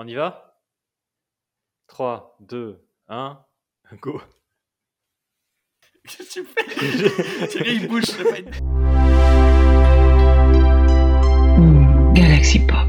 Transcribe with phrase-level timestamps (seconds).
[0.00, 0.54] On y va?
[1.88, 3.44] 3, 2, 1,
[4.00, 4.22] go.
[6.06, 7.46] Qu'est-ce que tu fais?
[7.48, 8.04] Thierry, il bouge.
[8.04, 8.48] c'est pas une-
[12.14, 12.87] Galaxy Pop.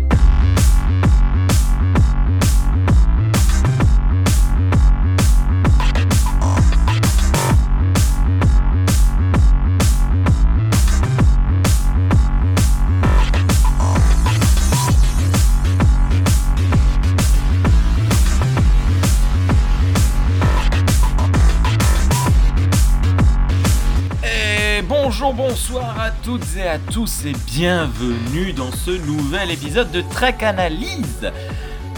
[26.29, 31.32] Toutes et à tous et bienvenue dans ce nouvel épisode de Trek Analyse.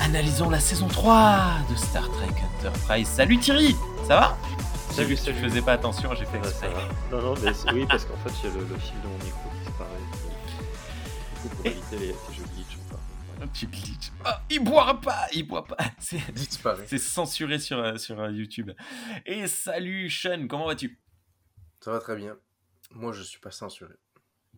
[0.03, 3.09] Analysons la saison 3 de Star Trek Enterprise.
[3.09, 3.75] Salut Thierry,
[4.07, 4.37] ça va?
[4.91, 5.37] Salut, Je salut.
[5.41, 6.69] faisais pas attention, j'ai fait Ouais, exprès.
[6.69, 7.17] ça va.
[7.17, 9.15] Non, non, mais oui, parce qu'en fait, il y a le, le fil de mon
[9.15, 9.89] micro qui disparaît.
[11.43, 13.01] Du coup, pour éviter les, les jeux glitch, enfin,
[13.35, 13.51] voilà.
[13.53, 14.11] Tu glitches.
[14.23, 15.75] Ah, il boira pas, il boit pas.
[15.99, 16.85] C'est- disparaît.
[16.87, 18.71] C'est censuré sur, euh, sur euh, YouTube.
[19.25, 21.01] Et salut Sean, comment vas-tu?
[21.81, 22.37] Ça va très bien.
[22.93, 23.93] Moi, je suis pas censuré.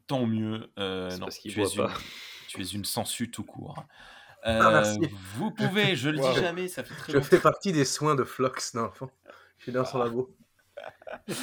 [0.07, 0.71] Tant mieux.
[0.79, 1.87] euh, non, parce tu es, une,
[2.49, 3.83] tu es une sangsue tout court.
[4.45, 4.97] Ah, Euh,
[5.37, 6.33] vous pouvez, je le Wow.
[6.33, 7.29] dis jamais, ça fait très Je longtemps.
[7.29, 9.09] fais partie des soins de Flox, fond.
[9.57, 10.05] Je suis dans son Ah.
[10.05, 10.35] labo.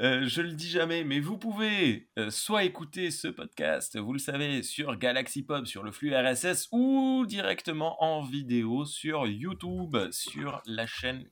[0.00, 4.20] Euh, je le dis jamais, mais vous pouvez euh, soit écouter ce podcast, vous le
[4.20, 10.62] savez, sur Galaxy Pop, sur le flux RSS, ou directement en vidéo sur YouTube, sur
[10.66, 11.28] la chaîne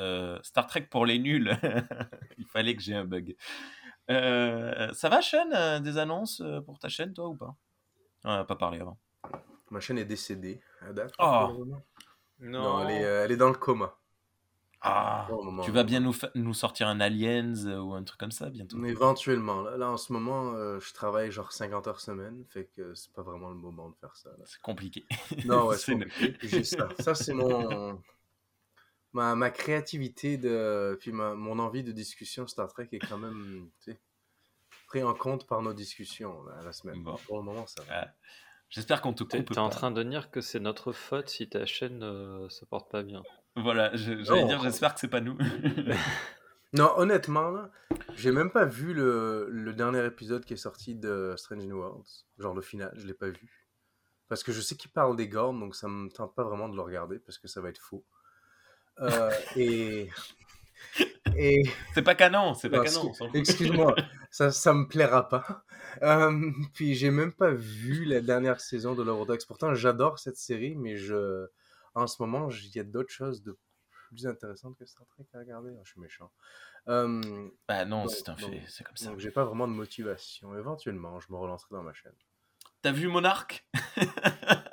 [0.00, 1.56] euh, Star Trek pour les nuls.
[2.36, 3.36] Il fallait que j'ai un bug.
[4.10, 7.54] Euh, ça va, Sean euh, Des annonces euh, pour ta chaîne, toi, ou pas?
[8.24, 8.98] On n'a pas parlé avant.
[9.70, 11.12] Ma chaîne est décédée à date.
[11.18, 11.48] Oh.
[11.58, 11.82] moment.
[12.40, 13.96] Non, Non, elle est, elle est dans le coma.
[14.86, 15.62] Ah, moment.
[15.62, 19.62] tu vas bien nous, nous sortir un Aliens ou un truc comme ça bientôt Éventuellement.
[19.62, 22.44] Là, là en ce moment, euh, je travaille genre 50 heures semaine.
[22.48, 24.28] Fait que c'est pas vraiment le moment de faire ça.
[24.44, 25.06] C'est compliqué.
[25.46, 26.64] Non, ouais, C'est compliqué.
[26.64, 26.88] Ça.
[26.98, 27.98] Ça, c'est mon.
[29.14, 30.96] Ma, ma créativité de.
[31.00, 33.70] Puis ma, mon envie de discussion Star Trek est quand même.
[33.80, 34.00] Tu sais,
[34.88, 37.02] pris en compte par nos discussions là, la semaine.
[37.02, 37.16] Bon.
[37.26, 37.94] Pour le moment, ça va.
[38.02, 38.08] Ah,
[38.70, 39.74] J'espère qu'on te coupe t'es en pas.
[39.74, 43.22] train de dire que c'est notre faute si ta chaîne euh, se porte pas bien.
[43.56, 45.38] Voilà, j'allais dire, j'espère que c'est pas nous.
[46.72, 47.70] Non, honnêtement, là,
[48.16, 52.26] j'ai même pas vu le, le dernier épisode qui est sorti de Strange New Worlds.
[52.38, 53.68] Genre le final, je l'ai pas vu.
[54.28, 56.74] Parce que je sais qu'il parle des Gornes, donc ça me tente pas vraiment de
[56.74, 58.04] le regarder parce que ça va être faux.
[59.00, 60.08] Euh, et.
[61.36, 61.62] Et.
[61.94, 63.32] c'est pas canon, c'est pas Non, canon.
[63.34, 63.94] Excuse-moi,
[64.30, 65.64] ça, ça me plaira pas.
[66.02, 69.46] Euh, puis j'ai même pas vu la dernière saison de Decks.
[69.46, 71.46] Pourtant, j'adore cette série, mais je,
[71.94, 73.58] en ce moment, il y a d'autres choses de
[74.08, 75.72] plus intéressantes que Star Trek à regarder.
[75.76, 76.30] Ah, je suis méchant.
[76.88, 79.06] Euh, Bah non, c'est un fait, c'est comme ça.
[79.10, 80.56] donc j'ai pas vraiment de motivation.
[80.56, 82.12] Éventuellement, je me relancerai dans ma chaîne.
[82.82, 83.66] T'as vu Monarch?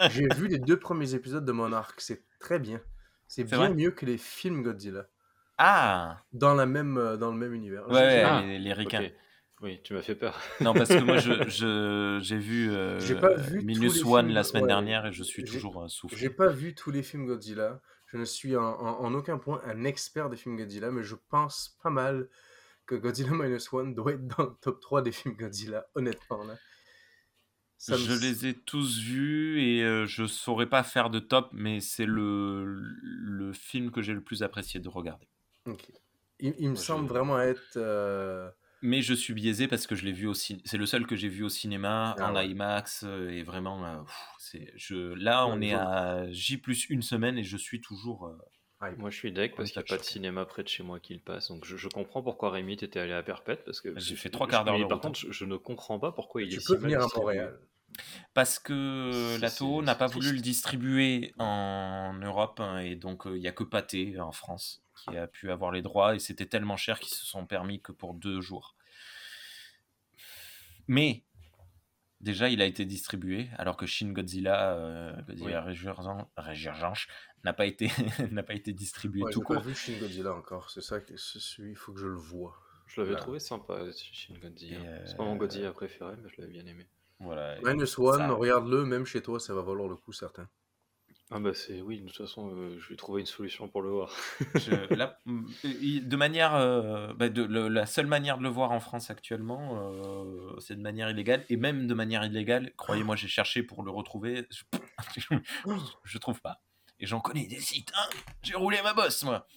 [0.09, 2.81] J'ai vu les deux premiers épisodes de Monarch, c'est très bien.
[3.35, 5.07] C'est bien vrai mieux que les films Godzilla.
[5.57, 7.87] Ah Dans, la même, euh, dans le même univers.
[7.87, 9.09] Ouais, ouais, Ah, les, les ricains.
[9.61, 10.39] Oui, tu m'as fait peur.
[10.59, 14.25] Non, parce que moi, je, je- j'ai vu, euh, J'ai pas vu tous Minus One
[14.25, 14.67] films, la semaine ouais.
[14.67, 16.29] dernière et je suis J'ai- toujours euh, J'ai soufflé.
[16.31, 17.79] pas vu tous les films Godzilla.
[18.07, 21.15] Je ne suis en, en- en aucun point un expert des films Godzilla, mais je
[21.29, 22.27] pense pas mal
[22.87, 26.43] que Godzilla Minus One doit être dans le top 3 des films Godzilla, honnêtement.
[26.43, 26.55] Là.
[27.81, 31.49] Ça me- Je les ai tous vus et euh, je saurais pas faire de top,
[31.51, 35.27] mais c'est le, le film que j'ai le plus apprécié de regarder.
[36.39, 37.77] Il, il me semble vraiment être.
[37.77, 38.49] euh,
[38.83, 40.33] Mais je suis biaisé parce que je l'ai vu au.
[40.33, 42.47] C'est le seul que j'ai vu au cinéma, Ah en ouais.
[42.47, 47.03] IMAX, euh, et vraiment, euh, pff, c'est, je, là, on est à J plus une
[47.03, 48.27] semaine et je suis toujours.
[48.27, 48.37] euh.
[48.97, 50.99] Moi, je suis deck parce qu'il n'y a pas de cinéma près de chez moi
[50.99, 51.49] qui le passe.
[51.49, 53.63] Donc, je, je comprends pourquoi Rémi t'étais allé à Perpète.
[53.63, 55.09] Parce que J'ai fait trois quarts d'heure Par route, hein.
[55.09, 57.07] contre, je, je ne comprends pas pourquoi il Tu est peux si mal venir à.
[57.15, 57.59] Montréal.
[58.33, 60.43] Parce que C'est- Lato c'est- n'a pas c'est voulu le triste.
[60.45, 65.17] distribuer en Europe hein, et donc euh, il n'y a que Pathé en France qui
[65.17, 68.13] a pu avoir les droits et c'était tellement cher qu'ils se sont permis que pour
[68.13, 68.75] deux jours.
[70.87, 71.23] Mais
[72.19, 75.61] déjà il a été distribué alors que Shin Godzilla, euh, Godzilla
[76.37, 77.07] Résurgence
[77.43, 77.87] n'a pas été
[78.31, 79.63] n'a pas été distribué Ouais, tout j'ai pas court.
[79.63, 80.69] vu Shin Godzilla encore.
[80.69, 82.57] C'est ça que c'est celui, il faut que je le voie.
[82.87, 83.21] Je l'avais Voilà.
[83.23, 84.79] trouvé sympa, Shin Godzilla.
[84.79, 86.85] Et, euh, C'est pas mon Godzilla préféré, mais je l'avais bien aimé.
[87.21, 87.55] Voilà.
[87.63, 90.47] Minus One, ça- regarde-le, même chez toi, ça va valoir le coup, certain.
[91.33, 93.89] Ah bah c'est oui, de toute façon, euh, je vais trouver une solution pour le
[93.89, 94.13] voir.
[94.55, 95.45] Je- là, mm,
[96.01, 99.79] de manière, euh, bah, de, le- la seule manière de le voir en France actuellement,
[99.93, 101.45] euh, c'est de manière illégale.
[101.47, 104.45] Et même de manière illégale, croyez-moi, j'ai cherché pour le retrouver.
[104.49, 104.63] Je,
[106.03, 106.61] je trouve pas.
[106.99, 107.93] Et j'en connais des sites.
[107.95, 108.09] hein.
[108.43, 109.47] j'ai roulé ma bosse, moi.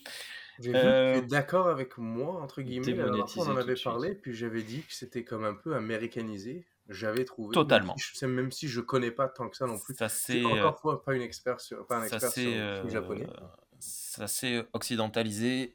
[0.77, 2.85] Euh, que tu es d'accord avec moi, entre guillemets.
[3.27, 6.65] Fois, on en avait parlé, puis j'avais dit que c'était comme un peu américanisé.
[6.89, 7.55] J'avais trouvé.
[7.55, 7.95] Totalement.
[7.95, 9.95] Même si, je, même si je connais pas tant que ça non plus.
[9.97, 12.75] Ça C'est euh, encore fois pas une expert sur, pas un ça expert sur le
[12.81, 13.27] film japonais.
[13.27, 13.47] euh,
[13.79, 15.75] ça s'est occidentalisé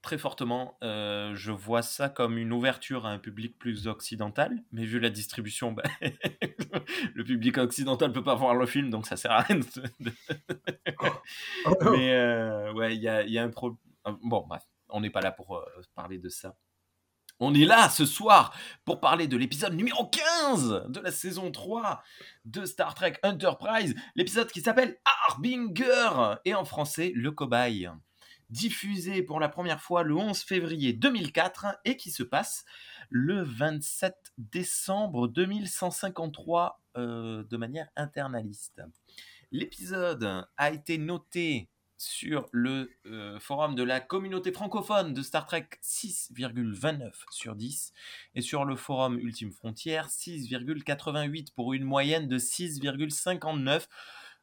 [0.00, 0.78] très fortement.
[0.82, 5.10] Euh, je vois ça comme une ouverture à un public plus occidental, mais vu la
[5.10, 5.82] distribution, bah,
[7.14, 9.56] le public occidental peut pas voir le film, donc ça sert à rien.
[9.58, 9.64] de-
[10.00, 10.12] de-
[11.66, 11.90] Oh non.
[11.92, 13.78] mais euh, ouais, il y a, il y a un problème.
[14.22, 15.64] Bon, bref, on n'est pas là pour euh,
[15.94, 16.56] parler de ça.
[17.40, 18.52] On est là ce soir
[18.84, 22.02] pour parler de l'épisode numéro 15 de la saison 3
[22.44, 27.90] de Star Trek Enterprise, l'épisode qui s'appelle Harbinger et en français Le Cobaye.
[28.50, 32.64] Diffusé pour la première fois le 11 février 2004 et qui se passe
[33.08, 38.82] le 27 décembre 2153 euh, de manière internaliste.
[39.52, 41.68] L'épisode a été noté
[41.98, 47.92] sur le euh, forum de la communauté francophone de Star Trek 6,29 sur 10
[48.36, 53.86] et sur le forum Ultime Frontière 6,88 pour une moyenne de 6,59.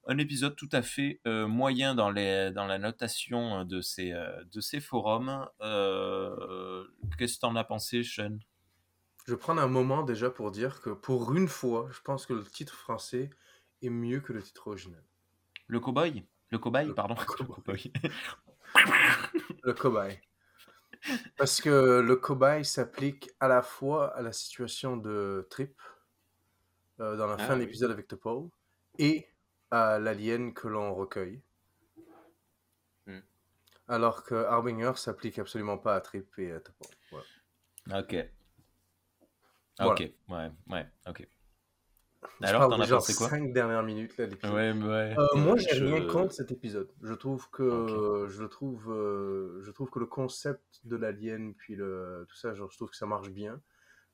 [0.08, 4.44] Un épisode tout à fait euh, moyen dans, les, dans la notation de ces, euh,
[4.52, 5.48] de ces forums.
[5.62, 6.84] Euh,
[7.18, 8.38] Qu'est-ce que t'en as pensé, Sean?
[9.26, 12.34] Je vais prendre un moment déjà pour dire que pour une fois, je pense que
[12.34, 13.32] le titre français
[13.82, 15.04] est mieux que le titre original.
[15.68, 16.24] Le cow-boy?
[16.52, 17.16] Le cobaye, Le pardon.
[19.64, 20.20] Le cobaye.
[21.38, 25.80] Parce que le cobaye s'applique à la fois à la situation de Trip
[27.00, 28.50] euh, dans la Ah fin de l'épisode avec Topol
[28.98, 29.28] et
[29.72, 31.42] à l'alien que l'on recueille.
[33.06, 33.20] Hmm.
[33.88, 36.92] Alors que Harbinger s'applique absolument pas à Trip et à Topol.
[37.94, 38.16] Ok.
[39.78, 39.92] Voilà.
[39.92, 41.28] Ok, ouais, ouais, ok.
[42.42, 44.54] Je Alors, parle t'en des as genre pensé quoi 5 dernières minutes là, d'épisode.
[44.54, 45.16] Ouais, ouais.
[45.18, 46.92] Euh, moi, j'ai je- rien contre cet épisode.
[47.02, 48.30] Je trouve que Ok.
[48.30, 52.54] je le trouve, euh, je trouve que le concept de l'alien, puis le tout ça,
[52.54, 53.62] genre, je trouve que ça marche bien.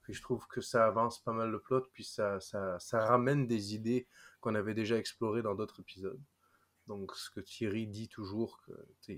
[0.04, 3.46] Puis je trouve que ça avance pas mal le plot, puis ça, ça, ça ramène
[3.48, 4.08] des idées
[4.40, 6.20] qu'on avait déjà explorées dans d'autres épisodes.
[6.88, 9.14] Donc, ce que Thierry dit toujours, que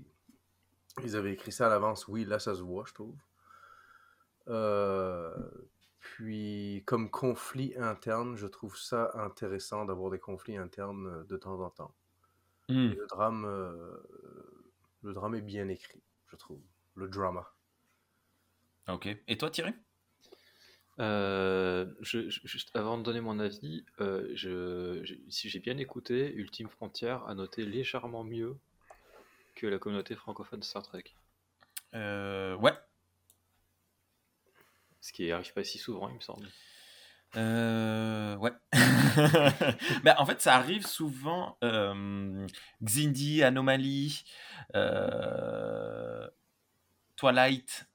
[1.02, 2.06] ils avaient écrit ça à l'avance.
[2.06, 3.16] Oui, là, ça se voit, je trouve.
[4.48, 5.34] Euh,
[6.04, 11.58] puis, comme conflit interne, je trouve ça intéressant d'avoir des conflits internes euh, de temps
[11.60, 11.94] en temps.
[12.68, 12.90] Hmm.
[12.90, 13.96] Le drame, euh,
[15.02, 16.60] le drame est bien écrit, je trouve.
[16.94, 17.50] Le drama.
[18.88, 19.08] Ok.
[19.26, 19.72] Et toi, Thierry?
[21.00, 25.78] Euh, je- je- juste avant de donner mon avis, euh, je, je- si j'ai bien
[25.78, 28.56] écouté, Ultime Frontière a noté légèrement mieux
[29.56, 31.04] que la communauté francophone de Star Trek.
[31.94, 32.72] euh, Ouais.
[35.04, 36.48] Ce qui arrive pas si souvent, il me semble.
[37.36, 38.52] Euh, ouais.
[40.02, 41.58] Ben, en fait, ça arrive souvent.
[41.62, 42.46] euh,
[42.82, 44.24] Xindi, Anomaly,
[44.74, 46.26] euh,
[47.16, 47.86] Twilight,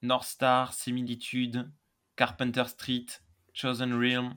[0.00, 1.70] North Star, Similitude,
[2.16, 3.04] Carpenter Street,
[3.52, 4.34] Chosen Realm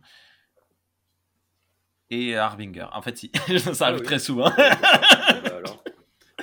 [2.10, 2.88] et Harbinger.
[2.92, 3.32] En fait, si.
[3.74, 4.04] ça arrive Ah oui.
[4.04, 4.52] très souvent.
[4.58, 5.79] Bah alors.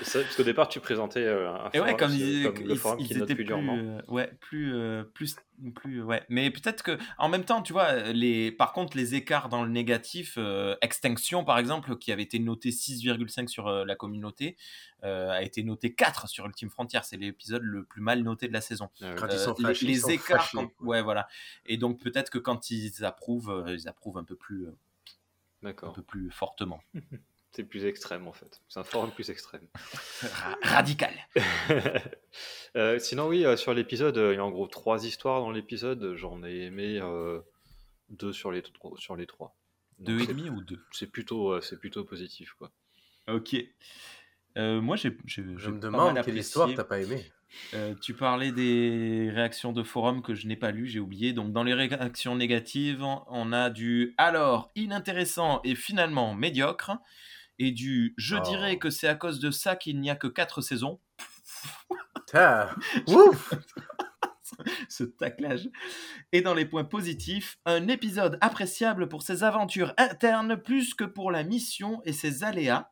[0.07, 2.71] Ça, parce qu'au départ, tu présentais euh, un Et ouais, forum, comme, ils, comme le
[2.73, 3.77] ils- forum ils qui note plus plus, durement.
[3.77, 5.35] euh, ouais, plus, euh, plus,
[5.75, 6.23] plus, ouais.
[6.29, 9.71] Mais peut-être que, en même temps, tu vois, les, par contre, les écarts dans le
[9.71, 14.57] négatif, euh, Extinction, par exemple, qui avait été noté 6,5 sur euh, la communauté,
[15.03, 17.01] euh, a été noté 4 sur Ultime Frontier.
[17.03, 18.89] C'est l'épisode le plus mal noté de la saison.
[19.03, 19.15] Ah.
[19.17, 20.87] Quand ils sont les- fâchés, les, ils sont écarts, fâchés, quand- quoi.
[20.87, 21.27] ouais, voilà.
[21.67, 25.91] Et donc peut-être que quand ils approuvent, euh, ils approuvent un peu plus, euh, un
[25.91, 26.81] peu plus fortement,
[27.57, 28.61] C'est plus extrême en fait.
[28.69, 29.67] C'est un forum plus extrême.
[30.23, 31.15] Ra- radical.
[32.77, 35.51] Euh, sinon, oui, euh, sur l'épisode, euh, il y a en gros trois histoires dans
[35.51, 36.15] l'épisode.
[36.17, 37.41] J'en ai aimé euh,
[38.11, 38.63] deux sur les,
[38.99, 39.57] sur les trois.
[39.99, 40.79] Donc, Deux et demi ou deux?
[40.93, 42.71] C'est plutôt, euh, c'est plutôt positif quoi.
[43.29, 43.57] Ok.
[44.59, 47.25] Euh, moi, j'ai, j'ai, Je me pas demande mal quelle histoire t'as pas aimé.
[47.73, 51.33] Euh, tu parlais des réactions de forum que je n'ai pas lues, j'ai oublié.
[51.33, 56.93] Donc, dans les réactions négatives, on a du alors inintéressant et finalement médiocre,
[57.59, 58.41] et du je Oh.
[58.41, 61.01] dirais que c'est à cause de ça qu'il n'y a que quatre saisons.
[62.33, 62.75] Ah,
[63.09, 63.55] ouf
[64.89, 65.69] Ce taclage.
[66.33, 71.31] Et dans les points positifs, un épisode appréciable pour ses aventures internes plus que pour
[71.31, 72.91] la mission et ses aléas.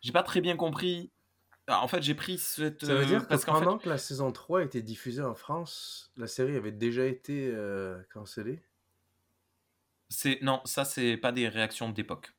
[0.00, 1.10] J'ai pas très bien compris.
[1.66, 2.84] Ah, en fait, j'ai pris cette.
[2.84, 5.34] Ça veut euh, dire que parce fait, pendant que la saison 3 était diffusée en
[5.34, 8.62] France, la série avait déjà été euh, cancellée?
[10.08, 12.34] c'est non, ça c'est pas des réactions d'époque.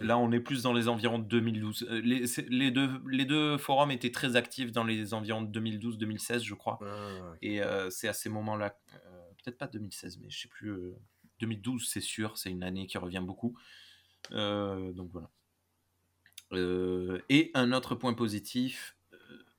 [0.00, 1.86] Là, on est plus dans les environs de 2012.
[1.90, 6.54] Euh, Les, deux, les deux forums étaient très actifs dans les environs de 2012-2016, je
[6.54, 6.78] crois.
[6.82, 7.32] Ah.
[7.42, 8.98] Et euh, c'est à ces moments-là, euh,
[9.42, 10.70] peut-être pas 2016, mais je sais plus.
[10.70, 10.96] euh,
[11.40, 13.58] 2012, c'est sûr, c'est une année qui revient beaucoup.
[14.30, 15.30] Donc voilà.
[17.28, 18.96] Et un autre point positif,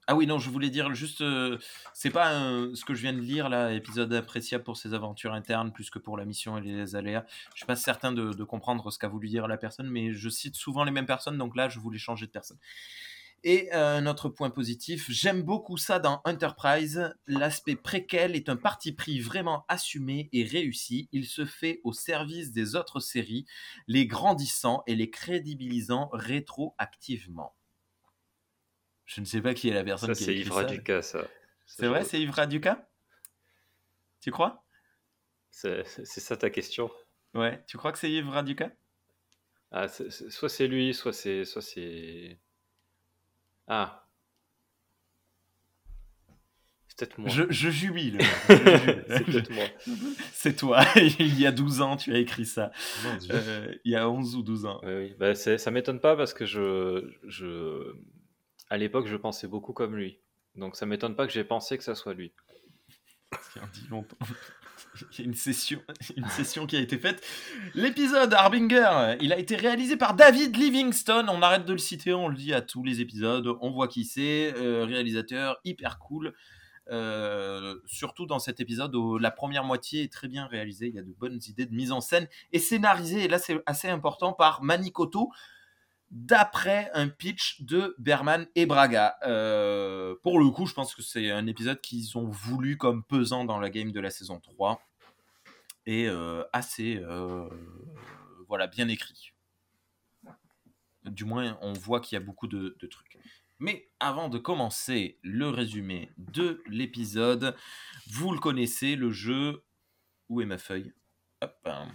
[0.08, 1.58] Ah oui, non, je voulais dire juste, euh,
[1.94, 5.34] c'est pas euh, ce que je viens de lire là, épisode appréciable pour ses aventures
[5.34, 7.26] internes plus que pour la mission et les aléas.
[7.54, 10.56] Je suis pas certain de, comprendre ce qu'a voulu dire la personne, mais je cite
[10.56, 12.58] souvent les mêmes personnes, donc là, je voulais changer de personne.
[13.46, 17.14] Et euh, notre point positif, j'aime beaucoup ça dans Enterprise.
[17.28, 21.08] L'aspect préquel est un parti pris vraiment assumé et réussi.
[21.14, 23.46] Il se fait au service des autres séries,
[23.88, 27.54] les grandissant et les crédibilisant rétroactivement.
[29.16, 30.56] Je ne sais pas qui est la personne Ça, qui a c'est écrit Yves ça.
[30.56, 31.28] Raduca, ça.
[31.66, 32.90] C'est vrai, c'est Yves Raduca
[34.22, 34.64] Tu crois?
[35.52, 36.90] C'est ça ta question
[37.34, 38.72] Ouais, tu crois que c'est Yves Raduca
[39.72, 41.46] ah, Soit c'est lui, soit c'est.
[41.46, 42.38] Soit c'est.
[43.68, 44.08] Ah.
[46.88, 47.30] C'est peut-être moi.
[47.30, 48.20] je, je jubile.
[48.48, 49.66] C'est peut-être moi.
[50.32, 52.72] C'est toi, il y a 12 ans, tu as écrit ça.
[53.32, 54.80] Euh, il y a 11 ou 12 ans.
[54.84, 55.36] Oui, oui.
[55.36, 57.96] C'est- ça m'étonne pas parce que je, je,
[58.74, 60.18] à l'époque, je pensais beaucoup comme lui.
[60.56, 62.34] Donc ça m'étonne pas que j'ai pensé que ça soit lui.
[63.52, 64.18] qui en dit longtemps.
[65.12, 65.80] Il y a une session,
[66.18, 67.24] une qui a été faite.
[67.76, 71.30] L'épisode Harbinger, il a été réalisé par David Livingstone.
[71.30, 73.48] On arrête de le citer, on le dit à tous les épisodes.
[73.62, 74.54] On voit qui c'est.
[74.58, 76.34] euh, réalisateur hyper cool.
[76.90, 80.88] Euh, surtout dans cet épisode où la première moitié est très bien réalisée.
[80.88, 83.24] Il y a de bonnes idées de mise en scène et scénarisé.
[83.24, 85.32] Et là, c'est assez important par Manikoto
[86.14, 89.18] d'après un pitch de Berman et Braga.
[89.24, 93.46] Euh, pour le coup, je pense que c'est un épisode qu'ils ont voulu comme pesant
[93.46, 94.80] dans la game de la saison 3
[95.88, 97.50] et euh, assez euh,
[98.48, 99.32] voilà, bien écrit.
[101.04, 103.18] Du moins, on voit qu'il y a beaucoup de, trucs.
[103.60, 107.56] Mais avant de commencer le résumé de l'épisode,
[108.08, 109.64] vous le connaissez, le jeu.
[110.30, 110.94] Où est ma feuille?
[111.42, 111.88] Hop, hein.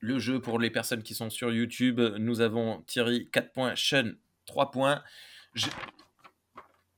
[0.00, 4.12] Le jeu pour les personnes qui sont sur YouTube, nous avons Thierry 4 points, Sean
[4.46, 5.02] 3 points.
[5.54, 5.66] Je-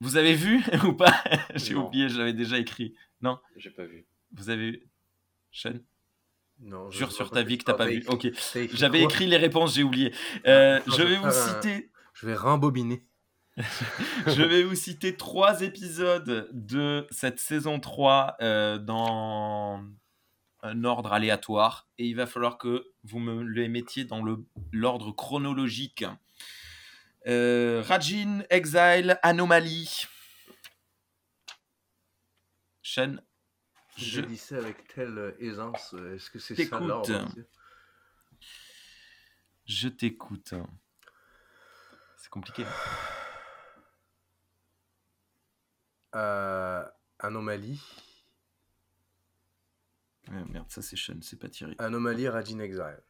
[0.00, 1.22] Vous avez vu ou pas?
[1.54, 2.94] J'ai oublié, j'avais déjà écrit.
[3.22, 3.38] Non?
[3.56, 4.06] J'ai pas vu.
[4.32, 4.82] Vous avez vu?
[5.52, 5.74] Sean?
[6.62, 8.04] Non, je Jure sur ta vie que t'as pas vu.
[8.08, 8.28] Ok.
[8.74, 10.12] J'avais écrit les réponses, j'ai oublié.
[10.46, 11.90] Euh, Attends, je vais vous un- citer.
[12.12, 13.02] Je vais rembobiner.
[14.26, 19.82] je vais vous citer trois épisodes de cette saison 3 euh, dans
[20.62, 24.22] un ordre aléatoire et il va falloir que vous me les mettiez dans
[24.72, 26.04] l'ordre chronologique.
[27.26, 30.04] Euh, Rajin, Exile, Anomalie.
[32.82, 33.16] Sean,
[33.96, 35.94] Je dis ça avec telle aisance.
[35.94, 37.28] euh, Est-ce que c'est ça l'ordre
[39.66, 40.52] je t'écoute.
[42.16, 42.64] C'est compliqué.
[46.16, 46.84] euh,
[47.20, 47.80] Anomalie.
[50.30, 51.74] Merde, ça c'est Sean, c'est pas Thierry.
[51.78, 53.02] Anomalie Rajin Exile.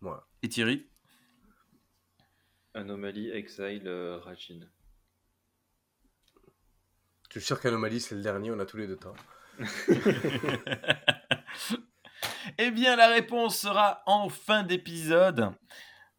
[0.00, 0.26] Voilà.
[0.42, 0.88] Et Thierry?
[2.74, 4.60] Anomalie, Exile, euh, Rajin.
[7.30, 9.14] Je suis sûr qu'Anomalie, c'est le dernier, on a tous les deux temps.
[12.60, 15.52] Eh bien, la réponse sera en fin d'épisode.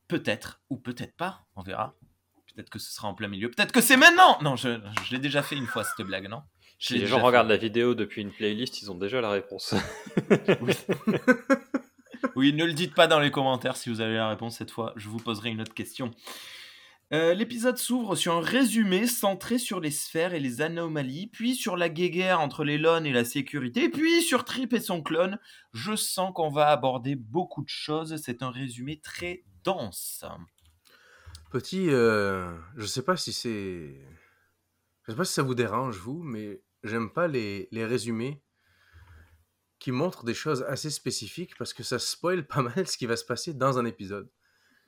[0.08, 1.96] Peut-être, ou peut-être pas, on verra.
[2.54, 3.50] Peut-être que ce sera en plein milieu.
[3.52, 6.44] Peut-être que c'est maintenant Non, je, je l'ai déjà fait une fois, cette blague, non?
[6.80, 7.26] Si les gens fait.
[7.26, 9.76] regardent la vidéo depuis une playlist, ils ont déjà la réponse.
[12.36, 14.94] Oui, ne le dites pas dans les commentaires si vous avez la réponse cette fois.
[14.96, 16.12] Je vous poserai une autre question.
[17.12, 21.76] Euh, L'épisode s'ouvre sur un résumé centré sur les sphères et les anomalies, puis sur
[21.76, 25.40] la guéguerre entre les lones et la sécurité, puis sur Trip et son clone.
[25.74, 28.16] Je sens qu'on va aborder beaucoup de choses.
[28.24, 30.24] C'est un résumé très dense.
[31.52, 34.00] Petit, euh, je sais pas si c'est.
[35.04, 38.42] Je sais pas si ça vous dérange, vous, mais j'aime pas les, les résumés
[39.80, 43.16] qui montrent des choses assez spécifiques parce que ça spoil pas mal ce qui va
[43.16, 44.30] se passer dans un épisode.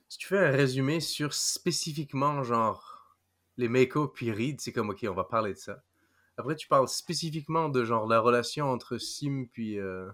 [0.08, 3.16] Si tu fais un résumé sur spécifiquement, genre,
[3.56, 5.82] les Mako puis Reed, c'est comme, ok, on va parler de ça.
[6.36, 9.78] Après, tu parles spécifiquement de, genre, la relation entre Sim puis.
[9.78, 10.08] euh,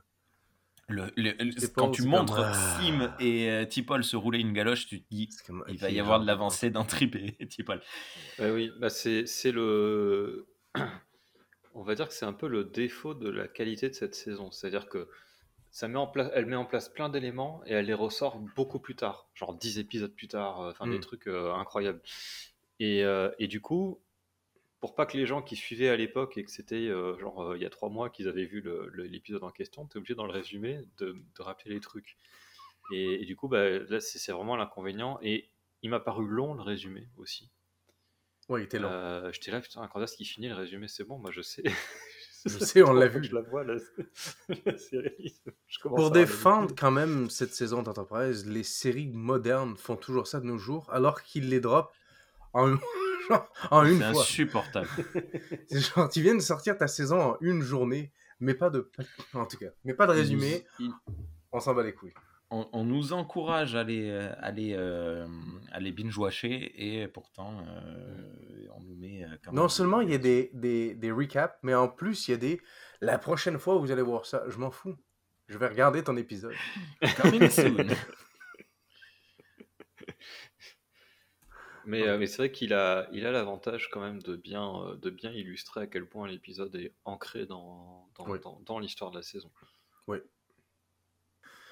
[0.88, 2.52] Le- le- le- C'est quand tu montres comme, ah.
[2.80, 5.98] Sim et euh, Tipol se rouler une galoche, tu te dis comme, il va y
[5.98, 7.82] avoir de l'avancée dans Trip et Tipol.
[8.38, 10.46] Ouais, oui, bah c'est c'est le.
[11.74, 14.50] On va dire que c'est un peu le défaut de la qualité de cette saison.
[14.50, 15.08] C'est-à-dire que
[15.70, 18.80] ça met en place, elle met en place plein d'éléments et elle les ressort beaucoup
[18.80, 21.00] plus tard, genre 10 épisodes plus tard, euh, enfin des Mm.
[21.00, 22.00] trucs euh, incroyables.
[22.80, 24.00] Et, euh, et du coup,
[24.80, 27.66] pour pas que les gens qui suivaient à l'époque et que c'était genre il y
[27.66, 28.62] a trois mois qu'ils avaient vu
[28.94, 32.16] l'épisode en question, tu es obligé dans le résumé de, de rappeler les trucs.
[32.92, 35.18] Et, et du coup, bah, là, c'est vraiment l'inconvénient.
[35.20, 35.50] Et
[35.82, 37.50] il m'a paru long le résumé aussi.
[38.48, 38.88] Ouais, il était long.
[38.90, 41.62] Euh, J'étais là, putain, quand est-ce qu'il finit le résumé C'est bon, moi je sais.
[42.46, 43.22] Je sais, on l'a vu.
[43.24, 43.74] Je la vois, la,
[44.64, 45.34] la série?
[45.66, 50.46] Je Pour défendre quand même cette saison d'Enterprise, les séries modernes font toujours ça de
[50.46, 51.92] nos jours, alors qu'ils les droppent
[52.52, 52.76] en,
[53.28, 54.22] genre, en une C'est fois.
[54.22, 54.88] insupportable.
[55.68, 58.88] C'est genre, tu viens de sortir ta saison en une journée, mais pas de.
[59.34, 60.92] En tout cas, mais pas de résumé, Il-
[61.50, 62.14] on s'en bat les couilles.
[62.50, 65.26] On, on nous encourage à les, euh, à les, euh,
[65.70, 70.14] à les binge-watcher et pourtant euh, on nous met quand Non même- seulement il y
[70.14, 72.60] a des, des, des recaps, mais en plus il y a des.
[73.00, 74.96] La prochaine fois vous allez voir ça, je m'en fous.
[75.48, 76.54] Je vais regarder ton épisode.
[77.22, 77.76] Coming soon.
[81.86, 84.96] Mais, euh, mais c'est vrai qu'il a, il a l'avantage quand même de bien, euh,
[84.96, 88.38] de bien illustrer à quel point l'épisode est ancré dans, dans, Oui.
[88.42, 89.50] dans- dans l'histoire de la saison.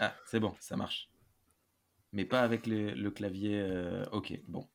[0.00, 1.08] Ah, c'est bon, ça marche.
[2.12, 3.58] Mais pas avec le, le clavier.
[3.60, 4.66] euh, Ok, bon.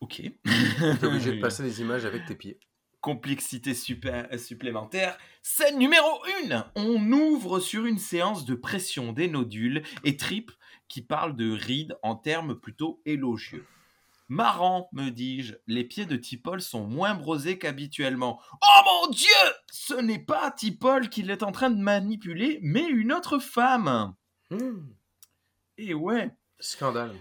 [0.00, 0.22] Ok.
[0.44, 2.58] T'es obligé de passer les images avec tes pieds.
[3.00, 5.16] Complexité super, supplémentaire.
[5.42, 10.50] Scène numéro 1 On ouvre sur une séance de pression des nodules et Trip
[10.88, 13.66] qui parle de Reed en termes plutôt élogieux.
[14.28, 18.40] Marrant, me dis-je, les pieds de Tipol sont moins brosés qu'habituellement.
[18.52, 19.26] Oh mon dieu
[19.70, 24.14] Ce n'est pas Tipol qu'il est en train de manipuler, mais une autre femme
[25.76, 27.14] Et ouais Scandale.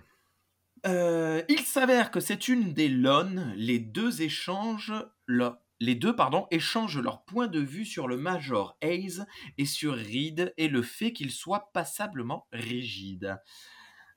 [0.86, 3.52] euh, il s'avère que c'est une des Lon.
[3.56, 4.94] Les deux échangent
[5.28, 9.24] leur- les deux pardon, échangent leur point de vue sur le Major Hayes
[9.58, 13.38] et sur Reed et le fait qu'il soit passablement rigide.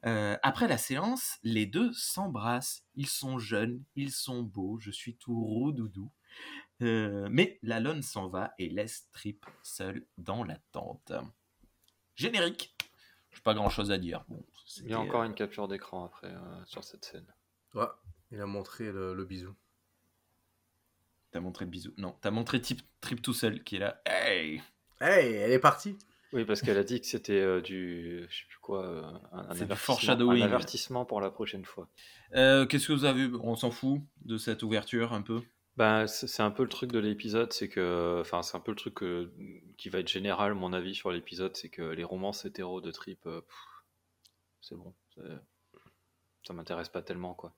[0.06, 2.84] Euh, après la séance, les deux s'embrassent.
[2.94, 6.10] Ils sont jeunes, ils sont beaux, je suis tout roux doudou.
[6.82, 11.12] Euh, mais la Lon s'en va et laisse Trip seul dans la tente.
[12.14, 12.74] Générique.
[13.32, 14.24] J'ai pas grand chose à dire.
[14.28, 14.44] Bon,
[14.78, 17.26] Il y a encore euh, une capture d'écran après euh, sur cette scène.
[17.74, 17.86] Ouais,
[18.30, 19.54] il a montré le, le bisou.
[21.32, 21.92] T'as montré le bisou.
[21.96, 24.00] Non, t'as montré Trip, Trip tout seul qui est là.
[24.06, 24.62] Hey
[25.00, 25.98] Hey, elle est partie.
[26.32, 29.02] Oui, parce qu'elle a dit que c'était euh, du, je sais plus quoi, euh,
[29.32, 29.96] un, un avertissement,
[30.30, 31.88] un avertissement pour la prochaine fois.
[32.34, 35.42] Euh, Qu'est-ce que vous avez vu On s'en fout de cette ouverture un peu?
[35.76, 38.76] Ben, c'est un peu le truc de l'épisode, c'est que, enfin, c'est un peu le
[38.76, 39.30] truc euh,
[39.76, 43.28] qui va être général, mon avis sur l'épisode, c'est que les romances hétéro de Trip,
[44.62, 44.94] c'est bon,
[46.46, 47.54] ça m'intéresse pas tellement, quoi.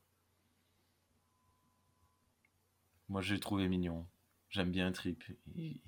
[3.09, 4.07] Moi, j'ai trouvé mignon.
[4.50, 5.22] J'aime bien Trip.
[5.57, 5.81] Il-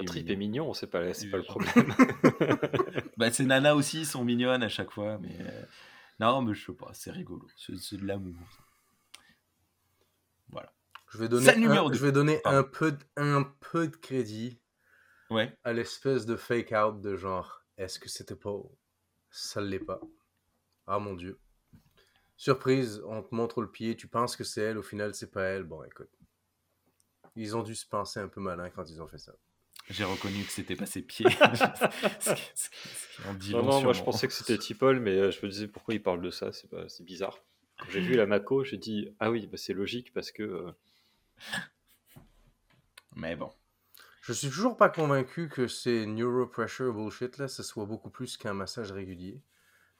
[0.00, 0.72] est Trip est mignon.
[0.74, 1.94] c'est pas, c'est Il pas le problème.
[3.16, 5.62] Bah, ces nanas aussi ils sont mignonnes à chaque fois, mais euh,
[6.18, 7.46] non, mais je sais pas, c'est rigolo.
[7.56, 8.34] C'est c'est de l'amour.
[11.10, 12.58] Je vais donner, un, je vais donner Pardon.
[12.58, 14.58] un, peu de, un peu de crédit
[15.28, 15.54] Ouais.
[15.62, 18.54] à l'espèce de fake out de genre est-ce que c'était pas
[19.30, 20.00] ça l'est pas?
[20.86, 21.38] Ah mon dieu
[22.36, 25.42] surprise on te montre le pied tu penses que c'est elle au final c'est pas
[25.44, 26.10] elle bon écoute
[27.36, 29.32] ils ont dû se penser un peu malin quand ils ont fait ça
[29.92, 31.26] J'ai reconnu que c'était pas ses pieds.
[32.20, 34.04] Ce qui- ce qui- ce qui en dit non, long non, sur moi je mon-
[34.06, 36.68] pensais que c'était Tipol, mais euh, je me disais pourquoi il parle de ça, c'est
[36.70, 37.38] pas- c'est bizarre.
[37.78, 40.72] Quand j'ai vu la Mako, j'ai dit ah oui, bah, c'est logique parce que euh,
[43.16, 43.52] Mais bon.
[44.22, 48.54] je suis toujours pas convaincu que ces neuropressure bullshit là ce soit beaucoup plus qu'un
[48.54, 49.40] massage régulier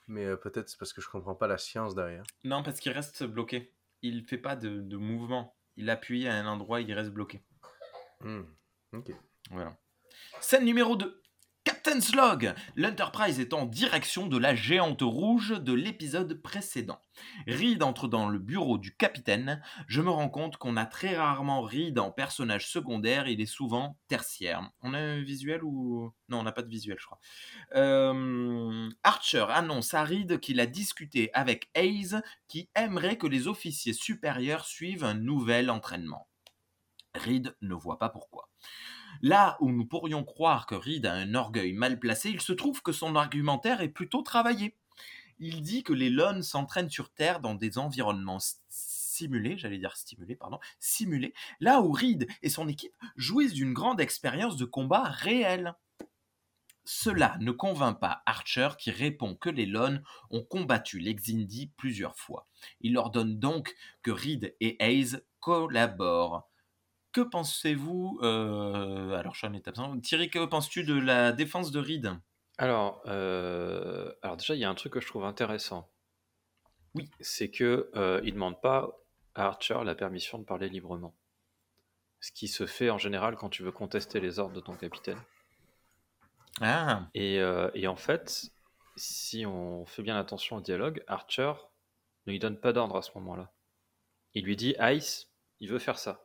[0.09, 2.93] mais euh, peut-être c'est parce que je comprends pas la science derrière Non, parce qu'il
[2.93, 3.73] reste bloqué.
[4.03, 5.55] Il fait pas de, de mouvement.
[5.77, 7.41] Il appuie à un endroit, il reste bloqué.
[8.21, 8.43] Hmm,
[8.93, 9.13] ok
[9.53, 9.77] Voilà.
[10.41, 11.23] Scène numéro 2.
[11.65, 17.01] Captain's Log L'Enterprise est en direction de la géante rouge de l'épisode précédent.
[17.47, 19.63] Reed entre dans le bureau du capitaine.
[19.87, 23.97] Je me rends compte qu'on a très rarement Reed en personnage secondaire, il est souvent
[24.09, 24.73] tertiaire.
[24.81, 26.13] On a un visuel ou...
[26.29, 27.21] Non, on n'a pas de visuel, je crois.
[27.77, 32.17] Euh, Archer annonce à Reed qu'il a discuté avec Hayes
[32.49, 36.29] qui aimerait que les officiers supérieurs suivent un nouvel entraînement.
[37.15, 38.49] Reed ne voit pas pourquoi.
[39.23, 42.83] Là où nous pourrions croire que Reed a un orgueil mal placé, il se trouve
[42.83, 44.77] que son argumentaire est plutôt travaillé.
[45.39, 50.35] Il dit que les Lon s'entraînent sur Terre dans des environnements simulés, j'allais dire stimulés,
[50.35, 55.75] pardon, simulés, là où Reed et son équipe jouissent d'une grande expérience de combat réel.
[56.85, 62.17] Cela ne convainc pas Archer qui répond que les Lon ont combattu les Xindi plusieurs
[62.17, 62.49] fois.
[62.81, 66.49] Il leur donne donc que Reed et Hayes collaborent.
[67.13, 69.99] Que pensez-vous euh, Alors, Sean est absent.
[70.01, 72.13] Thierry, que penses-tu de la défense de Reed?
[72.59, 75.91] Alors, euh, alors déjà, il y a un truc que je trouve intéressant.
[76.95, 77.11] Oui.
[77.21, 78.99] C'est que euh, il demande pas
[79.35, 81.15] à Archer la permission de parler librement.
[82.21, 85.19] Ce qui se fait en général quand tu veux contester les ordres de ton capitaine.
[86.61, 88.53] Ah, Et, euh, et en fait,
[88.97, 91.53] si on fait bien attention au dialogue, Archer
[92.27, 93.53] ne lui donne pas d'ordre à ce moment-là.
[94.35, 96.25] Il lui dit Ice, il veut faire ça.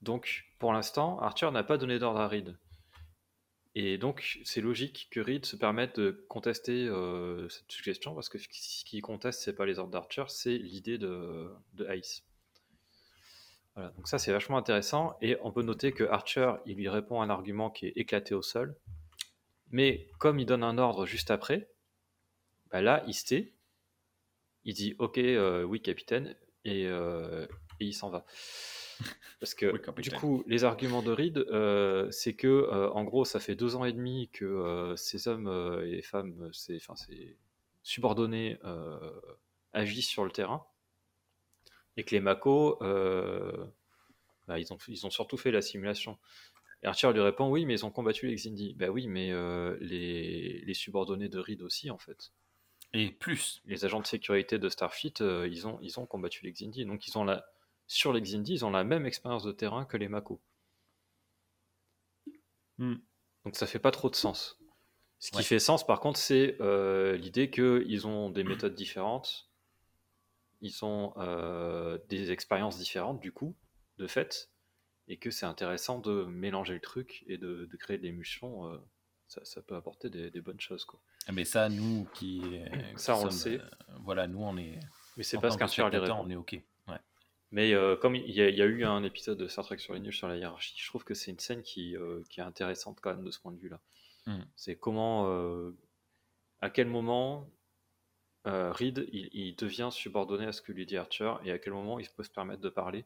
[0.00, 2.56] Donc, pour l'instant, Archer n'a pas donné d'ordre à Reed.
[3.74, 8.38] Et donc, c'est logique que Reed se permette de contester euh, cette suggestion, parce que
[8.38, 12.22] ce qu'il conteste, c'est pas les ordres d'Archer, c'est l'idée de, de Ace.
[13.74, 15.16] Voilà, donc ça, c'est vachement intéressant.
[15.22, 18.42] Et on peut noter que Archer, il lui répond un argument qui est éclaté au
[18.42, 18.76] sol.
[19.70, 21.70] Mais comme il donne un ordre juste après,
[22.70, 23.54] bah là, il se tait.
[24.64, 27.46] Il dit OK, euh, oui, capitaine, et, euh,
[27.82, 28.24] et il s'en va.
[29.40, 33.24] Parce que Oui, du coup, les arguments de Reed, euh, c'est que euh, en gros,
[33.24, 37.36] ça fait deux ans et demi que euh, ces hommes et femmes, ces, enfin, ces
[37.82, 38.58] subordonnés
[39.72, 40.64] agissent sur le terrain,
[41.96, 46.18] et que les Mako, bah, ils, ont, ils ont surtout fait la simulation.
[46.84, 48.74] Et Archer lui répond oui, mais ils ont combattu les Xindi.
[48.74, 49.32] Bah oui, mais
[49.80, 52.32] les, les subordonnés de Reed aussi, en fait.
[52.92, 53.62] Et plus.
[53.64, 56.84] Les agents de sécurité de Starfleet, ils, ont, ils ont combattu les Xindi.
[56.84, 57.51] Donc ils ont la,
[57.94, 60.40] sur les Xindi, ils ont la même expérience de terrain que les Mako.
[62.78, 62.96] Hmm.
[63.44, 64.58] Donc ça fait pas trop de sens.
[65.18, 65.42] Ce qui Ouais.
[65.44, 69.48] fait sens, par contre, c'est euh, l'idée qu'ils ont des méthodes différentes,
[70.60, 73.54] ils ont euh, des expériences différentes, du coup,
[73.98, 74.50] de fait,
[75.06, 78.68] et que c'est intéressant de mélanger le truc et de, de créer de l'émulsion.
[78.72, 78.78] euh,
[79.28, 81.00] ça, ça peut apporter des, des bonnes choses, quoi.
[81.26, 82.42] Ah, Mais ça, nous qui.
[82.44, 83.60] euh, Ça, qui on le sait.
[84.00, 84.78] voilà, nous, on est.
[85.16, 86.16] Mais c'est parce qu'Archer les répond.
[86.20, 86.60] on est OK.
[87.52, 89.76] Mais euh, comme il y, a, il y a eu un épisode de Star Trek
[89.76, 92.40] sur les nuls sur la hiérarchie, je trouve que c'est une scène qui, euh, qui
[92.40, 93.78] est intéressante quand même de ce point de vue-là.
[94.26, 94.40] Mm.
[94.56, 95.70] C'est comment, euh,
[96.62, 97.48] à quel moment
[98.44, 102.00] Reed il, il devient subordonné à ce que lui dit Archer et à quel moment
[102.00, 103.04] il peut se permettre de parler.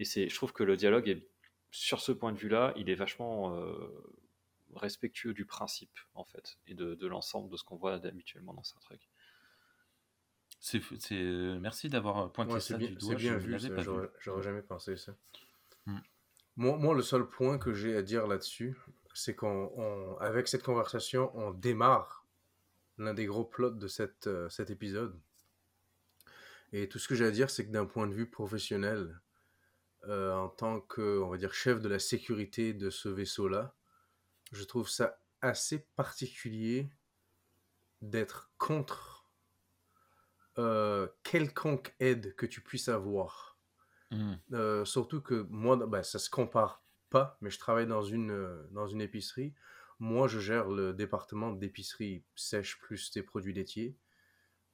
[0.00, 1.22] Et c'est, je trouve que le dialogue est
[1.70, 3.56] sur ce point de vue-là, il est vachement
[4.74, 8.64] respectueux du principe en fait et de, de l'ensemble de ce qu'on voit habituellement dans
[8.64, 8.98] Star Trek.
[10.58, 13.14] C'est, c'est- Merci d'avoir pointé Ouais, ça c'est bien, du c'est doigt.
[13.14, 14.08] bien je vu, l'avais ça, pas vu.
[14.20, 15.14] j'aurais jamais pensé ça.
[15.86, 15.98] Hmm.
[16.56, 18.76] Moi, moi, le seul point que j'ai à dire là-dessus,
[19.14, 22.26] c'est qu'on, on- avec cette conversation, on démarre
[22.98, 25.18] l'un des gros plots de cette, euh, cet épisode.
[26.72, 29.20] Et tout ce que j'ai à dire, c'est que d'un point de vue professionnel,
[30.08, 33.74] euh, en tant que, on va dire, chef de la sécurité de ce vaisseau-là,
[34.52, 36.90] je trouve ça assez particulier
[38.02, 39.15] d'être contre
[40.58, 43.56] euh, quelconque aide que tu puisses avoir.
[44.10, 44.34] Hmm.
[44.52, 48.66] Euh, surtout que moi, ben, ça se compare pas, mais je travaille dans une, euh,
[48.70, 49.54] dans une épicerie.
[49.98, 53.96] Moi, je gère le département d'épicerie sèche plus des produits laitiers.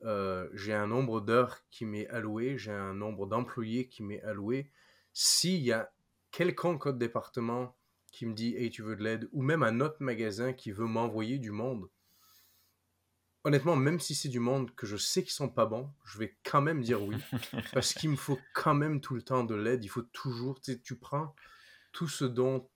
[0.05, 4.71] Euh, j'ai un nombre d'heures qui m'est alloué, j'ai un nombre d'employés qui m'est alloué.
[5.13, 5.93] S'il y a
[6.33, 7.77] quelconque autre département
[8.11, 10.87] qui me dit Hey, tu veux de l'aide, ou même un autre magasin qui veut
[10.87, 11.89] m'envoyer du monde,
[13.45, 16.37] honnêtement, même si c'est du monde que je sais qu'ils sont pas bons, je vais
[16.45, 17.17] quand même dire oui.
[17.73, 19.85] Parce qu'il me faut quand même tout le temps de l'aide.
[19.85, 21.35] Il faut toujours, tu tu prends
[21.93, 22.69] tout ce dont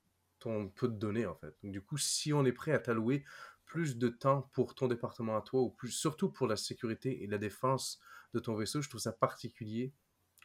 [0.45, 1.55] on peut te donner, en fait.
[1.63, 3.25] Donc, du coup, si on est prêt à t'allouer
[3.65, 7.27] plus de temps pour ton département à toi, ou plus, surtout pour la sécurité et
[7.27, 7.99] la défense
[8.33, 9.93] de ton vaisseau, je trouve ça particulier,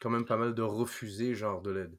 [0.00, 1.98] quand même pas mal de refuser genre de l'aide.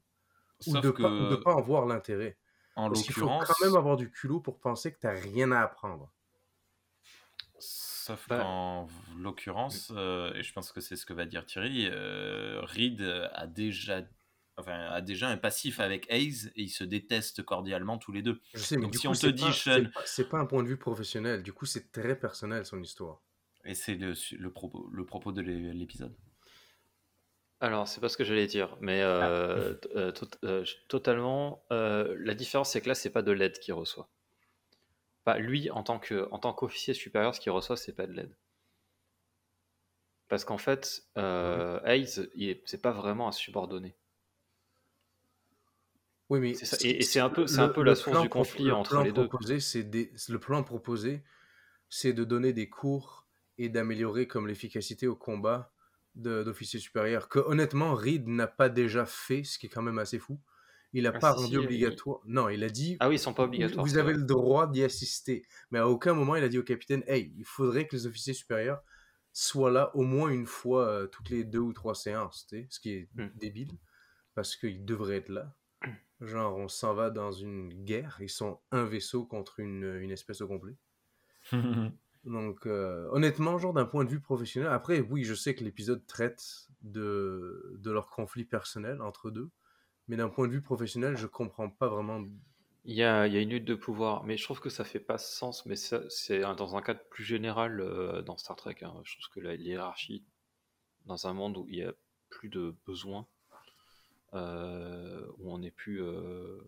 [0.68, 2.38] Ou de que, pas, ou de pas en voir l'intérêt.
[2.76, 5.52] en Parce qu'il faut l'occurrence, quand même avoir du culot pour penser que t'as rien
[5.52, 6.14] à apprendre.
[8.06, 8.88] Sauf Bah- qu'en
[9.18, 13.02] l'occurrence, euh, et je pense que c'est ce que va dire Thierry, euh, Reed
[13.34, 14.02] a déjà,
[14.58, 18.40] enfin, a déjà un passif avec Hayes et ils se détestent cordialement tous les deux.
[18.54, 20.40] Je sais, mais Donc du si coup, on te c'est dit, pas- Sean- c'est pas-
[20.40, 21.44] un point de vue professionnel.
[21.44, 23.22] Du coup, c'est très personnel son histoire.
[23.66, 26.14] Et c'est le, le, propos, le propos de l'é- l'épisode.
[27.62, 30.12] Alors, c'est pas ce que j'allais dire, mais euh, t- euh,
[30.44, 31.64] euh, totalement.
[31.72, 34.10] euh, la différence, c'est que là, c'est pas de l'aide qu'il reçoit.
[35.24, 38.14] Pas lui, en tant que, en tant qu'officier supérieur, ce qu'il reçoit, c'est pas de
[38.14, 38.36] l'aide.
[40.28, 42.08] Parce qu'en fait, euh, Hayes,
[42.66, 43.96] c'est pas vraiment un subordonné.
[46.30, 46.78] Oui, mais C'est ça.
[46.78, 48.74] si- Et- et c'est un peu- le- c'est un peu la source du conflit le
[48.74, 49.28] entre les deux.
[49.28, 51.22] Proposé, c'est des- le plan proposé,
[51.90, 55.72] c'est de donner des cours et d'améliorer comme l'efficacité au combat
[56.16, 57.30] d'officiers supérieurs.
[57.30, 60.40] Que honnêtement, Reed n'a pas déjà fait, ce qui est quand même assez fou.
[60.94, 62.20] Il n'a Ah, pas si, rendu si, obligatoire.
[62.26, 63.86] Non, il a dit Ah oui, ils sont pas obligatoires.
[63.86, 65.44] Vous avez le droit d'y assister.
[65.72, 68.34] Mais à aucun moment, il a dit au capitaine Hey, il faudrait que les officiers
[68.34, 68.84] supérieurs
[69.32, 72.48] soient là au moins une fois euh, toutes les deux ou trois séances.
[72.70, 73.28] Ce qui est Hmm.
[73.36, 73.72] débile.
[74.36, 75.54] Parce qu'ils devraient être là.
[76.22, 78.18] Genre, on s'en va dans une guerre.
[78.22, 80.76] Ils sont un vaisseau contre une, une espèce au complet.
[82.24, 86.06] Donc, euh, honnêtement, genre d'un point de vue professionnel, après, oui, je sais que l'épisode
[86.08, 89.50] traite de, de leur conflit personnel entre eux deux,
[90.08, 92.24] mais d'un point de vue professionnel, je comprends pas vraiment.
[92.86, 95.66] Il y a, une lutte de pouvoir, mais je trouve que ça fait pas sens.
[95.66, 98.76] Mais c'est dans un cadre plus général euh, dans Star Trek.
[98.82, 99.02] hein.
[99.04, 100.26] Je trouve que la hiérarchie,
[101.06, 101.94] dans un monde où il y a
[102.30, 103.26] plus de besoins,
[104.34, 106.02] euh, où on n'est plus.
[106.02, 106.62] euh,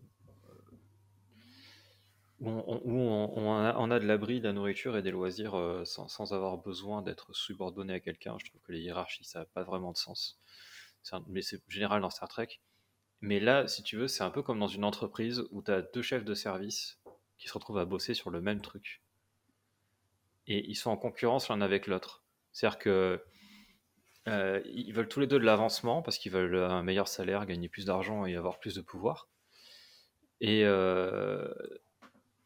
[2.40, 7.34] où on, a, de l'abri, de la nourriture et des loisirs sans, avoir besoin d'être
[7.34, 8.36] subordonné à quelqu'un.
[8.38, 10.38] Je trouve que les hiérarchies, ça n'a pas vraiment de sens.
[11.28, 12.60] Mais c'est général dans Star Trek.
[13.20, 15.82] Mais là, si tu veux, c'est un peu comme dans une entreprise où tu as
[15.82, 17.00] deux chefs de service
[17.38, 19.02] qui se retrouvent à bosser sur le même truc.
[20.46, 22.24] Et ils sont en concurrence l'un avec l'autre.
[22.52, 23.22] C'est-à-dire que
[24.28, 27.68] euh, ils veulent tous les deux de l'avancement parce qu'ils veulent un meilleur salaire, gagner
[27.68, 29.28] plus d'argent et avoir plus de pouvoir.
[30.40, 31.48] Et, euh,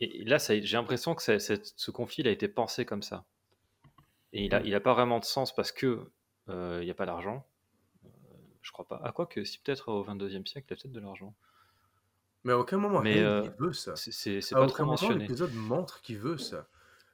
[0.01, 3.25] là, j'ai l'impression que ce conflit a été pensé comme ça.
[4.33, 6.11] Et il n'a pas vraiment de sens parce que
[6.49, 7.45] euh, il n'y a pas d'argent.
[8.63, 9.01] Je crois pas.
[9.05, 11.35] À quoi que si peut-être au 22e siècle, il y a peut-être de l'argent.
[12.45, 13.97] Mais à aucun moment, Mais, euh, il veut ça.
[13.97, 15.21] C'est- C'est c'est À pas aucun trop moment, mentionné.
[15.21, 16.67] l'épisode montre qu'il veut ça.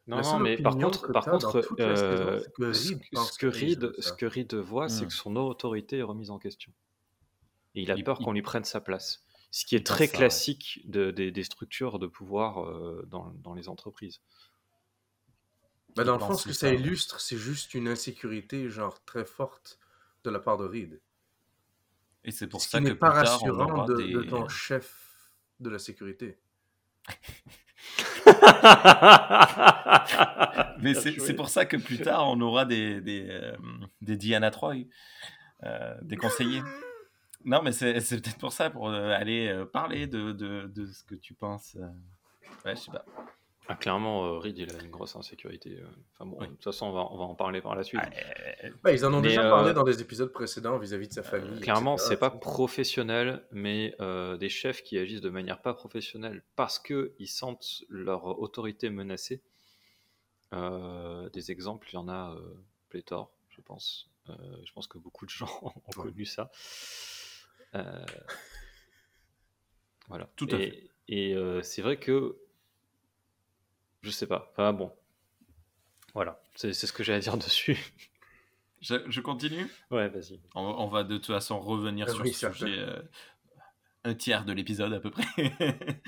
[0.06, 2.40] Non, non, mais par contre, par contre, saison, euh,
[2.72, 5.09] ce, que Reed ce que Reed voit, c'est Hmm.
[5.09, 6.72] que son autorité est remise en question.
[7.74, 9.24] Et il a Il- peur il- qu'on lui prenne sa place.
[9.50, 10.18] Ce qui est il très ça, ouais.
[10.18, 14.20] classique de- des- des structures de pouvoir euh, dans, dans les entreprises.
[15.96, 19.02] Bah, dans le fond, ce que que ça ça- illustre, c'est juste une insécurité, genre,
[19.04, 19.78] très forte
[20.24, 21.00] de la part de Reed.
[22.26, 23.96] Et c'est pour Ce ça qui que n'est plus pas tard, on rassurant aura de,
[23.96, 24.12] des...
[24.12, 26.38] de ton chef de la sécurité.
[30.80, 33.56] Mais c'est pour ça que plus tard, on aura des, des, euh,
[34.02, 34.86] des Diana Troy,
[35.62, 36.62] euh, des conseillers.
[37.44, 41.04] Non, mais c'est c'est peut-être pour ça, pour euh, aller parler de, de, de ce
[41.04, 41.76] que tu penses.
[42.64, 43.04] Ouais, je sais pas.
[43.68, 45.79] Ah, clairement, euh, Reed, il a une grosse insécurité.
[45.81, 45.87] euh.
[46.14, 46.46] Enfin bon, Oui.
[46.46, 48.00] de toute façon, on va, on va en parler par la suite.
[48.00, 51.12] Ouais, Bah, ils en ont Mais, déjà euh, parlé dans des épisodes précédents vis-à-vis de
[51.12, 51.61] sa famille.
[51.61, 56.42] Clairement, etc., c'est pas professionnel, mais euh, des chefs qui agissent de manière pas professionnelle
[56.55, 59.42] parce qu'ils sentent leur autorité menacée.
[60.52, 62.55] Euh, des exemples, il y en a euh,
[62.88, 64.09] pléthore, je pense.
[64.29, 64.33] Euh,
[64.64, 66.50] je pense que beaucoup de gens ont connu ça.
[67.74, 68.05] Euh,
[70.09, 70.29] voilà.
[70.37, 70.90] Tout à et, fait.
[71.09, 72.37] Et euh, c'est vrai que
[74.02, 74.48] je sais pas.
[74.52, 74.92] Enfin bon,
[76.14, 76.40] voilà.
[76.54, 77.78] C'est c'est ce que j'ai à dire dessus.
[78.80, 80.40] Je, je continue ouais, vas-y.
[80.54, 83.00] on, on va de toute façon revenir sur oui, ce sujet euh,
[84.04, 85.24] un tiers de l'épisode à peu près.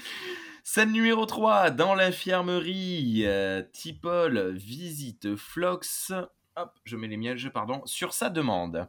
[0.64, 6.12] Scène numéro 3, dans l'infirmerie, euh, Tipol visite Flox.
[6.84, 8.88] Je mets les mièges, pardon, sur sa demande.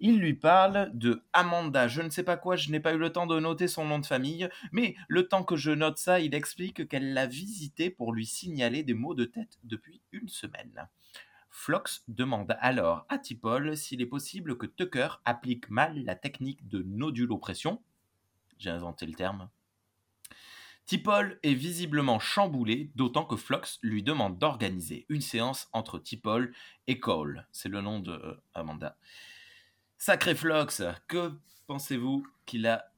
[0.00, 3.12] Il lui parle de Amanda, je ne sais pas quoi, je n'ai pas eu le
[3.12, 6.34] temps de noter son nom de famille, mais le temps que je note ça, il
[6.34, 10.88] explique qu'elle l'a visité pour lui signaler des maux de tête depuis une semaine.
[11.50, 16.82] Flox demande alors à Tipol s'il est possible que Tucker applique mal la technique de
[16.82, 17.80] nodulopression.
[18.58, 19.48] J'ai inventé le terme.
[20.86, 26.52] Tipol est visiblement chamboulé, d'autant que Flox lui demande d'organiser une séance entre Tipol
[26.86, 27.46] et Cole.
[27.52, 28.96] C'est le nom de euh, Amanda.
[29.96, 31.32] Sacré Flox, que
[31.66, 32.92] pensez-vous qu'il a...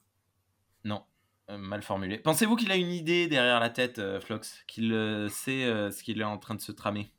[0.85, 1.05] Non,
[1.51, 2.19] euh, mal formulé.
[2.19, 6.21] Pensez-vous qu'il a une idée derrière la tête, euh, Flox Qu'il euh, sait ce qu'il
[6.21, 7.13] est en train de se tramer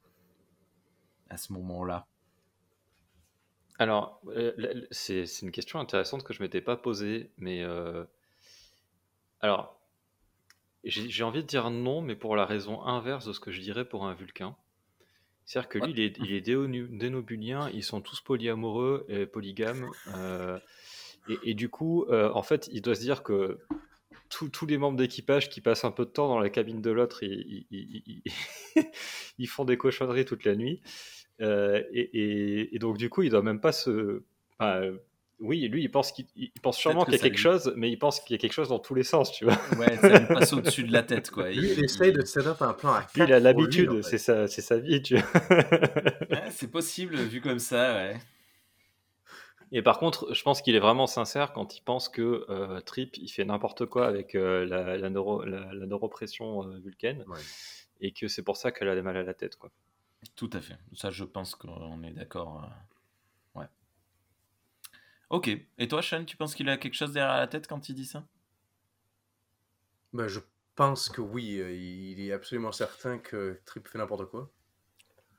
[1.29, 2.07] à ce moment-là?
[3.79, 4.21] Alors,
[4.89, 7.63] c'est une question intéressante que je m'étais pas posée, mais
[9.39, 9.76] alors,
[10.89, 13.85] j'ai envie de dire non, mais pour la raison inverse de ce que je dirais
[13.85, 14.55] pour un Vulcain.
[15.45, 20.59] C'est-à-dire que lui, il est, dénobulien, ils sont tous polyamoureux et polygames, euh,
[21.43, 23.57] et, du coup, euh, en fait, il doit se dire que
[24.29, 27.23] tous les membres d'équipage qui passent un peu de temps dans la cabine de l'autre,
[27.23, 28.33] ils,
[29.47, 30.81] font des cochonneries toute la nuit.
[31.39, 34.23] Euh, et, donc, du coup, il doit même pas se.
[35.39, 37.73] Oui, lui, il pense, qu'il il pense sûrement que qu'il y a quelque lui- chose,
[37.75, 39.57] mais il pense qu'il y a quelque chose dans tous les sens, tu vois.
[39.77, 41.49] Ouais, ça lui passe au-dessus de la tête, quoi.
[41.51, 43.63] Lui, il essaye de set up un plan à Lui, quatre il a pour lui,
[43.63, 44.01] l'habitude, en fait.
[44.03, 45.41] c'est sa, c'est sa vie, tu vois.
[46.31, 48.17] Ouais, c'est possible, vu comme ça, ouais.
[49.73, 53.17] Et par contre, je pense qu'il est vraiment sincère quand il pense que euh, Trip,
[53.17, 57.39] il fait n'importe quoi avec euh, la, la, neuro, la, la neuropression euh, vulcaine, Ouais.
[57.99, 59.69] et que c'est pour ça qu'elle a mal à la tête, quoi.
[60.35, 60.77] Tout à fait.
[60.93, 62.63] Ça, je pense qu'on est d'accord.
[62.63, 62.73] euh, Ouais.
[65.29, 65.49] Ok.
[65.77, 68.05] Et toi, Sean, tu penses qu'il a quelque chose derrière la tête quand il dit
[68.05, 68.23] ça?
[70.13, 70.39] Ben, je
[70.75, 74.51] pense que oui, euh, il est absolument certain que Trip fait n'importe quoi.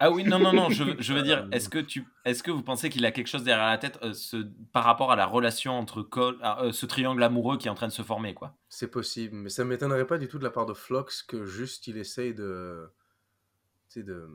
[0.01, 2.51] Ah oui, non, non, non, je, veux- je veux dire, est-ce que, tu, est que
[2.53, 4.37] vous pensez qu'il a quelque chose derrière la tête euh, ce,
[4.73, 7.75] par rapport à la relation entre Cole, ah, euh, ce triangle amoureux qui est en
[7.75, 8.55] train de se former, quoi?
[8.69, 11.87] C'est possible, mais ça m'étonnerait pas du tout de la part de Flox que juste
[11.89, 12.89] il essaye de.
[13.89, 14.29] Tu sais, de.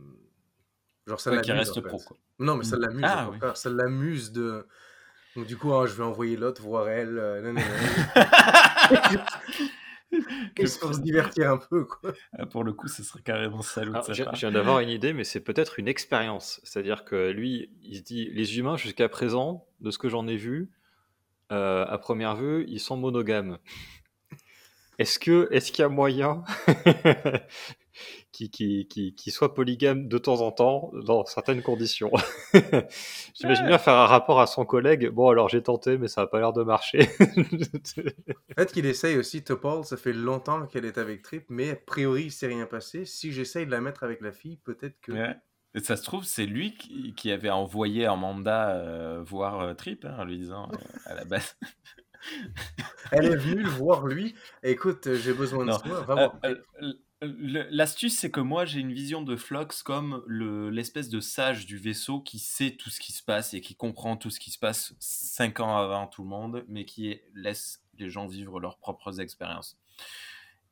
[1.07, 1.45] Genre, ça Ouais, l'amuse.
[1.47, 1.87] Qui reste en fait.
[1.87, 2.17] pro, quoi.
[2.39, 3.37] Non, mais ça l'amuse, Ah, oui.
[3.55, 4.67] Ça l'amuse de.
[5.35, 7.17] Donc, du coup, ah, je vais envoyer l'autre voir elle.
[7.17, 9.19] euh, non, non, non.
[10.59, 12.13] Juste pour se divertir un peu, quoi.
[12.37, 14.35] Ah, Pour le coup, ce serait carrément salaud de Alors, sa je, part.
[14.35, 16.61] je viens d'avoir une idée, mais c'est peut-être une expérience.
[16.63, 20.35] C'est-à-dire que lui, il se dit, les humains jusqu'à présent, de ce que j'en ai
[20.35, 20.69] vu,
[21.51, 23.57] euh, à première vue, ils sont monogames.
[24.99, 26.43] est-ce que est-ce qu'il y a moyen
[28.31, 32.11] qui, qui, qui, qui, soit polygame de temps en temps dans certaines conditions.
[33.33, 35.09] J'imagine bien faire un rapport à son collègue.
[35.09, 37.09] Bon, alors j'ai tenté, mais ça n'a pas l'air de marcher.
[38.55, 42.25] Peut-être qu'il essaye aussi, Topol, ça fait longtemps qu'elle est avec Trip, mais a priori,
[42.25, 43.05] il s'est rien passé.
[43.05, 45.11] Si j'essaye de la mettre avec la fille, peut-être que.
[45.75, 49.73] Et ça se trouve, c'est lui qui, qui, avait envoyé un mandat euh, voir euh,
[49.73, 51.57] Trip hein, en lui disant euh, à la base.
[53.11, 54.35] Elle est venue le voir lui.
[54.61, 56.01] Écoute, j'ai besoin de toi.
[56.01, 56.35] Va voir.
[57.71, 62.19] L'astuce, c'est que moi, j'ai une vision de Flox comme l'espèce de sage du vaisseau
[62.19, 64.93] qui sait tout ce qui se passe et qui comprend tout ce qui se passe
[64.99, 69.77] cinq ans avant tout le monde, mais qui laisse les gens vivre leurs propres expériences.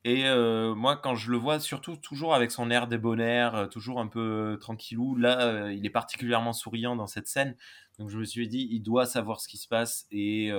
[0.04, 4.00] Et euh, moi, quand je le vois, surtout toujours avec son air débonnaire, euh, toujours
[4.00, 7.56] un peu tranquillou, là, euh, il est particulièrement souriant dans cette scène.
[8.00, 10.52] Donc je me suis dit, il doit savoir ce qui se passe et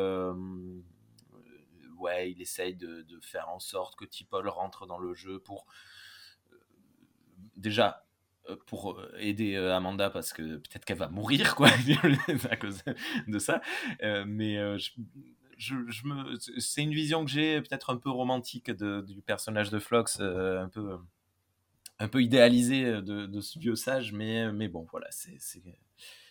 [2.02, 5.66] ouais, il essaye de, faire en sorte que Tipol rentre dans le jeu pour
[6.52, 6.56] euh,
[7.56, 8.04] déjà
[8.48, 11.68] euh, pour euh, aider Amanda parce que peut-être qu'elle va mourir quoi
[12.50, 12.82] à cause
[13.28, 13.60] de ça
[14.26, 19.78] mais je, me c'est une vision que j'ai peut-être un peu romantique du personnage de
[19.78, 20.98] Flox un peu
[22.00, 25.38] un peu idéalisé de, ce vieux sage mais mais bon voilà c'est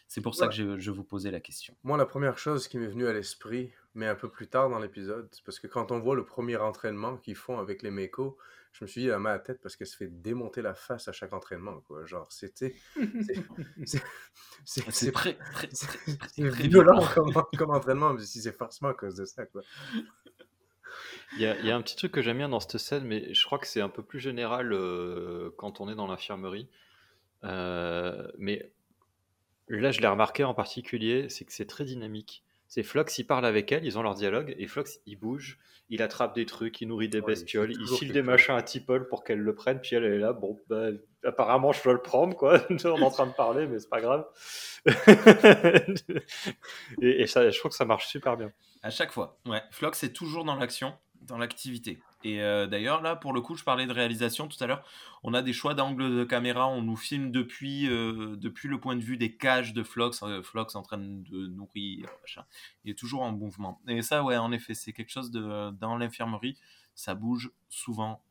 [0.07, 1.73] c'est pour ça que je, je, vous posais la question.
[1.85, 4.79] Moi, la première chose qui m'est venue à l'esprit, mais un peu plus tard dans
[4.79, 8.37] l'épisode, parce que quand on voit le premier entraînement qu'ils font avec les Meko,
[8.71, 11.07] je me suis dit la main à tête parce qu'elle se fait démonter la face
[11.09, 11.81] à chaque entraînement.
[11.81, 12.05] Quoi.
[12.05, 12.75] Genre, c'était.
[14.63, 19.25] C'est très, très, très, violent comme, comme, entraînement, mais si c'est forcément à cause de
[19.25, 19.45] ça.
[19.47, 19.61] Quoi.
[21.33, 23.05] Il y, a, il y, a, un petit truc que j'aime bien dans cette scène,
[23.05, 26.69] mais je crois que c'est un peu plus général euh, quand on est dans l'infirmerie.
[27.43, 28.71] Euh, mais
[29.79, 32.43] Là, je l'ai remarqué en particulier, c'est que c'est très dynamique.
[32.71, 36.01] C'est Flox, il parle avec elle, ils ont leur dialogue, et Flox, il bouge, il
[36.01, 39.39] attrape des trucs, il nourrit des bestioles, il, file des machins à Tipol pour qu'elle
[39.39, 40.87] le prenne, puis elle, est là, bon, bah,
[41.25, 42.61] apparemment, je dois le prendre, quoi.
[42.69, 44.25] on est en train de parler, mais c'est pas grave.
[47.01, 48.53] et, ça, je trouve que ça marche super bien.
[48.83, 49.61] À chaque fois, ouais.
[49.71, 51.99] Flox est toujours dans l'action, dans l'activité.
[52.23, 54.83] Et euh, d'ailleurs, là, pour le coup, je parlais de réalisation tout à l'heure.
[55.23, 56.67] On a des choix d'angle de caméra.
[56.67, 60.21] On nous filme depuis, euh, depuis le point de vue des cages de Flox.
[60.23, 62.09] Euh, Flox en train de nourrir.
[62.83, 63.81] Il est toujours en mouvement.
[63.87, 66.57] Et ça, ouais, en effet, c'est quelque chose de, dans l'infirmerie.
[66.93, 68.21] Ça bouge souvent,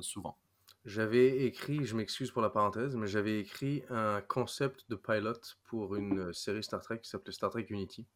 [0.00, 0.36] souvent.
[0.84, 5.94] J'avais écrit, je m'excuse pour la parenthèse, mais j'avais écrit un concept de pilot pour
[5.94, 8.06] une série Star Trek qui s'appelait Star Trek Unity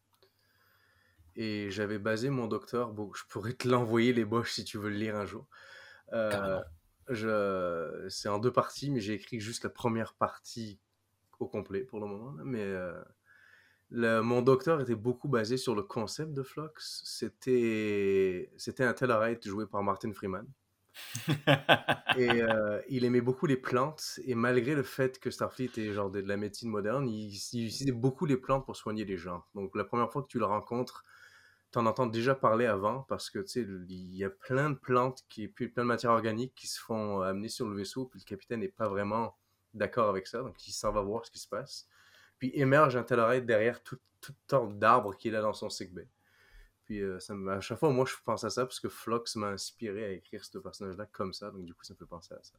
[1.37, 2.93] et j'avais basé mon docteur.
[2.93, 5.47] Bon, je pourrais te l'envoyer les boches si tu veux le lire un jour.
[6.13, 6.61] Euh,
[7.09, 10.79] je, c'est en deux parties, mais j'ai écrit juste la première partie
[11.41, 12.35] au complet pour le moment.
[12.45, 12.93] Mais euh,
[13.91, 16.69] le, mon docteur était beaucoup basé sur le concept de Flux.
[16.79, 20.47] C'était, c'était un Tellarite joué par Martin Freeman.
[21.29, 21.39] et
[22.43, 26.21] euh, il aimait beaucoup les plantes et malgré le fait que Starfleet est genre de,
[26.21, 29.43] la médecine moderne, il, il, utilisait beaucoup les plantes pour soigner les gens.
[29.55, 31.05] Donc la première fois que tu le rencontres,
[31.73, 35.25] t'en entends déjà parler avant parce que tu sais, il y a plein de plantes
[35.29, 38.25] qui, puis plein de matières organiques qui se font amener sur le vaisseau, puis le
[38.25, 39.37] capitaine n'est pas vraiment
[39.73, 41.89] d'accord avec ça, donc il s'en va voir ce qui se passe.
[42.39, 46.09] Puis émerge un Tellarite derrière tout, tout sorte d'arbres qu'il a dans son sickbay.
[46.85, 49.49] Puis euh, ça à chaque fois, moi, je pense à ça parce que Flox m'a
[49.49, 52.43] inspiré à écrire ce personnage-là comme ça, donc du coup, ça me fait penser à
[52.43, 52.59] ça.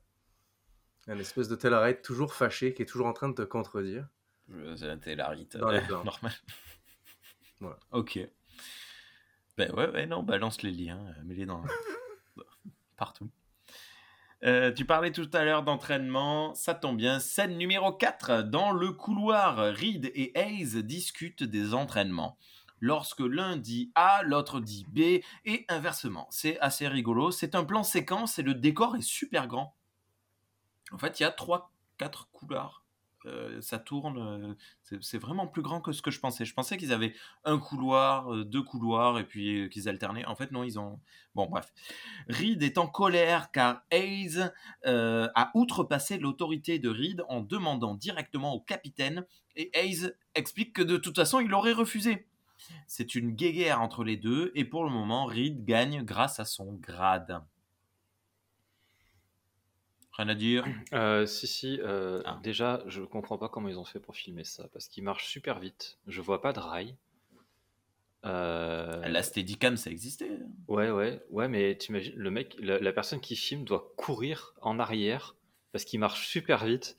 [1.07, 4.07] Un espèce de Tellarite toujours fâché, qui est toujours en train de te contredire.
[4.75, 6.31] C'est un Tellarite normal.
[7.59, 7.79] Voilà.
[7.91, 8.19] Ok.
[9.57, 11.63] Ben ouais, ouais, non, balance les liens, euh, mets-les dans...
[12.97, 13.29] partout.
[14.43, 17.19] Euh, tu parlais tout à l'heure d'entraînement, ça tombe bien.
[17.19, 18.43] Scène numéro 4.
[18.43, 22.37] Dans le couloir, Reed et Hayes discutent des entraînements.
[22.79, 26.27] Lorsque l'un dit A, l'autre dit B, et inversement.
[26.31, 27.31] C'est assez rigolo.
[27.31, 29.77] C'est un plan séquence et le décor est super grand.
[30.91, 32.82] En fait, il y a 3-4 couloirs
[33.25, 34.17] euh, ça tourne.
[34.17, 36.45] Euh, c'est vraiment plus grand que ce que je pensais.
[36.45, 37.13] Je pensais qu'ils avaient
[37.45, 40.25] un couloir, euh, deux couloirs et puis qu'ils alternaient.
[40.25, 40.99] En fait, non, ils ont.
[41.35, 41.73] Bon, bref.
[42.29, 44.39] Reed est en colère car Hayes
[44.85, 50.97] a outrepassé l'autorité de Reed en demandant directement au capitaine et Hayes explique que de
[50.97, 52.27] toute façon, il aurait refusé.
[52.87, 56.73] C'est une guéguerre entre les deux et pour le moment, Reed gagne grâce à son
[56.73, 57.41] grade.
[60.13, 61.79] Rien à dire euh, Si, si.
[61.81, 62.39] Euh, ah.
[62.43, 64.67] Déjà, je comprends pas comment ils ont fait pour filmer ça.
[64.73, 65.97] Parce qu'il marche super vite.
[66.07, 66.95] Je vois pas de rail.
[68.25, 69.05] Euh...
[69.07, 70.39] La Steadicam, ça existait.
[70.67, 71.21] Ouais, ouais.
[71.29, 75.35] Ouais, mais t'imagines, le mec, la, personne qui filme doit courir en arrière
[75.71, 76.95] parce qu'il marche super vite.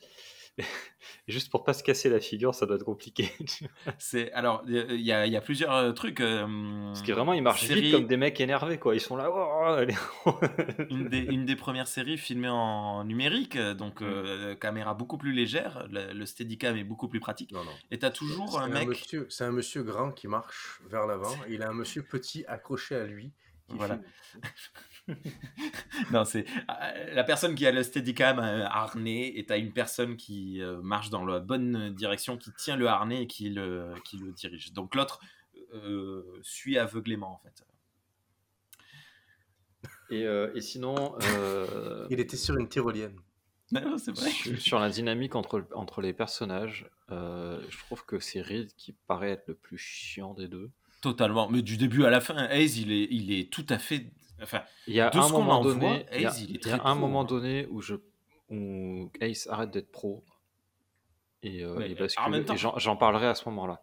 [1.29, 3.31] juste pour pas se casser la figure, ça doit être compliqué.
[3.99, 6.21] c'est alors il y, a, y a plusieurs euh, trucs.
[6.21, 6.47] euh,
[6.87, 8.95] Parce que vraiment, ils marchent vite comme des mecs énervés, quoi.
[8.95, 9.31] Ils sont là.
[9.33, 9.95] oh, allez.
[10.91, 14.05] une des, une des premières séries filmées en numérique, donc Mm.
[14.05, 17.53] euh, caméra beaucoup plus légère, le, le Steadicam est beaucoup plus pratique.
[17.53, 17.73] Non, non.
[17.91, 18.89] Et t'as toujours un mec.
[18.89, 21.35] monsieur, c'est un monsieur grand qui marche vers l'avant.
[21.49, 23.33] Il a un monsieur petit accroché à lui.
[23.69, 23.99] Qui Voilà.
[26.13, 30.17] Non, c'est euh, la personne qui a le Steadicam euh, harnais et t'as une personne
[30.17, 34.17] qui euh, marche dans la bonne direction, qui tient le harnais et qui le, qui
[34.17, 34.73] le dirige.
[34.73, 35.21] Donc l'autre
[35.75, 37.65] euh, suit aveuglément en fait.
[40.11, 43.19] Et, euh, et sinon, euh, Il était sur une tyrolienne.
[43.73, 44.31] Non, c'est vrai.
[44.31, 48.93] sur, sur la dynamique entre, entre les personnages, euh, je trouve que c'est Reed qui
[49.07, 50.71] paraît être le plus chiant des deux.
[51.05, 51.49] Totalement.
[51.51, 54.07] Mais du début à la fin, Hayes, il est, il est tout à fait.
[54.43, 56.31] Enfin, Il y a De un ce qu'on moment en voit, donné, il y a,
[56.31, 57.25] Ace, il est il y très a un pro, moment hein.
[57.25, 57.95] donné où je
[58.51, 60.25] où Ace arrête d'être pro
[61.43, 62.31] et, euh, Mais et en bascule.
[62.33, 63.83] même temps- et j'en j'en parlerai à ce moment-là.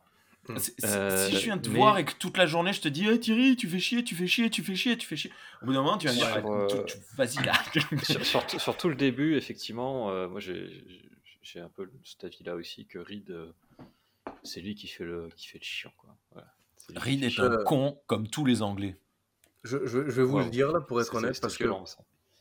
[0.57, 2.87] c'est- Euh, si je viens te mais- voir et que toute la journée je te
[2.87, 5.31] dis, hey, Thierry, tu fais chier, tu fais chier, tu fais chier, tu fais chier.
[5.61, 7.53] Au bout d'un moment, tu vas me dire, Ah, euh, vas-y là.
[8.03, 12.55] sur, sur tout- sur tout le début, effectivement, euh, moi j'ai un peu cet avis-là
[12.55, 13.51] aussi que Reed, euh,
[14.43, 16.15] c'est lui qui fait le qui fait le chiant quoi.
[16.31, 16.47] Voilà.
[16.99, 18.97] Fait est un con comme tous les Anglais.
[19.63, 20.43] Je, je- je vais vous Wow.
[20.45, 21.65] le dire là pour être honnête parce que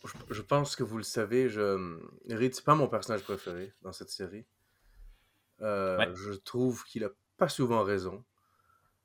[0.04, 1.48] je, je pense que vous le savez.
[1.50, 1.98] Je...
[2.30, 4.46] Reed, c'est pas mon personnage préféré dans cette série.
[5.60, 6.08] Euh, Ouais.
[6.14, 8.24] Je trouve qu'il a pas souvent raison.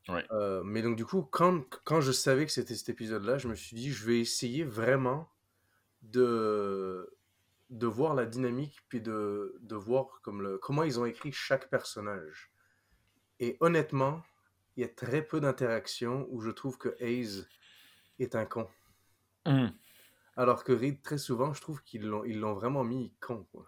[0.07, 0.23] Ouais.
[0.31, 3.55] Euh, mais donc du coup, quand, quand je savais que c'était cet épisode-là, je me
[3.55, 5.27] suis dit, je vais essayer vraiment
[6.03, 7.09] de,
[7.71, 11.69] de voir la dynamique, puis de, de voir comme le, comment ils ont écrit chaque
[11.69, 12.51] personnage.
[13.39, 14.21] Et honnêtement,
[14.75, 17.45] il y a très peu d'interactions où je trouve que Hayes
[18.19, 18.67] est un con.
[19.45, 19.71] Hum.
[20.37, 23.45] Alors que Reed, très souvent, je trouve qu'ils l'ont, ils l'ont vraiment mis con.
[23.51, 23.65] quoi.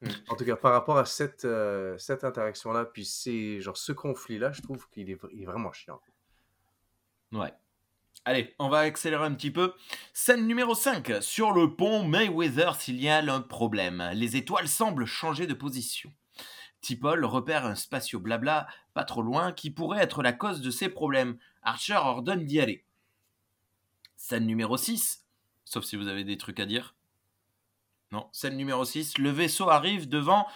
[0.00, 0.08] Mm.
[0.28, 4.52] En tout cas, par rapport à cette, euh, cette interaction-là, puis c'est genre ce conflit-là,
[4.52, 6.00] je trouve qu'il est, il est vraiment chiant.
[7.32, 7.52] Ouais.
[8.24, 9.74] Allez, on va accélérer un petit peu.
[10.12, 11.22] Scène numéro 5.
[11.22, 14.10] Sur le pont Mayweather signale un problème.
[14.14, 16.12] Les étoiles semblent changer de position.
[16.82, 20.88] T'Pol repère un spatio blabla pas trop loin qui pourrait être la cause de ces
[20.88, 21.38] problèmes.
[21.62, 22.84] Archer ordonne d'y aller.
[24.16, 25.24] Scène numéro 6.
[25.64, 26.94] Sauf si vous avez des trucs à dire.
[28.10, 29.18] Non, scène numéro 6.
[29.18, 30.46] Le vaisseau arrive devant,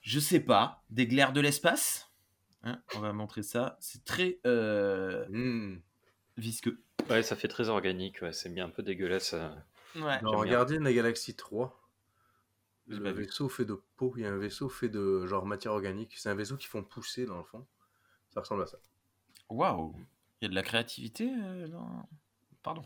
[0.00, 2.10] je sais pas, des glaires de l'espace.
[2.64, 3.76] Hein, on va montrer ça.
[3.80, 5.80] C'est très euh, Hmm.
[6.38, 6.82] visqueux.
[7.10, 8.22] Ouais, ça fait très organique.
[8.22, 9.34] Ouais, c'est bien un peu dégueulasse.
[9.34, 9.48] euh.
[9.96, 10.18] Ouais.
[10.22, 11.81] Dans la Galaxie 3, J'ai
[12.88, 13.24] le vu.
[13.24, 16.14] vaisseau fait de peau, il y a un vaisseau fait de genre matière organique.
[16.16, 17.66] C'est un vaisseau qu'ils font pousser dans le fond.
[18.30, 18.78] Ça ressemble à ça.
[19.48, 19.94] Waouh
[20.40, 22.08] Il y a de la créativité euh, dans...
[22.62, 22.82] Pardon.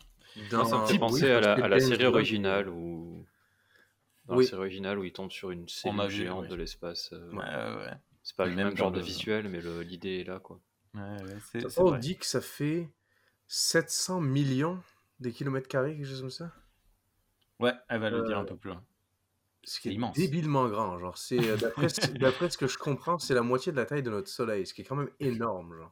[0.51, 3.25] Moi, ça me fait oui, penser à la, à la James série originale où.
[4.25, 4.43] Dans Oui.
[4.43, 6.47] la série originale où il tombe sur une cellule a géante ouais.
[6.49, 7.11] de l'espace.
[7.13, 7.93] euh, Ouais, ouais, ouais.
[8.23, 10.59] C'est pas Le même même genre de visuel, mais l'idée est là, quoi.
[11.51, 11.99] C'est On vrai.
[11.99, 12.89] dit que ça fait
[13.47, 14.81] 700 millions
[15.21, 16.51] de kilomètres carrés, quelque chose comme ça.
[17.59, 18.83] Ouais, elle va le dire Euh, un peu plus loin.
[19.63, 20.15] Ce qui C'est est immense.
[20.15, 20.97] débilement grand.
[20.99, 23.85] Genre, c'est, euh, d'après, ce- d'après ce que je comprends, c'est la moitié de la
[23.85, 25.75] taille de notre soleil, ce qui est quand même énorme.
[25.77, 25.91] Genre.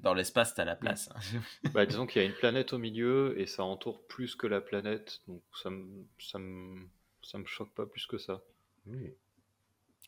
[0.00, 1.10] Dans l'espace, t'as la place.
[1.14, 1.40] hein.
[1.74, 4.60] Bah, disons qu'il y a une planète au milieu et ça entoure plus que la
[4.60, 6.86] planète, donc ça me, ça me,
[7.22, 8.42] ça me choque pas plus que ça.
[8.86, 9.12] Oui.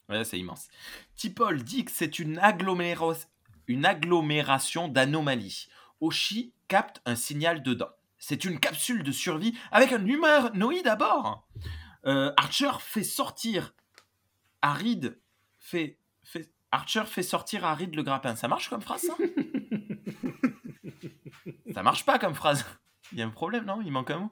[0.09, 0.69] ouais, c'est immense.
[1.17, 2.41] Tipol dit que c'est une,
[3.69, 5.69] une agglomération d'anomalies.
[6.01, 7.91] Oshi capte un signal dedans.
[8.19, 11.47] C'est une capsule de survie avec un humanoïde à bord.
[12.07, 13.75] Euh, Archer fait sortir
[14.61, 15.19] Arid
[15.59, 18.35] fait, fait Archer fait sortir Arid le grappin.
[18.37, 19.17] Ça marche comme phrase ça
[21.75, 22.65] Ça marche pas comme phrase.
[23.13, 23.81] Il y a un problème non?
[23.85, 24.31] Il manque un mot?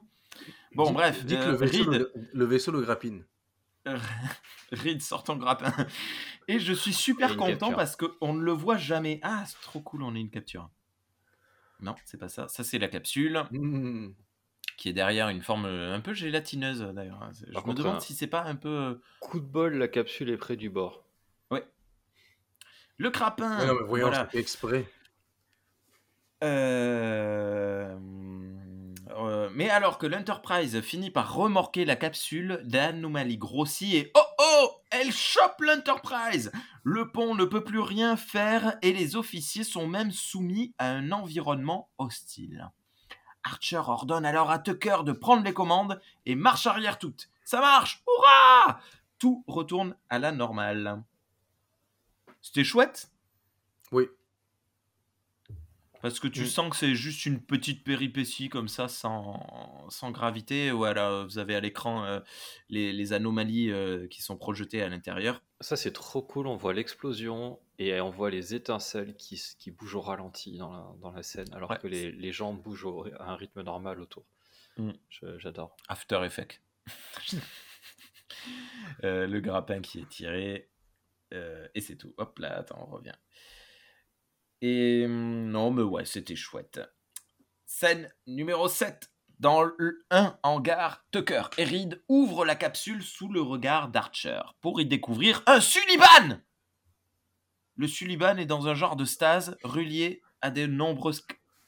[0.75, 3.25] Bon bref, dis que euh, le, vaisseau, Reed- le, le vaisseau le grappine.
[4.71, 5.73] Reed sort ton grappin.
[6.47, 7.75] Et je suis super content capture.
[7.75, 9.19] parce qu'on ne le voit jamais.
[9.23, 10.69] Ah, c'est trop cool, on a une capture.
[11.81, 12.47] Non, c'est pas ça.
[12.47, 14.11] Ça, c'est la capsule Hmm.
[14.81, 17.29] Qui est derrière une forme euh, un peu gélatineuse d'ailleurs.
[17.47, 18.67] Je me contre, demande un- si c'est pas un peu.
[18.69, 21.03] euh, Coup de bol, la capsule est près du bord.
[22.97, 24.25] Le crapin Ouais, non, mais voyons, voilà.
[24.25, 24.85] c'est fait exprès.
[26.43, 27.95] Euh,
[29.17, 34.69] euh, mais alors que l'Enterprise finit par remorquer la capsule, l'anomalie grossit et oh oh
[34.91, 36.51] Elle chope l'Enterprise
[36.83, 41.11] Le pont ne peut plus rien faire et les officiers sont même soumis à un
[41.11, 42.69] environnement hostile.
[43.43, 47.29] Archer ordonne alors à Tucker de prendre les commandes et marche arrière toute.
[47.43, 48.79] Ça marche Hurrah
[49.19, 51.03] Tout retourne à la normale.
[52.41, 53.11] C'était chouette?
[53.91, 54.07] Oui.
[56.01, 56.45] Parce que tu Mm.
[56.47, 60.71] sens que c'est juste une petite péripétie comme ça, sans, sans gravité.
[60.71, 62.19] Voilà, vous avez à l'écran euh,
[62.69, 65.41] les, les anomalies euh, qui sont projetées à l'intérieur.
[65.59, 66.47] Ça, c'est trop cool.
[66.47, 69.39] On voit l'explosion et on voit les étincelles qui,
[69.71, 72.85] bougent au ralenti dans la, dans la scène, alors Ouais, que les, les gens bougent
[72.85, 74.25] au- à un rythme normal autour.
[74.77, 74.91] Mm.
[75.37, 75.75] J'adore.
[75.87, 76.61] After Effect.
[79.03, 80.69] Euh, le grappin qui est tiré.
[81.31, 82.13] et c'est tout.
[82.17, 83.13] Hop là, attends, on revient.
[84.61, 86.79] Et hum, non, mais ouais, c'était chouette.
[87.65, 89.11] Scène numéro 7.
[89.39, 94.79] Dans le- un hangar, Tucker et Reed ouvrent la capsule sous le regard d'Archer pour
[94.79, 96.39] y découvrir un Sullivan
[97.75, 101.13] Le Sullivan est dans un genre de stase relié à de nombreux,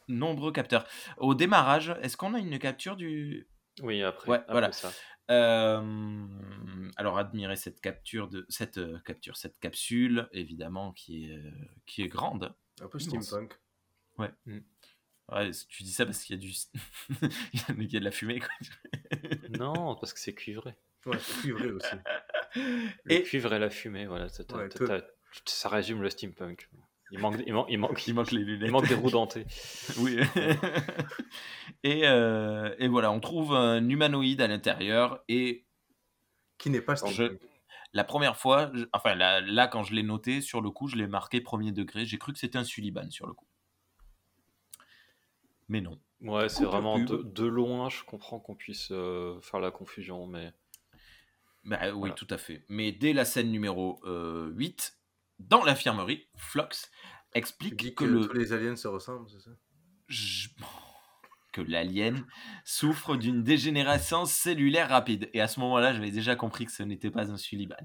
[0.07, 0.85] nombreux capteurs.
[1.17, 3.47] Au démarrage, est-ce qu'on a une capture du,
[3.81, 4.71] Oui, après, Ouais, après voilà.
[4.71, 4.91] ça.
[5.31, 6.27] euh,
[6.95, 11.51] alors admirez cette capture de cette euh, capture, cette capsule évidemment qui est euh,
[11.87, 12.53] qui est grande.
[12.81, 13.53] Un peu steampunk.
[14.17, 14.29] Ouais,
[15.69, 16.51] tu dis ça parce qu'il y a du
[17.53, 18.49] il y a- il y a de la fumée quoi.
[19.57, 20.75] Non, parce que c'est cuivré.
[21.05, 21.95] Ouais, c'est cuivré aussi.
[22.55, 24.29] Le Et- cuivre et la fumée, voilà.
[24.29, 25.07] t'as- t'as- Ouais, t'as- toi- t'as-
[25.45, 26.69] ça résume le steampunk.
[27.11, 28.67] Il manque, il manque, il manque, Il manque les lunettes.
[28.67, 29.45] il manque des roues dentées.
[29.99, 30.19] oui.
[31.83, 35.65] et euh, et voilà, on trouve un humanoïde à l'intérieur et
[36.57, 37.39] Qui n'est pas Je- steampunk.
[37.93, 40.95] La première fois, je- enfin là, là, quand je l'ai noté sur le coup, je
[40.95, 42.05] l'ai marqué premier degré.
[42.05, 43.47] J'ai cru que c'était un Sullivan sur le coup.
[45.69, 45.99] Mais non.
[46.21, 50.53] Ouais, c'est vraiment de, de loin, je comprends qu'on puisse euh, faire la confusion, mais
[51.63, 52.13] Bah, oui, Voilà.
[52.15, 52.63] tout à fait.
[52.69, 54.97] Mais dès la scène numéro euh, 8,
[55.39, 56.91] dans l'infirmerie, Flox
[57.33, 59.51] explique que, que, le tous les aliens se ressemblent, c'est ça?
[60.07, 60.49] Je-
[61.53, 62.25] que l'alien
[62.65, 65.29] souffre d'une dégénérescence cellulaire rapide.
[65.33, 67.77] Et à ce moment-là, j'avais déjà compris que ce n'était pas un Sullivan.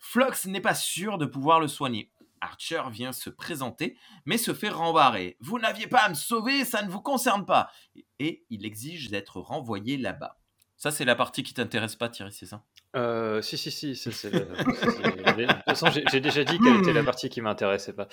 [0.00, 2.10] Flox n'est pas sûr de pouvoir le soigner.
[2.40, 5.36] Archer vient se présenter, mais se fait rembarrer.
[5.40, 7.70] Vous n'aviez pas à me sauver, ça ne vous concerne pas.
[8.18, 10.38] Et il exige d'être renvoyé là-bas.
[10.78, 12.64] Ça, c'est la partie qui t'intéresse pas, Thierry, c'est ça?
[12.96, 13.94] Euh, si, si, si.
[13.94, 17.42] c'est- c'est- c'est- De toute façon, j'ai j'ai déjà dit quelle était la partie qui
[17.42, 18.08] m'intéressait pas.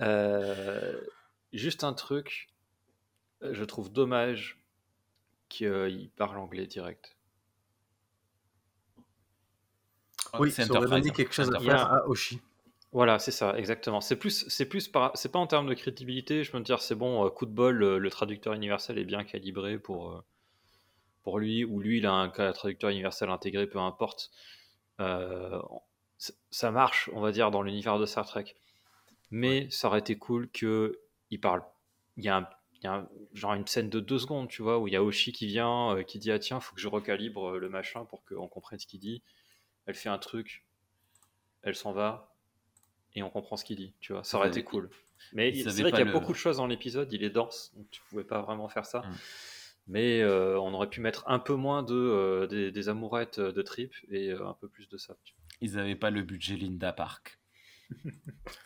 [0.00, 1.00] Euh,
[1.52, 2.51] juste un truc, euh,
[3.50, 4.58] je trouve dommage
[5.48, 7.16] qu'il parle anglais direct.
[10.38, 12.40] Oui, c'est ça aurait donné quelque chose à Il y a- faire à Oshi.
[12.92, 14.00] Voilà, c'est ça, exactement.
[14.02, 16.44] C'est plus, c'est plus, par- c'est pas en termes de crédibilité.
[16.44, 19.04] Je peux me dire, c'est bon, euh, coup de bol, le, le traducteur universel est
[19.04, 20.20] bien calibré pour euh,
[21.22, 24.30] pour lui, ou lui, il a un traducteur universel intégré, peu importe.
[25.00, 25.60] Euh,
[26.50, 28.54] ça marche, on va dire, dans l'univers de Star Trek.
[29.30, 31.62] Mais ça aurait été cool que il parle.
[32.16, 32.48] Il y a, un-
[32.84, 35.02] y a un- genre une scène de deux secondes, tu vois, où il y a
[35.02, 38.04] Oshi qui vient, euh, qui dit ah tiens, faut que je recalibre euh, le machin
[38.04, 39.22] pour qu'on comprenne ce qu'il dit.
[39.86, 40.64] Elle fait un truc,
[41.62, 42.34] elle s'en va,
[43.14, 44.24] et on comprend ce qu'il dit, tu vois.
[44.24, 44.90] Ça aurait été cool.
[45.32, 47.72] Mais c'est vrai qu'il y a le- beaucoup de choses dans l'épisode, il est dense,
[47.76, 49.02] donc tu pouvais pas vraiment faire ça.
[49.88, 53.62] Mais euh, on aurait pu mettre un peu moins de, euh, des, des amourettes de
[53.62, 55.16] trip et un peu plus de ça.
[55.24, 55.44] tu vois.
[55.60, 57.38] Ils n'avaient pas le budget Linda Park.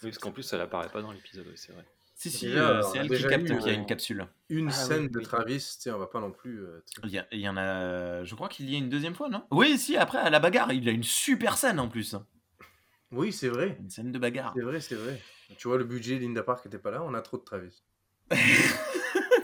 [0.02, 1.84] Oui, parce qu'en plus, elle apparaît pas dans l'épisode, oui, c'est vrai.
[2.18, 4.26] Si, si, euh, on c'est elle qui capte qu'il y a euh, une capsule.
[4.48, 5.24] Une Ah scène oui, de oui.
[5.24, 6.64] Travis, tu sais, on va pas non plus.
[6.64, 6.82] euh.
[7.04, 8.24] Il y, a- il y en a.
[8.24, 9.44] Je crois qu'il y a une deuxième fois, non?
[9.50, 12.16] Oui, si, après, à la bagarre, il a une super scène en plus.
[13.12, 13.76] Oui, c'est vrai.
[13.80, 14.54] Une scène de bagarre.
[14.56, 15.20] C'est vrai, c'est vrai.
[15.58, 17.82] Tu vois, le budget Linda Park était pas là, on a trop de Travis.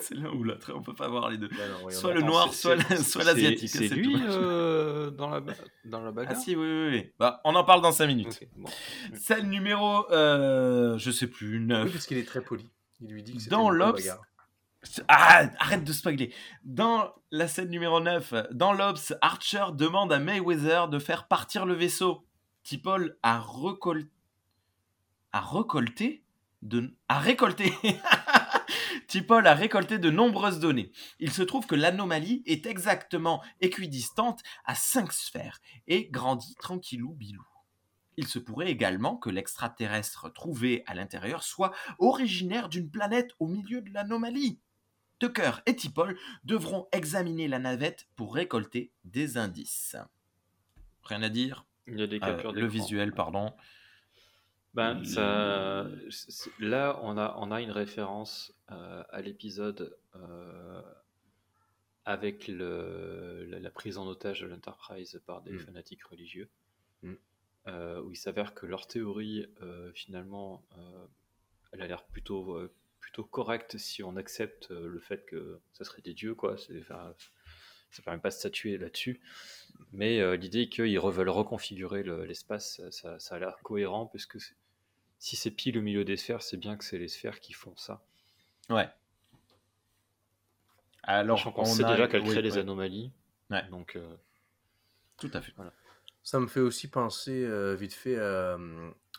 [0.09, 1.49] c'est là où l'autre, on peut pas voir les deux.
[1.85, 5.41] Oui, Soit le noir, soit l'asiatique, C'est lui euh, dans, la,
[5.85, 7.13] dans la Ah bagarre si, oui, oui, oui.
[7.19, 8.29] Bah, on en parle dans 5 minutes.
[8.43, 8.71] Ok, bon.
[9.15, 11.93] Scène numéro, euh, je sais plus, Oui, 9.
[11.93, 12.71] parce qu'il est très poli.
[13.01, 14.09] Il lui dit que c'est Dans l'Obs.
[15.07, 16.35] Ah, arrête de spoiler.
[16.65, 21.75] Dans la scène numéro 9, dans l'Obs, Archer demande à Mayweather de faire partir le
[21.75, 22.27] vaisseau.
[22.65, 24.09] T'Pol a recolté.
[25.33, 26.25] A récolté
[26.63, 26.95] de...
[27.09, 27.73] A récolté
[29.13, 30.91] T'Pol a récolté de nombreuses données.
[31.19, 37.45] Il se trouve que l'anomalie est exactement équidistante à 5 sphères et grandit tranquillou bilou.
[38.17, 43.83] Il se pourrait également que l'extraterrestre trouvé à l'intérieur soit originaire d'une planète au milieu
[43.83, 44.59] de l'anomalie.
[45.19, 49.95] Tucker et T'Pol devront examiner la navette pour récolter des indices.
[51.03, 52.73] Rien à dire Il y a des Euh, captures Le d'écran.
[52.83, 53.53] visuel, pardon.
[54.75, 55.87] Ben, ça,
[56.59, 60.83] là, on a, on a une référence euh, à l'épisode euh,
[62.05, 65.59] avec le, la, la prise en otage de l'Enterprise par des Mm.
[65.61, 66.49] fanatiques religieux,
[67.03, 67.15] Mm.
[67.69, 69.47] euh, où il s'avère que leur théorie,
[69.95, 70.65] finalement,
[71.73, 72.59] elle a l'air plutôt,
[73.01, 76.57] plutôt correcte si on accepte le fait que ça serait des dieux, quoi.
[76.57, 77.15] C'est, enfin,
[77.91, 79.21] ça ne permet pas de statuer là-dessus.
[79.93, 84.55] Mais euh, l'idée qu'ils veulent reconfigurer le- l'espace, ça a l'air cohérent, puisque c'est-
[85.23, 87.77] si c'est pile au milieu des sphères, c'est bien que c'est les sphères qui font
[87.77, 88.03] ça.
[88.69, 88.89] Ouais.
[91.05, 93.13] Alors, on sait déjà qu'elle crée des anomalies.
[93.49, 93.63] Ouais.
[93.69, 94.17] Donc, euh,
[95.19, 95.53] tout à fait.
[95.55, 95.73] Voilà.
[96.25, 98.19] Ça me fait aussi penser euh, vite fait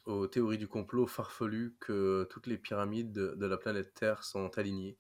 [0.06, 4.58] aux théories du complot farfelues que toutes les pyramides de, de la planète Terre sont
[4.58, 4.98] alignées.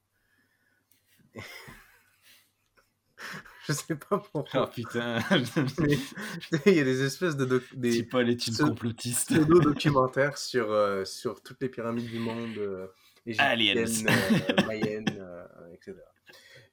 [3.68, 4.68] je sais pas pourquoi.
[4.68, 5.20] Oh putain.
[6.66, 7.46] il y a des espèces de.
[7.46, 7.64] Doc...
[7.74, 9.34] Des est une complotiste.
[9.34, 12.88] pseudo-documentaires sur, euh, sur toutes les pyramides du monde, euh,
[13.26, 15.96] égyptiennes, euh, mayennes, euh, etc.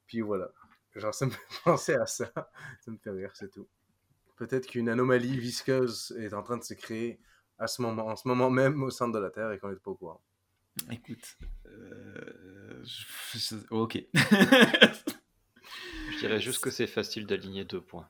[0.07, 0.49] Puis voilà.
[0.95, 2.31] Genre, ça me fait penser à ça.
[2.81, 3.67] Ça me fait rire, c'est tout.
[4.37, 7.19] Peut-être qu'une anomalie visqueuse est en train de se créer
[7.59, 9.75] à ce moment, en ce moment même au centre de la Terre et qu'on n'est
[9.75, 10.21] pas au courant.
[10.89, 11.37] Écoute.
[11.67, 12.83] Euh...
[12.83, 13.55] Je...
[13.69, 14.03] Ok.
[16.21, 18.07] Je dirais juste que c'est facile d'aligner deux points.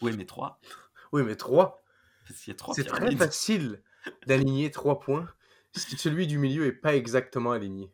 [0.00, 0.58] Oui, mais trois?
[1.12, 1.82] Oui, mais trois?
[2.30, 3.82] C'est très facile
[4.26, 5.28] d'aligner trois points
[5.74, 7.92] si celui du milieu est pas exactement aligné.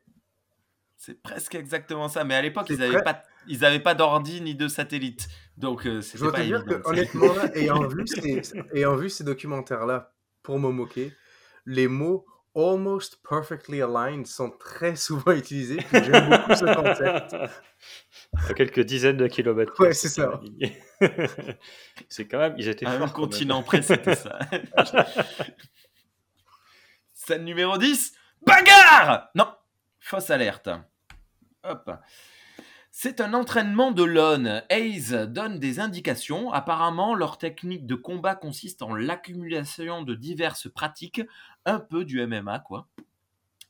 [0.97, 4.55] C'est presque exactement ça, mais à l'époque, ils n'avaient pas, ils avaient pas d'ordi ni
[4.55, 6.64] de satellite, donc euh, c'était pas évident.
[6.64, 8.43] Que, honnêtement, ayant vu ces,
[8.75, 10.14] ayant vu ces documentaires-là
[10.45, 11.12] pour me moquer,
[11.66, 12.27] les mots
[12.59, 15.79] almost perfectly aligned sont très souvent utilisés.
[15.93, 17.37] J'aime beaucoup ce concept.
[18.49, 19.79] À quelques dizaines de kilomètres.
[19.79, 20.41] Ouais, c'est ça.
[22.09, 23.07] c'est quand même, ils étaient à forts.
[23.07, 24.39] un continent près, c'était ça.
[27.13, 28.13] Scène numéro 10,
[28.45, 29.47] bagarre Non,
[30.01, 30.69] fausse alerte.
[31.63, 31.91] Hop.
[33.01, 34.61] C'est un entraînement de l'ON.
[34.71, 36.53] Hayes donne des indications.
[36.53, 41.23] Apparemment, leur technique de combat consiste en l'accumulation de diverses pratiques,
[41.69, 42.89] un peu du MMA, quoi.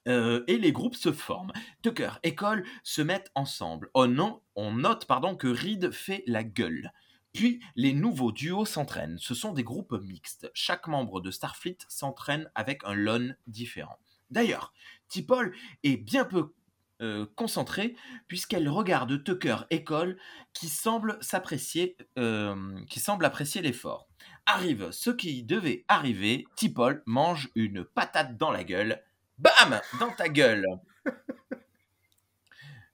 [0.06, 1.52] Euh, et les groupes se forment.
[1.82, 3.90] Tucker et Cole se mettent ensemble.
[3.92, 6.92] Oh non, on note pardon, que Reed fait la gueule.
[7.34, 9.18] Puis les nouveaux duos s'entraînent.
[9.18, 10.50] Ce sont des groupes mixtes.
[10.54, 13.98] Chaque membre de Starfleet s'entraîne avec un LON différent.
[14.30, 14.72] D'ailleurs,
[15.08, 16.52] T'Pol est bien peu
[17.00, 17.94] euh, concentrée
[18.26, 20.18] puisqu'elle regarde Tucker et Cole
[20.52, 22.56] qui semble s'apprécier, euh,
[22.90, 24.08] qui semble apprécier l'effort.
[24.46, 29.00] Arrive ce qui devait arriver, Tipol mange une patate dans la gueule.
[29.38, 30.64] Bam Dans ta gueule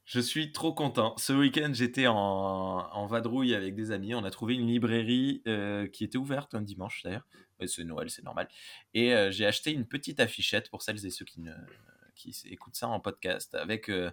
[0.04, 1.14] Je suis trop content.
[1.16, 4.14] Ce week-end, j'étais en, vadrouille avec des amis.
[4.14, 7.26] On a trouvé une librairie euh, qui était ouverte un dimanche d'ailleurs.
[7.66, 8.48] C'est Noël, c'est normal.
[8.92, 11.54] Et j'ai acheté une petite affichette pour celles et ceux qui ne,
[12.14, 14.10] qui écoute ça en podcast avec, euh,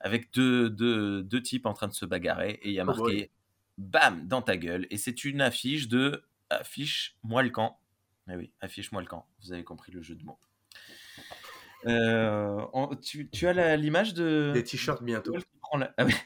[0.00, 2.86] avec deux, deux, deux, types en train de se bagarrer et il y a oh
[2.86, 3.30] marqué
[3.78, 4.86] BAM dans ta gueule.
[4.90, 7.78] Et c'est une affiche de Affiche-moi le camp.
[8.30, 9.26] Eh oui, affiche-moi le camp.
[9.42, 10.38] Vous avez compris le jeu de mots.
[11.86, 12.64] Euh,
[13.02, 14.52] tu, tu, as l'image de.
[14.54, 15.36] Des t-shirts bientôt.
[15.76, 15.92] La...
[15.96, 16.14] Ah oui.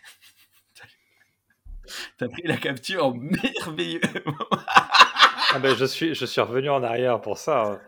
[2.18, 4.00] T'as pris la capture merveilleux.
[5.50, 7.80] ah ben je suis, je suis revenu en arrière pour ça.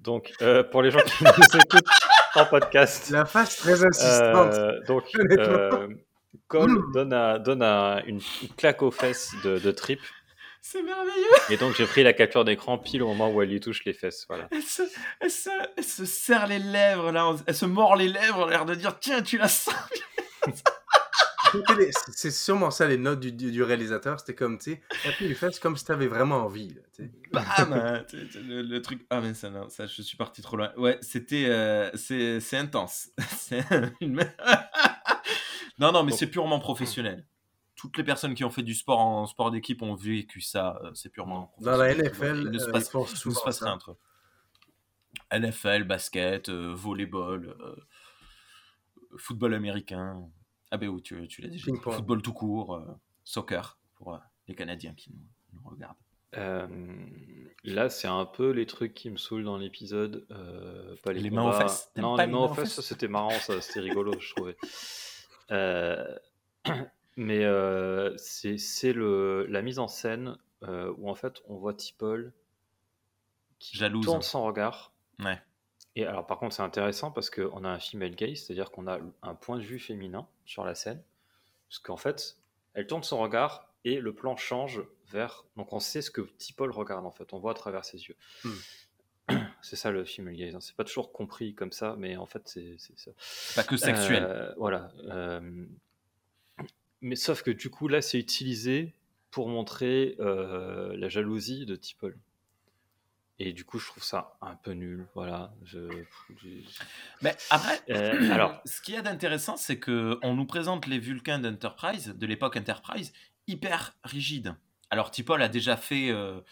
[0.00, 1.84] Donc, euh, pour les gens qui nous écoutent
[2.34, 3.10] en podcast.
[3.10, 4.54] La face très insistante.
[4.54, 5.88] Euh, donc, euh,
[6.48, 6.92] Cole mmh.
[6.92, 7.62] donne, donne
[8.06, 8.20] une,
[8.56, 10.00] claque aux fesses de, de Trip.
[10.62, 11.30] C'est merveilleux.
[11.50, 13.92] Et donc, j'ai pris la capture d'écran pile au moment où elle lui touche les
[13.92, 14.26] fesses.
[14.28, 14.46] Voilà.
[14.50, 14.82] Elle se,
[15.20, 17.34] elle se, elle se serre les lèvres, là.
[17.46, 19.74] Elle se mord les lèvres, l'air de dire Tiens, tu la sens.
[22.12, 24.18] c'est sûrement ça les notes du, du, réalisateur.
[24.20, 24.82] C'était comme, tu sais,
[25.20, 26.74] les fesses comme si t'avais vraiment envie.
[27.32, 29.06] Bam hein, le, le, truc.
[29.10, 30.72] Ah, mais ça, non, ça, je suis parti trop loin.
[30.76, 31.46] Ouais, c'était.
[31.48, 33.10] Euh, c'est intense.
[35.78, 37.26] Non, non, mais c'est purement professionnel.
[37.74, 40.78] Toutes les personnes qui ont fait du sport en sport d'équipe ont vécu ça.
[40.84, 43.72] Euh, c'est purement Dans la NFL, il ne se euh, passe, il se passe rien
[43.72, 43.96] entre
[45.32, 47.56] NFL, basket, volleyball,
[49.16, 50.30] football américain.
[50.70, 51.58] Ah ben oui, tu, tu l'as dit.
[51.58, 52.84] Football tout court, euh,
[53.24, 54.18] soccer pour euh,
[54.48, 55.96] les Canadiens qui nous, nous regardent.
[56.36, 56.68] Euh,
[57.64, 60.26] là, c'est un peu les trucs qui me saoulent dans l'épisode.
[61.02, 61.90] pas les, les mains aux fesses.
[61.96, 64.56] Non, les mains aux fesses, c'était marrant, ça, c'était rigolo, je trouvais.
[67.16, 67.44] mais
[68.16, 72.32] c'est la mise en scène où en fait on voit Tipol
[73.58, 74.04] qui Jalouse.
[74.04, 74.92] tourne son regard.
[75.18, 75.40] Ouais.
[75.96, 78.98] Et alors, par contre, c'est intéressant parce qu'on a un female gaze, c'est-à-dire qu'on a
[79.22, 81.02] un point de vue féminin sur la scène.
[81.68, 82.36] Parce qu'en fait,
[82.74, 85.44] elle tourne son regard et le plan change vers.
[85.56, 87.32] Donc, on sait ce que Tipol regarde en fait.
[87.32, 88.16] On voit à travers ses yeux.
[88.44, 88.50] Hmm.
[89.62, 90.54] C'est ça le female gaze.
[90.54, 90.60] Hein.
[90.60, 93.10] C'est pas toujours compris comme ça, mais en fait, c'est ça.
[93.54, 94.24] Pas que sexuel.
[94.24, 94.90] Euh, voilà.
[95.10, 95.66] Euh,
[97.02, 98.94] mais sauf que du coup, là, c'est utilisé
[99.30, 102.18] pour montrer euh, la jalousie de Tipol.
[103.42, 105.08] Et du coup, je trouve ça un peu nul.
[105.14, 105.50] Voilà.
[105.64, 105.78] Je,
[107.22, 110.98] Mais après, euh, alors, ce qu'il y a d'intéressant, c'est que on nous présente les
[110.98, 113.14] Vulcains d'Enterprise, de l'époque Enterprise,
[113.46, 114.54] hyper rigides.
[114.90, 116.42] Alors, Tipol a déjà fait euh,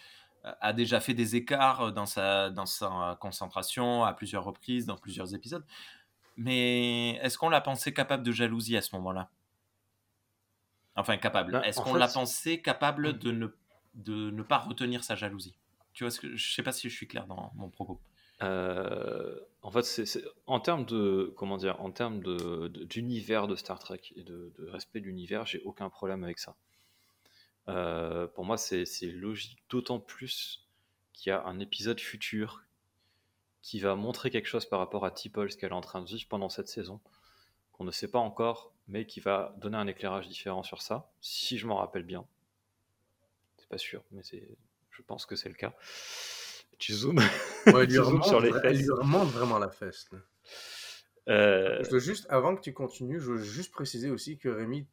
[0.43, 5.35] a déjà fait des écarts dans sa, dans sa concentration à plusieurs reprises, dans plusieurs
[5.35, 5.67] épisodes.
[6.39, 9.29] Mais est-ce qu'on l'a pensé capable de jalousie à ce moment-là?
[10.97, 11.53] Enfin, capable.
[11.53, 13.49] Ben, est-ce qu'on l'a pensé capable de ne,
[13.93, 15.59] de ne pas retenir sa jalousie?
[15.99, 18.01] Tu vois sais pas si je suis clair dans mon propos.
[18.45, 22.21] Euh, en fait, en termes de comment dire, en termes
[22.85, 26.55] d'univers de Star Trek et de, respect de l'univers, j'ai aucun problème avec ça.
[27.67, 30.69] Euh, pour moi, c'est, logique, d'autant plus
[31.15, 32.63] qu'il y a un épisode futur
[33.61, 36.07] qui va montrer quelque chose par rapport à T'Pol, ce qu'elle est en train de
[36.07, 37.01] vivre pendant cette saison,
[37.73, 41.59] qu'on ne sait pas encore, mais qui va donner un éclairage différent sur ça, si
[41.59, 42.25] je m'en rappelle bien.
[43.57, 44.47] C'est pas sûr, mais c'est,
[44.99, 45.75] je pense que c'est le cas.
[46.79, 47.25] Tu zoomes, Ouais,
[47.67, 48.79] elle, lui Tu zoomes remonte, sur les fesses.
[48.79, 50.09] lui remonte vraiment la fesse.
[51.29, 54.87] Euh, Je veux juste, avant que tu continues, je veux juste préciser aussi que Rémi,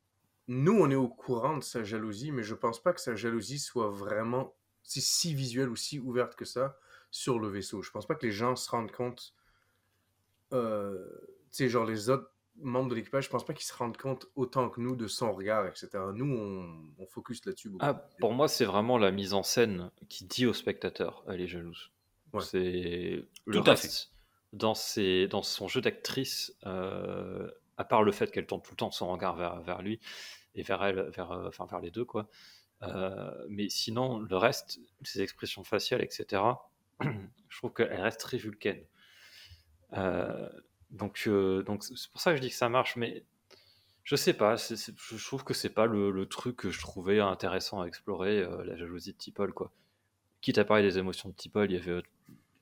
[0.48, 3.58] nous, on est au courant de sa jalousie, mais je pense pas que sa jalousie
[3.60, 6.78] soit vraiment si, si visuelle ou si ouverte que ça
[7.10, 7.82] sur le vaisseau.
[7.82, 9.34] Je pense pas que les gens se rendent compte,
[10.54, 11.04] euh,
[11.52, 14.28] tu sais, genre les autres membres de l'équipage, je pense pas qu'ils se rendent compte
[14.36, 15.90] autant que nous de son regard, etc.
[16.14, 17.86] Nous, on, on focus là-dessus beaucoup.
[17.86, 21.48] Ah, pour moi, c'est vraiment la mise en scène qui dit au spectateur elle est
[21.48, 21.92] jalouse.
[22.34, 22.42] Ouais.
[22.42, 24.12] C'est le Tout à reste
[24.54, 28.78] dans, ses, dans son jeu d'actrice, euh, à part le fait qu'elle tourne tout le
[28.78, 30.00] temps son regard vers, vers lui
[30.56, 32.28] et vers elle, vers, euh, enfin vers les deux, quoi.
[32.84, 36.42] Euh, mais sinon, le reste, ses expressions faciales, etc.,
[37.02, 38.84] je trouve qu'elle reste très vulcaine.
[39.94, 40.50] Euh,
[40.92, 43.24] donc, euh, donc c'est pour ça que je dis que ça marche, mais
[44.04, 47.20] je sais pas, je je trouve que c'est pas le, le truc que je trouvais
[47.20, 49.72] intéressant à explorer, euh, la jalousie de Tipol, quoi.
[50.42, 52.02] Quitte à parler des émotions de Tipol, il y avait euh,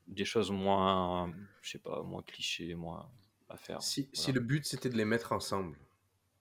[0.07, 3.09] des choses moins, je sais pas, moins clichés, moins
[3.49, 3.81] à faire.
[3.81, 5.77] Si, si le but c'était de les mettre ensemble,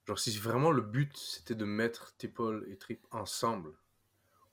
[0.06, 3.72] genre si vraiment le but c'était de mettre Tipol et Trip ensemble,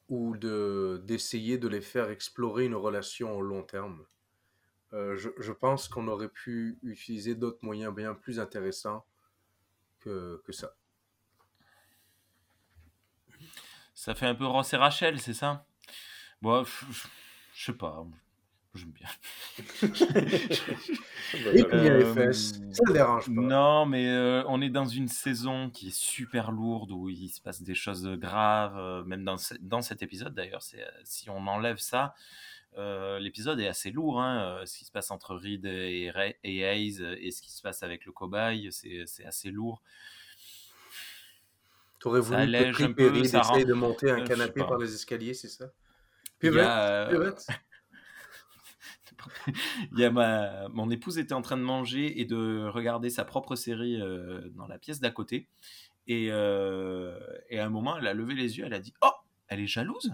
[0.09, 4.03] ou de d'essayer de les faire explorer une relation au long terme,
[4.93, 9.05] euh, je, je pense qu'on aurait pu utiliser d'autres moyens bien plus intéressants
[9.99, 10.75] que, que ça.
[13.93, 15.65] Ça fait un peu Ross et Rachel, c'est ça?
[16.41, 18.05] Bon, je sais pas.
[18.75, 19.07] J'aime bien.
[21.53, 23.41] Et puis les Euh, fesses, ça dérange pas.
[23.41, 27.41] Non, mais euh, on est dans une saison qui est super lourde où il se
[27.41, 30.61] passe des choses graves, euh, même dans, ce- dans cet épisode d'ailleurs.
[31.03, 32.15] Si on enlève ça,
[32.77, 34.21] euh, l'épisode est assez lourd.
[34.21, 37.41] hein, euh, ce qui se passe entre Reed et, Ray- et Hayes euh, et ce
[37.41, 39.81] qui se passe avec le cobaye, c'est assez lourd.
[41.99, 45.71] T'aurais voulu que ça rend- essayent de monter un canapé par les escaliers, c'est ça?
[46.39, 47.33] Pivot, euh.
[49.91, 50.69] Il y a ma...
[50.69, 54.67] Mon épouse était en train de manger et de regarder sa propre série euh, dans
[54.67, 55.49] la pièce d'à côté.
[56.07, 59.11] Et, euh, et à un moment, elle a levé les yeux, elle a dit Oh,
[59.47, 60.13] elle est jalouse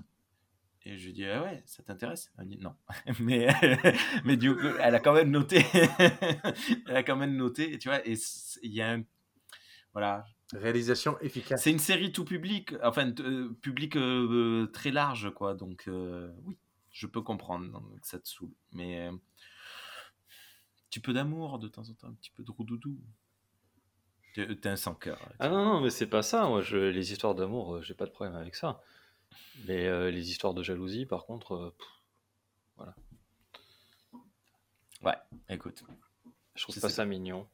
[0.86, 2.32] Et je lui dit Ah ouais, ça t'intéresse?
[2.38, 2.76] Elle a dit Non.
[3.20, 3.48] mais,
[4.26, 5.66] mais du coup, elle a quand même noté.
[6.88, 8.08] elle a quand même noté, tu vois.
[8.08, 8.16] Et
[8.64, 9.04] il y a un.
[9.94, 11.64] Voilà, Réalisation efficace.
[11.64, 15.56] c'est une série tout public, enfin euh, public euh, très large, quoi.
[15.56, 16.58] Donc euh, oui,
[16.92, 19.20] je peux comprendre que ça te saoule, mais euh, un
[20.90, 22.96] petit peu d'amour de temps en temps, un petit peu de roudoudou.
[24.36, 25.18] T'es un sans cœur.
[25.40, 26.46] Ah non, non, mais c'est pas ça.
[26.48, 28.82] Moi, je, les histoires d'amour, euh, j'ai pas de problème avec ça.
[29.68, 32.88] Mais euh, les histoires de jalousie, par contre, euh, pff,
[35.02, 35.16] Ouais,
[35.50, 35.84] écoute.
[36.56, 37.48] je trouve pas ça mignon.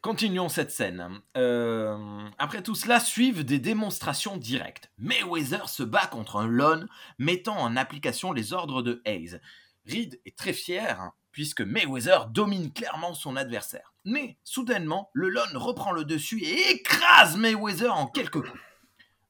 [0.00, 1.20] Continuons cette scène.
[1.36, 4.92] Euh, après tout cela, suivent des démonstrations directes.
[4.98, 6.86] Mayweather se bat contre un Lon,
[7.18, 9.40] mettant en application les ordres de Hayes.
[9.86, 13.92] Reed est très fier, hein, puisque Mayweather domine clairement son adversaire.
[14.04, 18.60] Mais, soudainement, le Lon reprend le dessus et écrase Mayweather en quelques coups.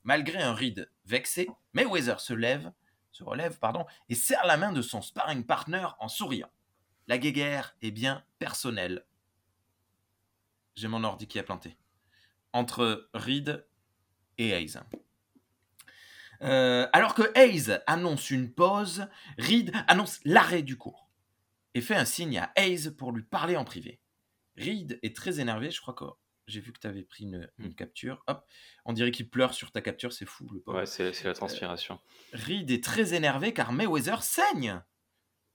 [0.09, 2.73] Malgré un Reed vexé, Mayweather se lève,
[3.13, 6.51] se relève, pardon, et serre la main de son sparring partner en souriant.
[7.09, 9.05] La guéguerre est bien personnelle
[10.79, 11.77] j'ai mon ordi qui a planté.
[12.53, 13.67] Entre Reed
[14.39, 14.79] et Hayes.
[16.43, 19.07] Euh, alors que Hayes annonce une pause,
[19.39, 21.11] Reed annonce l'arrêt du cours
[21.75, 24.01] et fait un signe à Hayes pour lui parler en privé.
[24.57, 25.95] Reed est très énervé, je crois
[26.49, 28.23] j'ai vu que tu avais pris une, une capture.
[28.27, 28.45] Hop,
[28.85, 30.79] on dirait qu'il pleure sur ta capture, c'est fou le pauvre.
[30.79, 32.01] Ouais, c'est la transpiration.
[32.33, 34.81] Reed est très énervé car Mayweather saigne.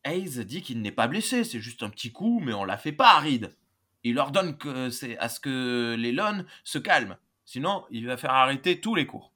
[0.06, 2.92] Hayes dit qu'il n'est pas blessé, c'est juste un petit coup, mais on la fait
[2.92, 3.56] pas à Reed.
[4.04, 6.16] Il ordonne que c'est à ce que les
[6.64, 9.32] se calment, sinon il va faire arrêter tous les cours.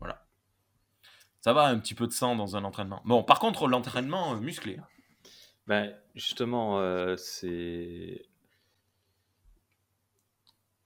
[0.00, 0.26] Voilà.
[1.40, 3.00] Ça va, un petit peu de sang dans un entraînement.
[3.04, 4.78] Bon, par contre, l'entraînement euh, musclé.
[4.78, 4.86] hein.
[5.68, 8.26] Ben, justement, euh, c'est.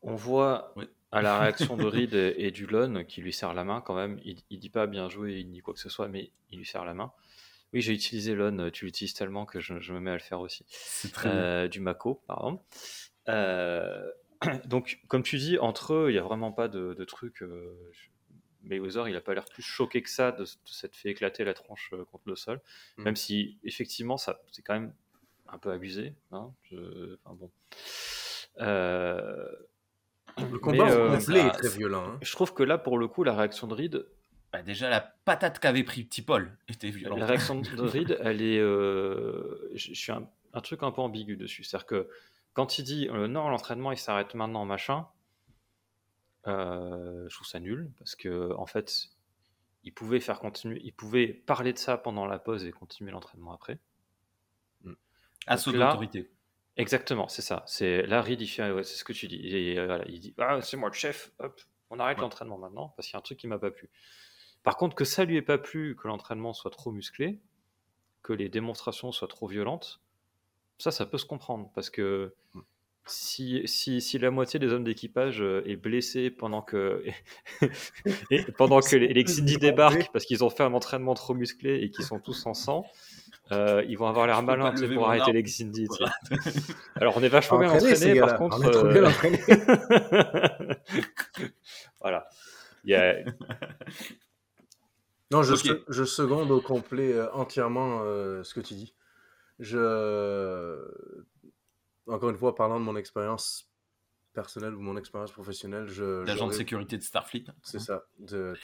[0.02, 0.84] On voit Oui.
[1.12, 4.20] à la réaction de Reed et, du Lon qui lui serre la main quand même.
[4.24, 6.66] Il, il dit pas bien joué, il dit quoi que ce soit, mais il lui
[6.66, 7.12] serre la main.
[7.72, 10.64] Oui, j'ai utilisé Lon, tu l'utilises tellement que je, me mets à le faire aussi.
[11.26, 12.60] Euh, du Mako, pardon.
[13.28, 14.10] Euh,
[14.64, 17.42] donc, comme tu dis, entre eux, il n'y a vraiment pas de, de truc.
[17.42, 17.92] Euh,
[18.62, 21.90] Mayweather, il n'a pas l'air plus choqué que ça de, s'être fait éclater la tronche
[21.92, 22.60] euh, contre le sol.
[22.96, 23.02] Mm.
[23.02, 24.94] Même si, effectivement, ça, c'est quand même
[25.48, 26.14] un peu abusé.
[26.32, 27.50] Hein, enfin, bon.
[30.50, 32.04] Le combat complet est très violent.
[32.06, 32.18] Hein.
[32.22, 34.06] Je trouve que là, pour le coup, la réaction de Reed,
[34.52, 37.18] bah, déjà, la patate qu'avait pris Petit Paul était violente.
[37.18, 38.58] La réaction de Reed, elle est.
[38.58, 41.64] Euh, je, suis un, truc un peu ambigu dessus.
[41.64, 42.08] C'est-à-dire que
[42.54, 45.06] quand il dit euh, non, l'entraînement il s'arrête maintenant, machin,
[46.46, 49.08] euh, je trouve ça nul parce que en fait,
[49.84, 53.52] il pouvait faire continuer, il pouvait parler de ça pendant la pause et continuer l'entraînement
[53.52, 53.78] après.
[55.46, 56.30] Assaut d'autorité.
[56.78, 57.64] Exactement, c'est ça.
[57.66, 59.40] C'est là, il fait, c'est ce que tu dis.
[59.40, 61.32] il dit, ah, c'est moi le chef.
[61.40, 61.60] Hop,
[61.90, 63.90] on arrête l'entraînement maintenant parce qu'il y a un truc qui m'a pas plu.
[64.62, 67.40] Par contre, que ça lui ait pas plu, que l'entraînement soit trop musclé,
[68.22, 70.00] que les démonstrations soient trop violentes,
[70.78, 71.70] ça, ça peut se comprendre.
[71.74, 72.34] Parce que
[73.06, 77.02] si, si, la moitié des hommes d'équipage euh, est blessé pendant que,
[78.30, 79.24] et pendant que les, les
[79.58, 82.84] débarquent parce qu'ils ont fait un entraînement trop musclé et qu'ils sont tous en sang,
[83.52, 85.88] euh, ils vont avoir l'air malins pour arrêter les Xindi.
[86.96, 88.62] Alors on est vachement bien entraînés, par contre.
[88.64, 89.10] Euh,
[92.00, 92.28] voilà.
[92.84, 93.16] Il y a...
[95.30, 95.54] Non, je,
[95.88, 98.94] je, seconde au complet euh, entièrement euh, ce que tu dis.
[99.58, 100.78] Je...
[102.06, 103.70] Encore une fois, parlant de mon expérience
[104.32, 106.24] personnelle ou mon expérience professionnelle, je...
[106.24, 107.44] D'agent de sécurité de Starfleet.
[107.62, 108.04] C'est ça.
[108.18, 108.54] De,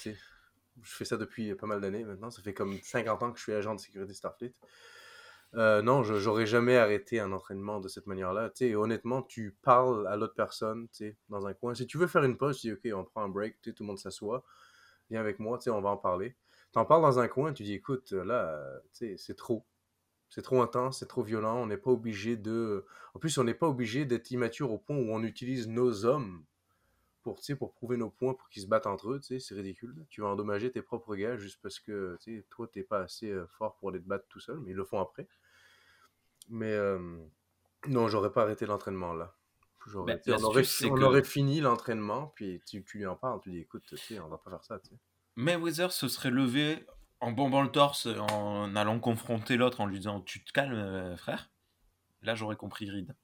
[0.83, 2.31] je fais ça depuis pas mal d'années maintenant.
[2.31, 4.55] Ça fait comme 50 ans que je suis agent de sécurité Starfleet.
[5.55, 8.51] Euh, non, j'aurais jamais arrêté un entraînement de cette manière-là.
[8.75, 10.89] Honnêtement, tu parles à l'autre personne
[11.29, 11.75] dans un coin.
[11.75, 13.87] Si tu veux faire une pause, tu dis OK, on prend un break, tout le
[13.87, 14.45] monde s'assoit.
[15.11, 16.35] Viens avec moi, on va en parler
[16.75, 18.61] t'en parles dans un coin, tu dis, écoute, là,
[18.93, 19.65] c'est trop.
[20.29, 22.85] C'est trop intense, c'est trop violent, on n'est pas obligé de...
[23.15, 26.45] En plus, on n'est pas obligé d'être immature au point où on utilise nos hommes
[27.25, 29.97] pour, pour prouver nos points, pour qu'ils se battent entre eux, c'est ridicule.
[30.11, 32.17] Tu vas endommager tes propres gars juste parce que
[32.51, 34.85] toi, t'es pas assez euh, fort pour aller te battre tout seul, mais ils le
[34.85, 35.27] font après.
[36.51, 37.19] Mais euh,
[37.89, 39.35] non, j'aurais pas arrêté l'entraînement là.
[40.07, 43.59] Ben, on, aurait, on aurait, fini l'entraînement, puis tu, tu, lui en parles, tu dis
[43.59, 43.85] écoute,
[44.19, 44.81] on va pas faire ça.
[45.37, 46.87] Mayweather se serait levé
[47.21, 51.17] en bombant le torse, en allant confronter l'autre, en lui disant Tu te calmes, euh,
[51.19, 51.51] frère?
[52.23, 53.15] Là, j'aurais compris Reed.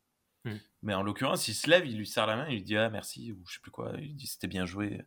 [0.82, 2.90] Mais en l'occurrence, il se lève, il lui serre la main, il lui dit Ah,
[2.90, 3.92] merci, ou je sais plus quoi.
[3.98, 5.00] Il dit C'était bien joué.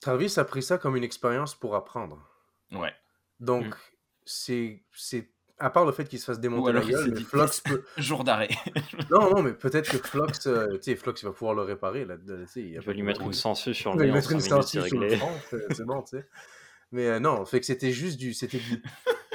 [0.00, 2.28] Travis a pris ça comme une expérience pour apprendre.
[2.72, 2.94] Ouais.
[3.40, 3.78] Donc, hmm.
[4.24, 7.82] c'est à part le fait qu'il se fasse démonter la gueule, mais Flox peut...
[7.96, 8.48] Jour d'arrêt.
[9.10, 12.04] non, non, mais peut-être que Flox, euh, tu sais, Flox, il va pouvoir le réparer.
[12.04, 12.16] Là,
[12.56, 14.98] il, va lui mettre une censure sur le Il va lui mettre une censure sur
[14.98, 15.32] le front,
[15.70, 16.28] c'est bon, tu sais.
[16.92, 18.80] Mais euh, non, fait que c'était juste du, c'était du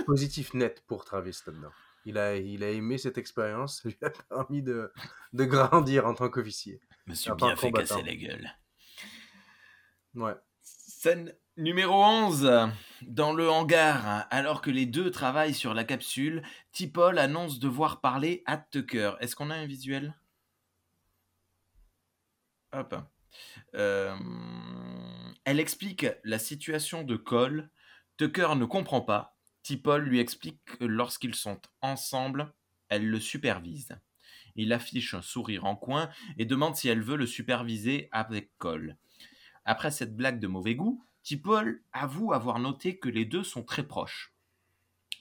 [0.05, 1.71] positif net pour Travis là-dedans.
[2.05, 4.91] Il a, il a aimé cette expérience, ça lui a permis de,
[5.33, 6.79] de grandir en tant qu'officier.
[7.05, 8.51] Me suis bien fait casser la gueule.
[10.15, 10.35] Ouais.
[10.61, 12.69] Scène numéro 11.
[13.01, 18.43] Dans le hangar, alors que les deux travaillent sur la capsule, Tipol annonce devoir parler
[18.45, 19.13] à Tucker.
[19.19, 20.15] Est-ce qu'on a un visuel?
[22.73, 22.95] Hop.
[23.75, 24.15] Euh,
[25.45, 27.69] elle explique la situation de Cole.
[28.17, 29.37] Tucker ne comprend pas.
[29.63, 32.53] Tipol lui explique que lorsqu'ils sont ensemble,
[32.89, 33.97] elle le supervise.
[34.55, 38.97] Il affiche un sourire en coin et demande si elle veut le superviser avec Cole.
[39.65, 43.83] Après cette blague de mauvais goût, Tipol avoue avoir noté que les deux sont très
[43.83, 44.33] proches.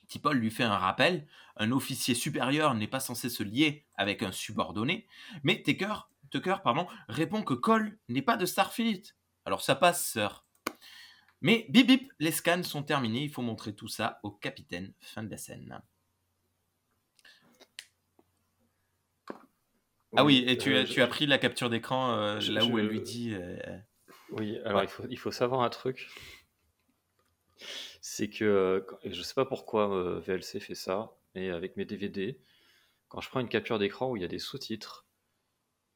[0.09, 4.33] Tipol lui fait un rappel, un officier supérieur n'est pas censé se lier avec un
[4.33, 5.07] subordonné,
[5.45, 5.95] mais Tucker,
[6.31, 9.03] Tucker pardon, répond que Cole n'est pas de Starfleet.
[9.45, 10.45] Alors ça passe, sœur.
[11.43, 14.93] Mais bip bip, les scans sont terminés, il faut montrer tout ça au capitaine.
[15.01, 15.81] Fin de la scène.
[20.17, 22.89] ah oui, et tu, as, tu as pris la capture d'écran euh, là où elle
[22.89, 23.57] lui dit euh,
[24.33, 26.09] oui, alors il, faut, il faut savoir un truc.
[28.01, 32.41] C'est que, je ne sais pas pourquoi euh, VLC fait ça, mais avec mes DVD,
[33.09, 35.07] quand je prends une capture d'écran où il y a des sous-titres,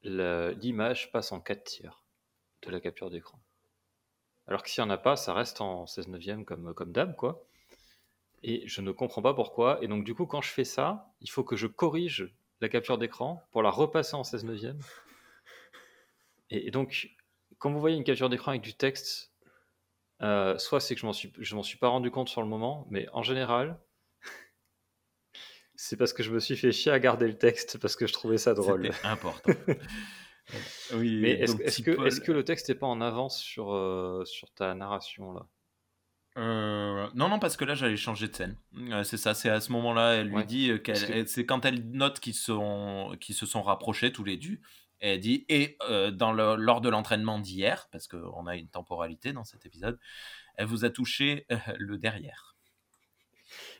[0.03, 2.05] l'image passe en 4 tiers
[2.63, 3.44] de la capture d'écran.
[4.47, 7.17] Alors que s'il n'y en a pas, ça reste en 16 neuvième comme, comme d'hab,
[7.17, 7.45] quoi.
[8.43, 9.79] Et je ne comprends pas pourquoi.
[9.83, 12.99] Et donc, du coup, quand je fais ça, il faut que je corrige la capture
[12.99, 14.79] d'écran pour la repasser en 16 neuvième.
[16.51, 17.11] Et, et donc,
[17.59, 19.33] quand vous voyez une capture d'écran avec du texte,
[20.23, 22.49] euh, soit c'est que je m'en suis, je m'en suis pas rendu compte sur le
[22.49, 23.79] moment, mais en général,
[25.75, 28.13] c'est parce que je me suis fait chier à garder le texte parce que je
[28.13, 28.91] trouvais ça drôle.
[29.03, 29.53] important.
[30.93, 35.33] Oui, Mais est-ce que, le texte n'est pas en avance sur, euh, sur ta narration
[35.33, 35.47] là?
[36.37, 38.57] Euh, non, non, parce que là, j'allais changer de scène.
[38.91, 41.65] Euh, c'est ça, c'est à ce moment-là, elle lui Ouais, dit qu'elle, que- c'est quand
[41.65, 44.59] elle note qu'ils sont, qu'ils se sont rapprochés tous les deux.
[45.01, 48.69] Et elle dit, et euh, dans le, lors de l'entraînement d'hier, parce qu'on a une
[48.69, 49.99] temporalité dans cet épisode,
[50.57, 52.57] elle vous a touché euh, le derrière.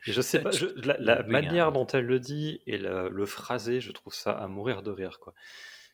[0.07, 0.67] Et Je sais pas, je-
[0.99, 4.81] la, manière dont elle le dit et le, le phrasé, je trouve ça à mourir
[4.81, 5.19] de rire.
[5.19, 5.33] Quoi.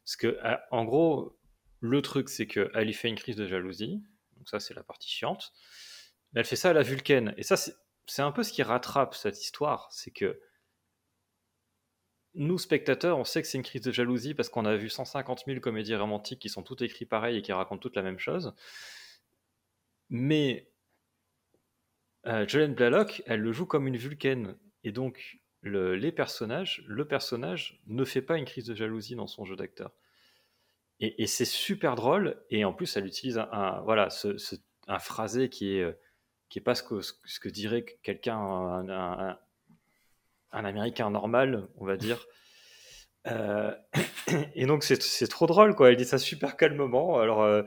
[0.06, 1.38] Parce que, à- en gros,
[1.80, 4.04] le truc, c'est qu'elle y fait une crise de jalousie.
[4.38, 5.54] Donc, ça, c'est la partie chiante.
[6.36, 7.34] Elle fait ça à la Vulcaine.
[7.38, 7.76] Et ça, c'est
[8.08, 9.88] c'est un peu ce qui rattrape cette histoire.
[9.92, 10.40] C'est que
[12.34, 15.44] nous, spectateurs, on sait que c'est une crise de jalousie parce qu'on a vu 150
[15.46, 18.54] 000 comédies romantiques qui sont toutes écrites pareil et qui racontent toutes la même chose.
[20.10, 20.70] Mais
[22.28, 24.58] euh, Jolene Blalock, elle le joue comme une vulcaine.
[24.84, 29.28] Et donc, le, les personnages, le personnage ne fait pas une crise de jalousie dans
[29.28, 29.92] son jeu d'acteur.
[31.00, 32.40] Et, c'est super drôle.
[32.52, 34.38] Et en plus, elle utilise un, voilà, ce,
[34.88, 35.94] un phrasé qui est, euh,
[36.50, 39.38] qui est pas ce que, ce que dirait quelqu'un, un,
[40.52, 42.28] Américain normal, on va dire.
[43.28, 43.74] Euh,
[44.56, 45.90] et donc, c'est c'est trop drôle, quoi.
[45.90, 47.20] Elle dit ça super calmement.
[47.20, 47.64] Alors, euh,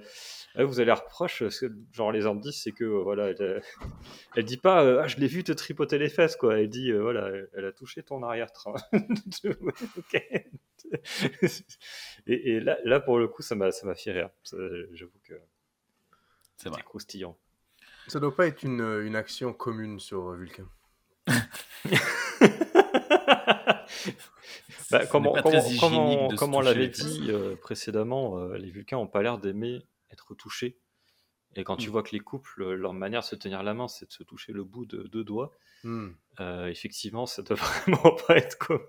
[0.62, 3.60] vous avez l'air proche, parce que, genre, les indices, c'est que, voilà, elle, euh,
[4.36, 6.58] elle dit pas, euh, ah, je l'ai vu te tripoter les fesses, quoi.
[6.58, 8.74] Elle dit, euh, voilà, elle, a touché ton arrière-train.
[12.26, 14.28] Et et là, là, pour le coup, ça m'a ça m'a fait rire.
[14.42, 14.56] Ça,
[14.92, 15.34] J'avoue que
[16.56, 17.36] C'est croustillant.
[18.06, 20.68] Ça doit pas être une, une action commune sur Vulcain.
[24.90, 29.82] Bah, comme on l'avait dit euh, précédemment, euh, les Vulcains n'ont pas l'air d'aimer
[30.14, 30.78] être touchés.
[31.56, 31.92] Et quand tu Mm.
[31.92, 34.22] vois que les couples, euh, leur manière de se tenir la main, c'est de se
[34.24, 35.52] toucher le bout de deux doigts,
[35.84, 36.12] Hmm.
[36.40, 37.56] euh, effectivement, ça doit
[37.86, 38.80] vraiment pas être commun.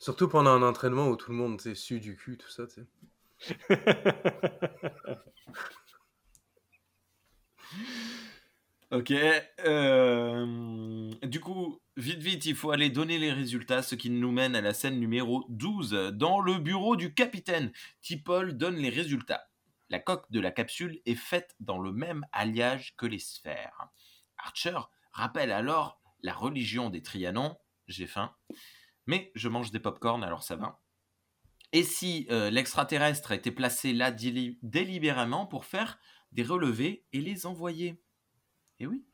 [0.00, 2.82] Surtout pendant un entraînement où tout le monde s'est su du cul, tout ça, tu
[2.82, 2.86] sais.
[8.90, 9.12] Ok.
[9.66, 14.56] euh, Du coup, vite, vite, il faut aller donner les résultats, ce qui nous mène
[14.56, 15.92] à la scène numéro 12.
[16.14, 17.70] Dans le bureau du capitaine,
[18.02, 19.44] Tipol donne les résultats.
[19.90, 23.88] La coque de la capsule est faite dans le même alliage que les sphères.
[24.36, 24.78] Archer
[25.12, 27.56] rappelle alors la religion des Trianons.
[27.86, 28.34] J'ai faim.
[29.06, 30.82] Mais je mange des pop-corn, alors ça va.
[31.72, 35.98] Et si euh, l'extraterrestre était placé là déli- délibérément pour faire
[36.32, 38.02] des relevés et les envoyer?
[38.80, 39.04] Eh oui,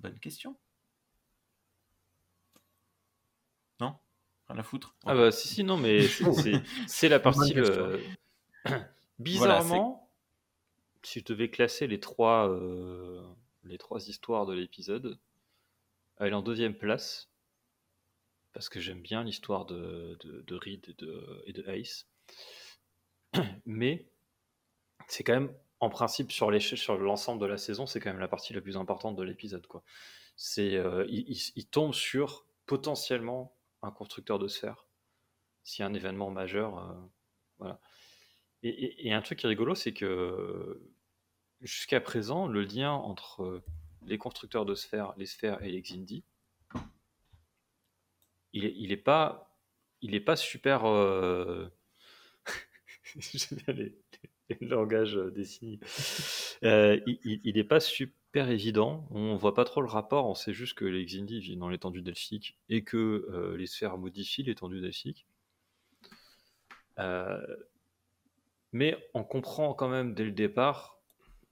[0.00, 0.56] bonne question.
[3.80, 3.96] Non?
[4.48, 4.96] Rien à foutre?
[5.06, 6.06] Ah bah si, si, non, mais
[6.86, 7.54] c'est- la partie...
[7.56, 7.98] Euh,
[9.18, 10.03] Bizarrement,
[11.06, 13.22] si je devais classer les trois, euh,
[13.64, 15.18] les trois histoires de l'épisode,
[16.18, 17.30] elle est en deuxième place,
[18.52, 20.94] parce que j'aime bien l'histoire de, de, Reed
[21.46, 22.06] et de, Ace.
[23.66, 24.06] Mais
[25.08, 28.52] c'est quand même, en principe, sur l'ensemble de la saison, c'est quand même la partie
[28.52, 29.66] la plus importante de l'épisode.
[30.76, 34.48] euh, il, tombe sur potentiellement un constructeur de
[35.82, 36.94] y a un événement majeur, euh,
[37.58, 37.80] voilà.
[38.66, 40.93] Et un truc qui est rigolo, c'est que
[41.64, 43.62] jusqu'à présent, le lien entre euh,
[44.06, 46.22] les constructeurs de sphères, les sphères et les Xindi,
[48.52, 49.58] il est, il est pas,
[50.24, 50.84] pas super.
[50.84, 51.68] euh,
[53.16, 53.96] J'aime bien les,
[54.60, 55.78] langages euh, des signes.
[56.62, 59.06] Il, il- il est pas super évident.
[59.10, 60.26] On voit pas trop le rapport.
[60.28, 64.42] On sait juste que les Xindi vivent dans l'étendue delphique et que les sphères modifient
[64.44, 65.26] l'étendue delphique.
[68.72, 70.93] Mais on comprend quand même dès le départ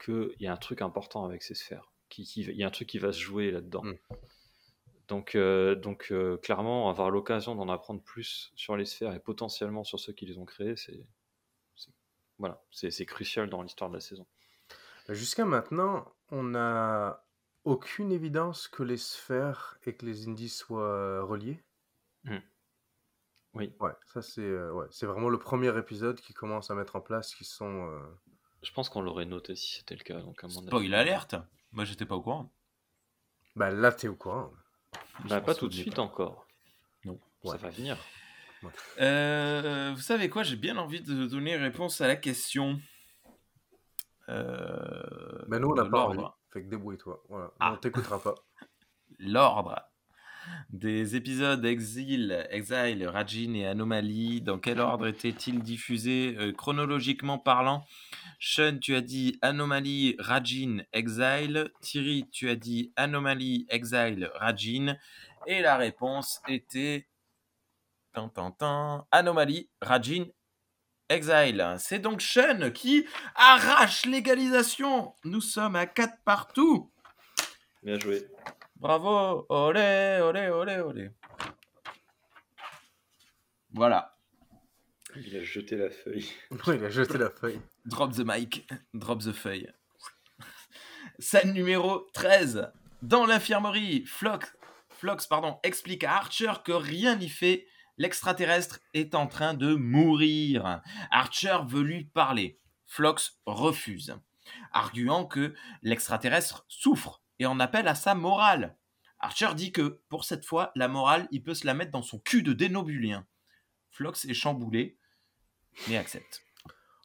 [0.03, 1.89] qu'il y a un truc important avec ces sphères.
[2.09, 3.85] qui- qui- Il y a un truc qui va se jouer là-dedans.
[3.85, 3.95] Mm.
[5.09, 9.83] Donc, euh, donc euh, clairement, avoir l'occasion d'en apprendre plus sur les sphères et potentiellement
[9.83, 11.07] sur ceux qui les ont créés, c'est
[12.39, 14.27] voilà, c'est crucial dans l'histoire de la saison.
[15.09, 17.25] Jusqu'à maintenant, on n'a
[17.65, 21.63] aucune évidence que les sphères et que les indies soient reliés?
[22.25, 22.39] Hmm.
[23.55, 23.75] Oui.
[23.81, 27.01] Ouais, ça c'est euh, ouais, c'est vraiment le premier épisode qui commence à mettre en
[27.01, 28.01] place qui sont.
[28.63, 30.21] Je pense qu'on l'aurait noté si c'était le cas.
[30.21, 31.35] Donc à mon Spoil avis- alerte
[31.73, 32.53] Moi, j'étais pas au courant.
[33.57, 34.51] Bah là, t'es au courant.
[35.25, 36.03] Bah, pas tout de suite pas.
[36.03, 36.47] encore.
[37.05, 37.19] Non.
[37.45, 37.59] Ça Ouais.
[37.59, 37.99] va venir.
[39.01, 42.81] Euh, vous savez quoi J'ai bien envie de donner réponse à la question.
[44.29, 46.17] Euh, Mais nous, on n'a pas envie.
[46.19, 46.39] l'ordre.
[46.53, 47.23] Fait que débrouille-toi.
[47.29, 47.51] Voilà.
[47.59, 47.73] Ah.
[47.73, 48.35] On t'écoutera pas.
[49.19, 49.75] L'ordre
[50.71, 54.41] des épisodes Exil, Exile, Rajin et Anomalie.
[54.41, 57.85] Dans quel ordre étaient-ils diffusés euh, chronologiquement parlant?
[58.39, 61.71] Sean, tu as dit Anomalie, Rajin, Exile.
[61.81, 64.97] Thierry, tu as dit Anomalie, Exile, Rajin.
[65.47, 67.09] Et la réponse était...
[68.15, 70.27] Tan, Anomalie, Rajin,
[71.09, 71.77] Exile.
[71.79, 75.15] C'est donc Shen qui arrache l'égalisation.
[75.25, 76.91] Nous sommes à 4 partout.
[77.83, 78.27] Bien joué.
[78.83, 79.47] Bravo.
[79.49, 81.11] Olé, olé, olé, olé.
[83.71, 84.19] Voilà.
[85.15, 86.29] Il a jeté la feuille.
[86.67, 87.61] Oui, il a jeté la feuille.
[87.85, 88.69] Drop the mic.
[88.93, 89.73] Drop the feuille.
[91.21, 92.73] Scène numéro 13.
[93.03, 94.53] Dans l'infirmerie, Flox,
[94.89, 97.69] Flox pardon, explique à Archer que rien n'y fait.
[97.99, 100.83] L'extraterrestre est en train de mourir.
[101.13, 102.59] Archer veut lui parler.
[102.87, 104.17] Flox refuse,
[104.73, 108.77] arguant que l'extraterrestre souffre et en appelle à sa morale.
[109.19, 112.19] Archer dit que, pour cette fois, la morale, il peut se la mettre dans son
[112.19, 113.27] cul de dénobulien.
[113.91, 114.97] Flox est chamboulé,
[115.89, 116.43] mais accepte.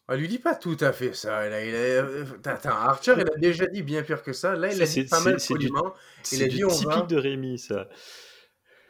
[0.07, 1.49] On lui dit pas tout à fait ça.
[1.49, 1.77] Là, il a...
[1.77, 4.55] euh, Attends, Archer, il a déjà dit bien pire que ça.
[4.55, 5.93] Là, il a dit pas c'est- mal c'est du- poliment.
[6.19, 7.01] Il C'est a du dit on typique va.
[7.01, 7.89] de Rémi, ça.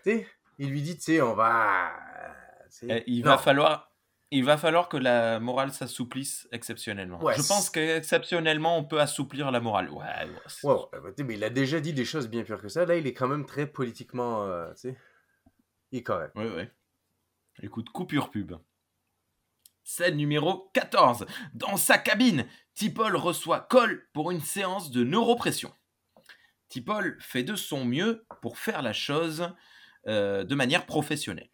[0.04, 0.28] tu sais,
[0.60, 1.92] Il lui dit, tu sais, on va.
[2.70, 3.32] sais, Eh, Il non.
[3.32, 3.87] va falloir,
[4.32, 7.24] il va falloir que la morale s'assouplisse exceptionnellement.
[7.24, 9.90] Ouais, Je pense qu'exceptionnellement, on peut assouplir la morale.
[9.90, 10.06] Ouais,
[10.64, 12.86] bah, mais il a déjà dit des choses bien pires que ça.
[12.86, 14.44] Là, il est quand même très politiquement.
[14.46, 14.98] euh, tu sais,
[15.92, 16.34] il est correct.
[16.36, 16.72] ouais, ouais.
[17.64, 18.54] Écoute, coupure pub.
[19.84, 21.26] Scène numéro 14.
[21.54, 25.74] Dans sa cabine, Tipol reçoit Cole pour une séance de neuropression.
[26.68, 29.50] Tipol fait de son mieux pour faire la chose
[30.08, 31.50] euh, de manière professionnelle.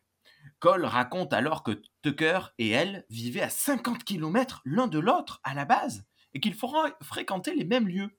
[0.60, 5.54] Cole raconte alors que Tucker et elle vivaient à 50 km l'un de l'autre à
[5.54, 6.56] la base et qu'ils
[7.02, 8.18] fréquenter les mêmes lieux.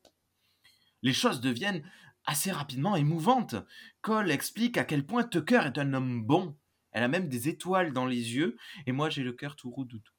[1.03, 1.89] Les choses deviennent
[2.27, 3.57] assez rapidement émouvantes.
[4.01, 6.57] Cole explique à quel point Tucker est un homme bon.
[6.93, 8.57] Elle a même des étoiles dans les yeux
[8.87, 10.11] et moi j'ai le cœur tout roudoudou.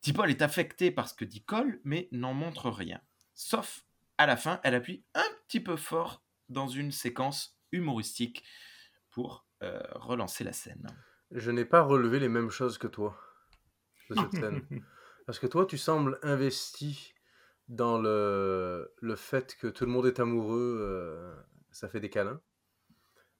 [0.00, 3.00] Tipol est affecté par ce que dit Cole mais n'en montre rien.
[3.34, 3.84] Sauf
[4.18, 8.42] à la fin, elle appuie un petit peu fort dans une séquence humoristique
[9.10, 10.86] pour euh, relancer la scène.
[11.30, 13.18] Je n'ai pas relevé les mêmes choses que toi
[14.10, 14.62] de cette scène.
[15.26, 17.14] Parce que toi, tu sembles investi
[17.68, 21.34] dans le, le fait que tout le monde est amoureux, euh,
[21.70, 22.40] ça fait des câlins.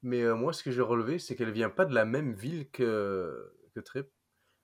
[0.02, 2.70] Mais euh, moi, ce que j'ai relevé, c'est qu'elle vient pas de la même ville
[2.70, 4.08] que, que Trip,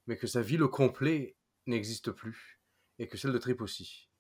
[0.07, 1.37] mais que sa ville au complet
[1.67, 2.61] n'existe plus,
[2.99, 4.11] et que celle de Trip aussi.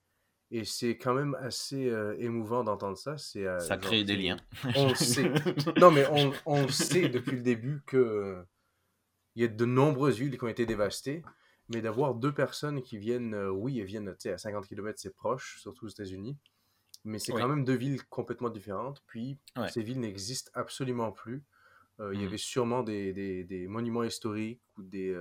[0.54, 3.16] Et c'est quand même assez euh, émouvant d'entendre ça.
[3.16, 4.36] C'est, euh, Ça genre, crée des liens.
[4.76, 5.32] On le sait.
[5.80, 8.42] Non, mais on, on sait depuis le début que euh,
[9.34, 11.22] il y a de nombreuses villes qui ont été dévastées,
[11.70, 15.86] mais d'avoir deux personnes qui viennent, oui, elles viennent à 50 km, c'est proche, surtout
[15.86, 16.36] aux États-Unis,
[17.04, 17.40] mais c'est Oui.
[17.40, 19.02] quand même deux villes complètement différentes.
[19.06, 19.70] Puis Ouais.
[19.70, 21.42] ces villes n'existent absolument plus.
[21.98, 22.26] Il y Mhm.
[22.26, 25.16] avait sûrement des, des- des monuments historiques ou des,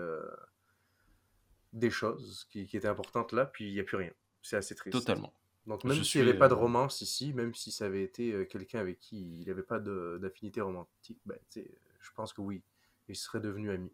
[1.73, 4.11] des choses qui, qui étaient importantes là, puis il n'y a plus rien.
[4.41, 4.97] C'est assez triste.
[4.97, 5.33] Totalement.
[5.67, 8.31] Donc même s'il n'y avait pas de euh, romance ici, même si ça avait été
[8.33, 12.63] euh, quelqu'un avec qui il n'avait pas d'affinité romantique, ben, je pense que oui,
[13.07, 13.91] ils seraient devenus amis.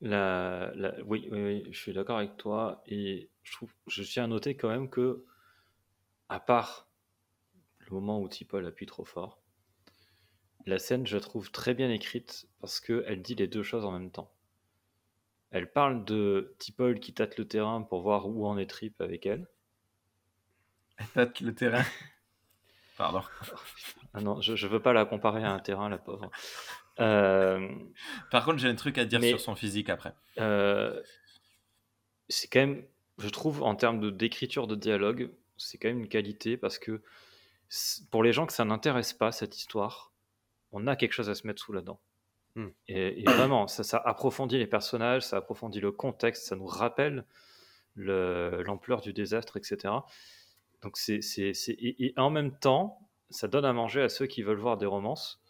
[0.00, 2.82] La, la- oui, oui, oui, je suis d'accord avec toi.
[2.86, 5.24] Et je trouve, je tiens à noter quand même que,
[6.28, 6.86] à part
[7.80, 9.40] le moment où Tipol appuie trop fort,
[10.66, 13.92] la scène, je la trouve très bien écrite parce qu'elle dit les deux choses en
[13.92, 14.33] même temps.
[15.54, 19.24] Elle parle de Tipol qui tâte le terrain pour voir où en est Trip avec
[19.24, 19.46] elle.
[20.98, 21.84] Elle tâte le terrain.
[22.98, 23.22] Pardon.
[24.14, 26.28] Ah non, je, je veux pas la comparer à un terrain, la pauvre.
[26.98, 27.68] Euh,
[28.32, 30.12] Par contre, j'ai un truc à dire Mais- sur son physique après.
[30.38, 31.00] Euh,
[32.28, 32.84] c'est quand même,
[33.18, 37.00] je trouve, en termes de d'écriture de dialogue, c'est quand même une qualité parce que
[38.10, 40.12] pour les gens que ça n'intéresse pas cette histoire,
[40.72, 42.00] on a quelque chose à se mettre sous la dent.
[42.56, 42.68] Hmm.
[42.88, 47.24] Et, et vraiment, ça, ça approfondit les personnages, ça approfondit le contexte, ça nous rappelle
[47.96, 50.06] le- l'ampleur du désastre, etc.
[50.82, 51.20] Donc c'est,
[51.68, 53.00] et, et en même temps,
[53.30, 55.40] ça donne à manger à ceux qui veulent voir des romances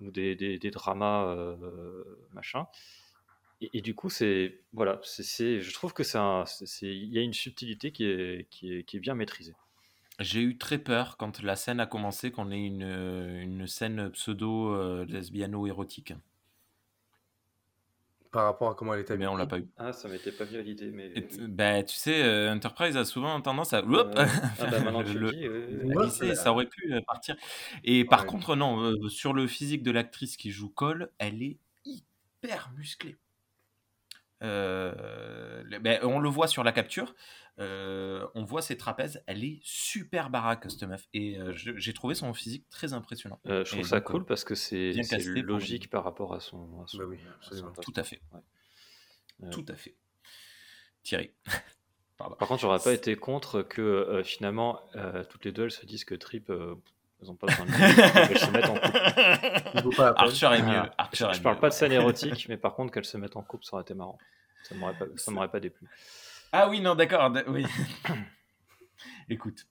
[0.00, 2.66] ou des, des, des dramas euh, machin.
[3.60, 7.12] Et, et du coup, c'est voilà, c'est, je trouve que c'est un- c'est- c'est- il
[7.12, 9.54] y a une subtilité qui est, qui est, qui est bien maîtrisée.
[10.20, 14.74] J'ai eu très peur quand la scène a commencé qu'on ait une, une scène pseudo
[14.74, 16.14] euh, lesbiano-érotique.
[18.32, 19.68] Par rapport à comment elle était Mais on l'a pas eu.
[19.76, 23.04] Ah, ça m'était pas venu à l'idée, mais Et bah, tu sais, euh, Enterprise a
[23.04, 23.84] souvent tendance à.
[23.84, 24.24] Oups Euh,
[24.58, 27.36] ah bah maintenant que tu le dis, euh, Ouais, ça aurait pu euh, partir.
[27.84, 28.28] Et par Ouais.
[28.28, 33.16] contre, non, euh, sur le physique de l'actrice qui joue Cole, elle est hyper musclée.
[34.42, 37.14] Euh, ben, on le voit sur la capture,
[37.58, 41.08] euh, on voit ses trapèzes, elle est super baraque cette meuf.
[41.12, 43.40] Et euh, j'ai trouvé son physique très impressionnant.
[43.46, 44.92] euh, je trouve Et ça donc, cool parce que c'est,
[45.42, 47.18] logique par rapport à son, à son, Bah oui,
[47.50, 47.72] à son.
[47.80, 48.20] Tout à fait.
[48.32, 48.40] Ouais.
[49.44, 49.94] Euh, Tout à fait.
[51.02, 51.30] Thierry.
[52.16, 52.36] Pardon.
[52.36, 55.86] Par contre, j'aurais pas été contre que euh, finalement euh, toutes les deux elles se
[55.86, 56.52] disent que Trip,
[57.22, 57.70] elles ont pas besoin de
[58.38, 59.96] se mettent en couple.
[59.96, 60.12] Pas.
[60.16, 60.82] Archer est mieux.
[60.98, 63.42] Archer Je, parle mieux, pas de scène érotique, mais par contre qu'elles se mettent en
[63.42, 64.18] couple, ça aurait été marrant.
[64.64, 65.88] Ça m'aurait pas, ça m'aurait pas déplu.
[66.52, 67.32] Ah oui, non, d'accord.
[67.48, 67.64] Oui.
[69.28, 69.66] Écoute,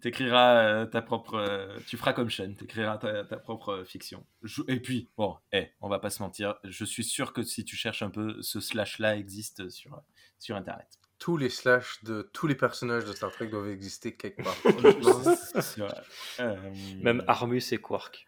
[0.00, 1.34] t'écriras euh, ta propre.
[1.34, 4.24] euh, tu feras comme Sean, t'écriras ta, ta propre euh, fiction.
[4.42, 6.54] Je- et puis, bon, eh, on va pas se mentir.
[6.64, 10.00] Je suis sûr que si tu cherches un peu, ce slash-là existe sur,
[10.38, 10.88] sur Internet.
[11.24, 14.54] Tous les slash de tous les personnages de Star Trek doivent exister quelque part.
[16.40, 16.56] Euh,
[17.00, 18.26] Même Armus et Quark.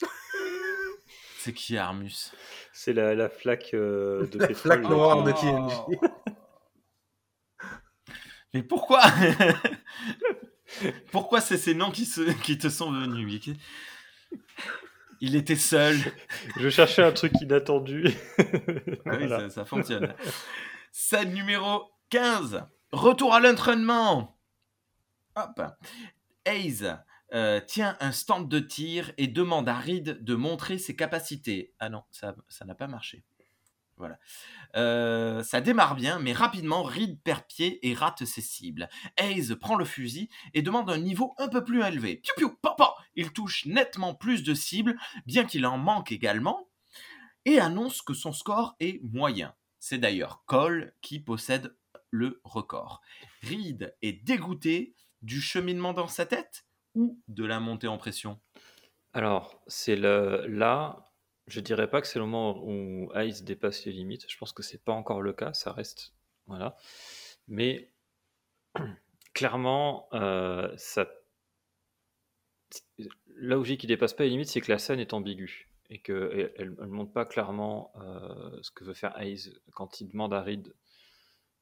[1.40, 2.30] C'est qui Armus?
[2.72, 4.72] C'est la, la flaque euh, de La pétrole.
[4.74, 5.40] flaque noire de Oh.
[5.40, 5.98] TNG.
[8.54, 9.02] Mais pourquoi
[11.10, 13.54] Pourquoi c'est ces noms qui, se, qui te sont venus Mickey?
[15.20, 15.96] Il était seul.
[16.60, 18.14] Je cherchais un truc inattendu.
[18.38, 19.40] Ah oui, Voilà.
[19.40, 20.14] ça, ça fonctionne.
[20.92, 22.64] Scène numéro 15.
[22.92, 24.38] Retour à l'entraînement.
[25.34, 25.62] Hop.
[26.44, 26.84] Hayes
[27.34, 31.74] euh, tient un stand de tir et demande à Reed de montrer ses capacités.
[31.80, 32.34] Ah non, ça
[32.64, 33.24] n'a pas marché.
[33.96, 34.18] Voilà.
[34.76, 38.88] Euh, ça démarre bien, mais rapidement, Reed perd pied et rate ses cibles.
[39.16, 42.16] Hayes prend le fusil et demande un niveau un peu plus élevé.
[42.16, 46.68] Piou piou, papa Il touche nettement plus de cibles, bien qu'il en manque également,
[47.46, 49.54] et annonce que son score est moyen.
[49.78, 51.74] C'est d'ailleurs Cole qui possède
[52.10, 53.00] le record.
[53.42, 58.40] Reed est dégoûté du cheminement dans sa tête ou de la montée en pression?
[59.12, 61.04] Alors, c'est là,
[61.46, 64.26] je dirais pas que c'est le moment où Ice dépasse les limites.
[64.28, 65.52] Je pense que c'est pas encore le cas.
[65.52, 66.14] Ça reste,
[66.46, 66.76] voilà.
[67.48, 67.92] Mais
[69.34, 71.08] clairement, euh, ça,
[73.36, 76.00] là où dis qu'il dépasse pas les limites, c'est que la scène est ambiguë et
[76.00, 80.34] qu'elle elle, elle montre pas clairement euh, ce que veut faire Hayes quand il demande
[80.34, 80.74] à Reed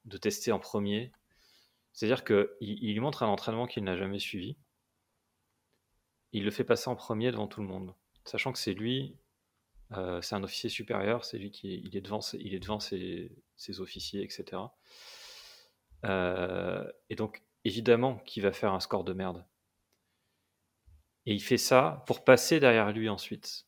[0.05, 1.12] de tester en premier.
[1.93, 4.56] C'est-à-dire qu'il il lui montre un entraînement qu'il n'a jamais suivi.
[6.32, 7.94] Il le fait passer en premier devant tout le monde,
[8.24, 9.16] sachant que c'est lui,
[9.93, 14.22] euh, c'est un officier supérieur, c'est lui qui est, il devant, il est ses officiers,
[14.22, 14.62] etc.
[16.05, 19.44] Euh, et donc, évidemment qu'il va faire un score de merde.
[21.26, 23.66] Et il fait ça pour passer derrière lui ensuite,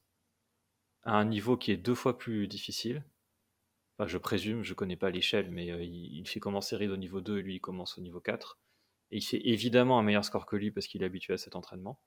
[1.04, 3.04] à un niveau qui est deux fois plus difficile.
[4.04, 7.38] Je présume, je connais pas l'échelle, mais euh, il, fait commencer Reed au niveau 2
[7.38, 8.58] et lui il commence au niveau 4.
[9.10, 11.56] Et il fait évidemment un meilleur score que lui parce qu'il est habitué à cet
[11.56, 11.98] entraînement.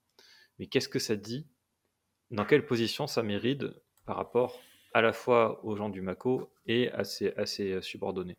[0.60, 1.48] Mais qu'est-ce que ça dit?
[2.30, 3.74] Dans quelle position ça met Reed
[4.06, 4.60] par rapport
[4.94, 8.38] à la fois aux gens du Mako et à ses, ses subordonnés?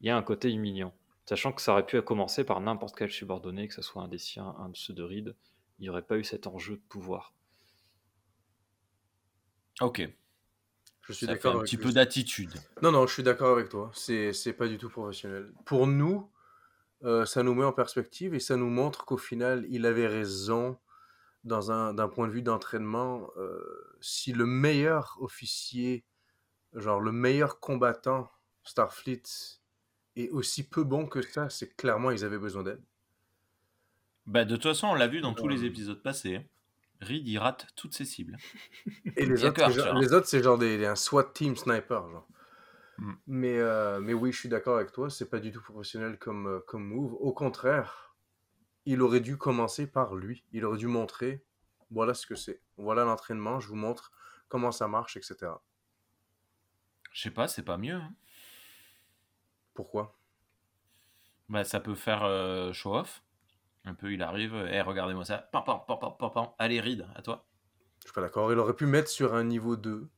[0.00, 0.94] Il y a un côté humiliant.
[1.26, 4.18] Sachant que ça aurait pu commencer par n'importe quel subordonné, que ce soit un des
[4.18, 5.36] siens, un de ceux de Reed,
[5.78, 7.34] il n'y aurait pas eu cet enjeu de pouvoir.
[9.80, 10.08] Ok.
[11.02, 12.52] Je suis d'accord un petit peu d'attitude.
[12.80, 13.90] Non, non, je suis d'accord avec toi.
[13.94, 15.52] C'est, c'est pas du tout professionnel.
[15.64, 16.30] Pour nous,
[17.04, 20.78] euh, ça nous met en perspective et ça nous montre qu'au final, il avait raison
[21.44, 23.28] dans un, d'un point de vue d'entraînement.
[23.36, 23.60] Euh,
[24.00, 26.04] si le meilleur officier,
[26.74, 28.30] genre le meilleur combattant
[28.62, 29.22] Starfleet
[30.14, 32.80] est aussi peu bon que ça, c'est clairement ils avaient besoin d'aide.
[34.26, 35.66] Bah, de toute façon, on l'a vu dans tous les Euh.
[35.66, 36.46] épisodes passés.
[37.02, 38.36] Reed, il rate toutes ses cibles.
[39.16, 42.08] Et les autres, genre, les autres, c'est genre des, un SWAT team sniper.
[42.10, 42.28] Genre.
[42.98, 43.12] Mm.
[43.26, 46.46] Mais, euh, mais oui, je suis d'accord avec toi, c'est pas du tout professionnel comme,
[46.46, 47.14] euh, comme move.
[47.14, 48.14] Au contraire,
[48.86, 50.44] il aurait dû commencer par lui.
[50.52, 51.44] Il aurait dû montrer
[51.90, 52.62] voilà ce que c'est.
[52.76, 54.12] Voilà l'entraînement, je vous montre
[54.48, 55.52] comment ça marche, etc.
[57.12, 57.96] Je sais pas, c'est pas mieux.
[57.96, 58.14] hein.
[59.74, 60.18] Pourquoi?
[61.48, 63.22] Bah, ça peut faire euh, show off.
[63.84, 64.54] Un peu, il arrive.
[64.70, 65.38] Eh, regardez-moi ça.
[65.38, 66.48] Pam, pam, pam, pam, pam, pam.
[66.58, 67.46] Allez, Reed, à toi.
[68.00, 68.52] Je suis pas d'accord.
[68.52, 70.08] Il aurait pu mettre sur un niveau 2.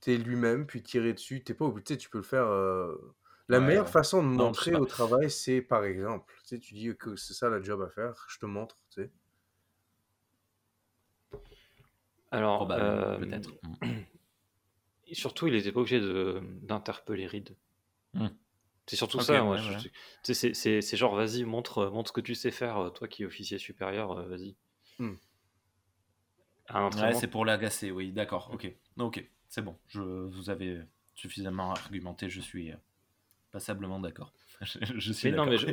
[0.00, 1.42] T'es lui-même, puis tirer dessus.
[1.44, 2.46] T'es pas obligé, tu peux le faire.
[2.46, 3.14] euh,
[3.48, 3.92] La Ouais, meilleure ouais.
[3.92, 6.32] façon de Non, montrer au travail, c'est par exemple.
[6.42, 9.02] Tu sais, tu dis que c'est ça la job à faire, je te montre, tu
[9.02, 9.10] sais.
[12.30, 13.50] Alors, euh, peut-être.
[15.12, 16.00] Surtout, il n'était pas obligé
[16.62, 17.56] d'interpeller Reed.
[18.14, 18.28] Hmm.
[18.90, 19.76] C'est surtout ça, ouais, ouais.
[20.52, 23.58] c'est- genre, vas-y, montre, montre ce que tu sais faire, euh, toi qui es officier
[23.58, 24.54] supérieur, euh, vas-y.
[24.98, 25.14] Hmm.
[26.72, 28.72] Ouais, c'est pour l'agacer, oui, d'accord, ok.
[28.98, 30.80] Ok, c'est bon, je, vous avez
[31.14, 32.76] suffisamment argumenté, je suis euh,
[33.50, 34.32] passablement d'accord.
[34.62, 35.66] je, je suis Mais non, mais je,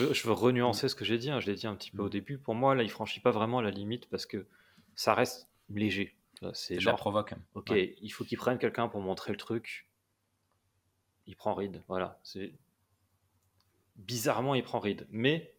[0.00, 1.30] veux, je veux renuancer ce que j'ai dit.
[1.30, 2.06] hein, Je l'ai dit un petit peu Mm.
[2.06, 2.38] au début.
[2.38, 4.46] Pour moi, là, il franchit pas vraiment la limite parce que
[4.94, 6.16] ça reste léger.
[6.54, 7.34] C'est genre, provoque.
[7.54, 7.94] ok, Ouais.
[8.00, 9.86] il faut qu'il prenne quelqu'un pour montrer le truc.
[11.26, 11.82] Il prend Reed.
[11.88, 12.18] Voilà.
[12.22, 12.52] C'est
[13.96, 15.06] bizarrement, il prend Reed.
[15.10, 15.54] Mais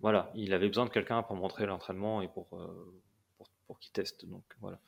[0.00, 3.02] voilà, il avait besoin de quelqu'un pour montrer l'entraînement et pour, euh,
[3.36, 4.26] pour, pour qu'il teste.
[4.26, 4.80] Donc voilà.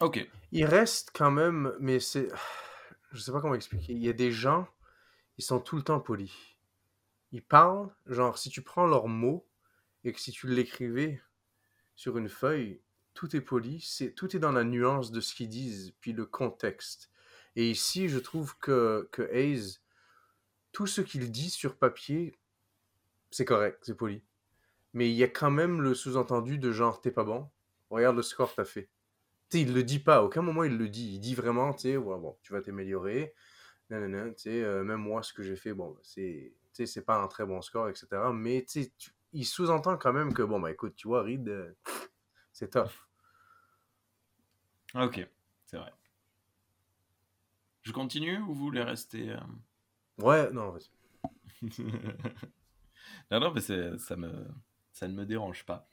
[0.00, 2.28] Ok, Il reste quand même, mais c'est.
[3.12, 3.92] Je sais pas comment expliquer.
[3.92, 4.66] Il y a des gens,
[5.38, 6.34] ils sont tout le temps polis.
[7.30, 9.46] Ils parlent, genre, si tu prends leurs mots
[10.02, 11.22] et que si tu l'écrivais
[11.94, 12.80] sur une feuille,
[13.14, 16.26] tout est poli, c'est tout est dans la nuance de ce qu'ils disent, puis le
[16.26, 17.10] contexte.
[17.56, 19.78] Et ici, je trouve que, que Hayes,
[20.72, 22.38] tout ce qu'il dit sur papier,
[23.30, 24.22] c'est correct, c'est poli.
[24.92, 27.50] Mais il y a quand même le sous-entendu de genre, t'es pas bon,
[27.90, 28.90] regarde le score que t'as fait.
[29.50, 31.14] Tu sais, il le dit pas, à aucun moment il le dit.
[31.14, 33.34] Il dit vraiment, tu sais, bon, tu vas t'améliorer,
[33.90, 37.28] nanana, euh, même moi, ce que j'ai fait, bon, c'est, tu sais, c'est pas un
[37.28, 38.32] très bon score, etc.
[38.32, 38.90] Mais, tu-
[39.32, 41.72] il sous-entend quand même que, bon, bah écoute, tu vois, Reed, euh,
[42.54, 43.06] c'est tough.
[44.94, 45.28] Ok,
[45.66, 45.92] c'est vrai.
[47.82, 49.40] Je continue ou vous voulez rester euh
[50.18, 50.88] Ouais, non, vas-y.
[53.30, 54.46] Non, non, mais ça, me,
[54.92, 55.88] ça ne me dérange pas.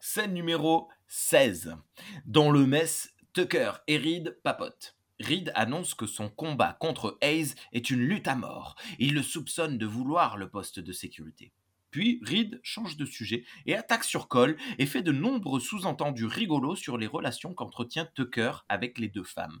[0.00, 1.76] Scène numéro 16.
[2.24, 4.96] Dans le mess, Tucker et Reed papotent.
[5.20, 8.76] Reed annonce que son combat contre Hayes est une lutte à mort.
[8.98, 11.52] Il le soupçonne de vouloir le poste de sécurité.
[11.96, 16.76] Puis Reed change de sujet et attaque sur Cole et fait de nombreux sous-entendus rigolos
[16.76, 19.60] sur les relations qu'entretient Tucker avec les deux femmes.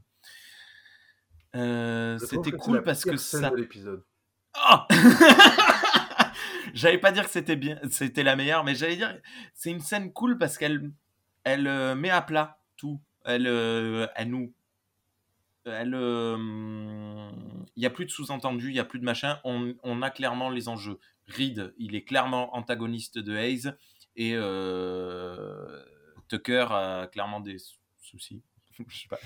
[1.54, 3.50] Euh, C'était cool parce que ça
[4.52, 4.86] ah
[6.74, 9.18] J'allais pas dire que c'était bien, c'était la meilleure, mais j'allais dire
[9.54, 10.92] c'est une scène cool parce qu'elle
[11.44, 13.00] elle euh, met à plat tout.
[13.24, 14.52] Elle euh, elle nous
[15.64, 15.94] elle
[17.76, 20.10] il y a plus de sous-entendus, il y a plus de machin, on, on a
[20.10, 20.98] clairement les enjeux.
[21.28, 23.72] Reed, il est clairement antagoniste de Hayes
[24.16, 25.82] et euh,
[26.28, 28.42] Tucker a clairement des sou- soucis.
[28.88, 29.18] Je sais pas.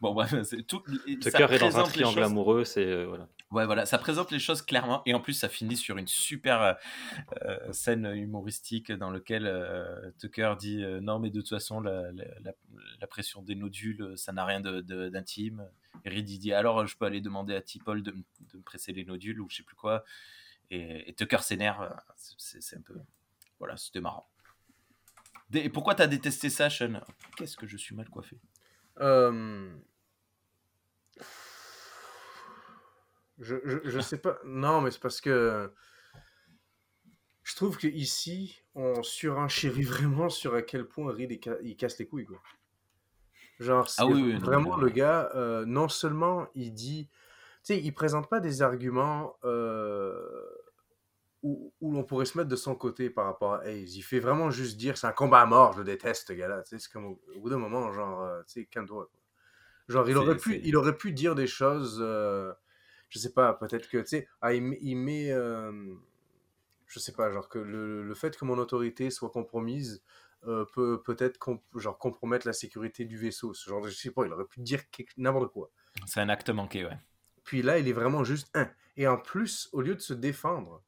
[0.00, 0.82] Bon bref, c'est tout.
[1.22, 3.28] ça Tucker est dans un triangle choses- amoureux, c'est euh, voilà.
[3.50, 6.76] Ouais, voilà, ça présente les choses clairement et en plus ça finit sur une super
[7.46, 12.12] euh, scène humoristique dans laquelle euh, Tucker dit euh, non mais de toute façon la,
[12.12, 15.66] la- pression des nodules ça n'a rien de- de- d'intime.
[16.04, 19.04] Et Reed dit alors je peux aller demander à T-Paul de, de me presser les
[19.04, 20.04] nodules ou je sais plus quoi.
[20.70, 22.94] Et, et Tucker s'énerve, euh, c'est un peu
[23.58, 24.28] voilà c'était marrant.
[25.52, 27.00] Et pourquoi t'as détesté ça, Sean?
[27.36, 28.38] Qu'est-ce que je suis mal coiffé?
[29.00, 29.68] Euh,
[33.38, 34.38] Je, je, je sais pas.
[34.44, 35.72] Non, mais c'est parce que
[37.42, 41.76] je trouve que ici, on surenchérit vraiment sur à quel point Reed il, ca- il
[41.76, 42.40] casse les couilles, quoi.
[43.58, 47.08] Genre, c'est Ah oui, oui, non, vraiment le gars, euh, non seulement il dit.
[47.64, 50.22] Tu sais, il présente pas des arguments euh,
[51.42, 53.96] où, où l'on pourrait se mettre de son côté par rapport à Hayes.
[53.96, 56.62] Il fait vraiment juste dire c'est un combat à mort, je le déteste, ce gars-là.
[56.64, 59.10] C'est comme au, au bout d'un moment, genre, euh, tu sais, calme-toi.
[59.88, 62.52] Genre, il aurait, pu, il aurait pu dire des choses, euh,
[63.08, 65.72] je sais pas, peut-être que, tu sais, ah, il, met- il met, euh,
[66.86, 70.02] je sais pas, genre que le, le fait que mon autorité soit compromise
[70.46, 73.52] euh, peut peut-être comp- genre compromettre la sécurité du vaisseau.
[73.52, 74.82] Ce genre, je sais pas, il aurait pu dire
[75.16, 75.70] n'importe quoi.
[76.06, 76.98] C'est un acte manqué, ouais.
[77.42, 78.70] Puis là, il est vraiment juste un.
[78.96, 80.82] Et en plus, au lieu de se défendre,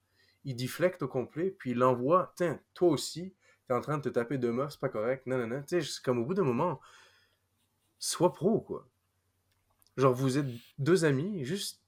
[0.44, 3.35] il deflecte au complet, puis il envoie, tiens, toi aussi,
[3.66, 5.62] t'es en train de te taper deux meufs, c'est pas correct, non, non, non.
[5.62, 6.81] Tu sais, comme au bout d'un moment,
[7.98, 8.89] sois pro, quoi.
[9.97, 10.47] Genre, vous êtes
[10.78, 11.82] deux amis, juste,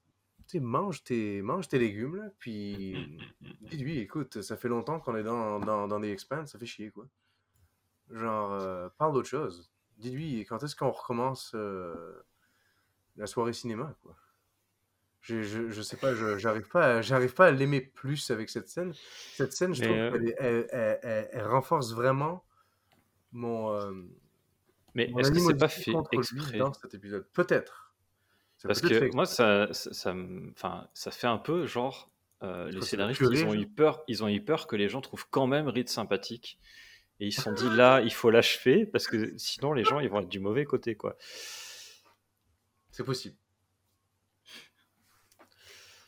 [0.46, 3.18] tu sais, mange tes, mange tes légumes, là, puis
[3.62, 6.90] dis-lui, écoute, ça fait longtemps qu'on est dans, dans, dans des expands, ça fait chier,
[6.90, 7.06] quoi.
[8.10, 9.70] Genre, euh, parle d'autre chose.
[9.96, 12.22] Dis-lui, quand est-ce qu'on recommence euh,
[13.16, 14.16] la soirée cinéma, quoi?
[15.24, 18.68] Je, je, je sais pas, j'arrive pas, à- j'arrive pas à l'aimer plus avec cette
[18.68, 18.92] scène.
[19.32, 22.44] Cette scène, je Mais, trouve euh, qu'elle elle, elle- elle- elle renforce vraiment
[23.32, 23.90] mon, euh,
[24.94, 26.58] Mais est-ce que c'est pas fait exprès?
[26.58, 27.26] dans cet épisode.
[27.32, 27.94] Peut-être.
[28.64, 32.10] Parce que fait moi, ça, ça, ça me- enfin, ça fait un peu genre
[32.42, 35.26] euh, les scénaristes, ils ont eu peur, ils ont eu peur que les gens trouvent
[35.30, 36.58] quand même Reed sympathique,
[37.18, 40.10] et ils se sont dit là, il faut l'achever parce que sinon les gens ils
[40.10, 41.16] vont être du mauvais côté quoi.
[42.90, 43.36] C'est possible.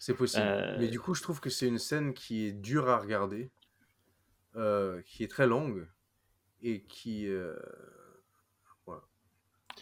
[0.06, 0.44] C'est possible.
[0.46, 3.50] Euh, Mais du coup, je trouve que c'est une scène qui est dure à regarder,
[4.54, 5.88] euh, qui est très longue
[6.62, 7.26] et qui.
[7.26, 7.56] euh,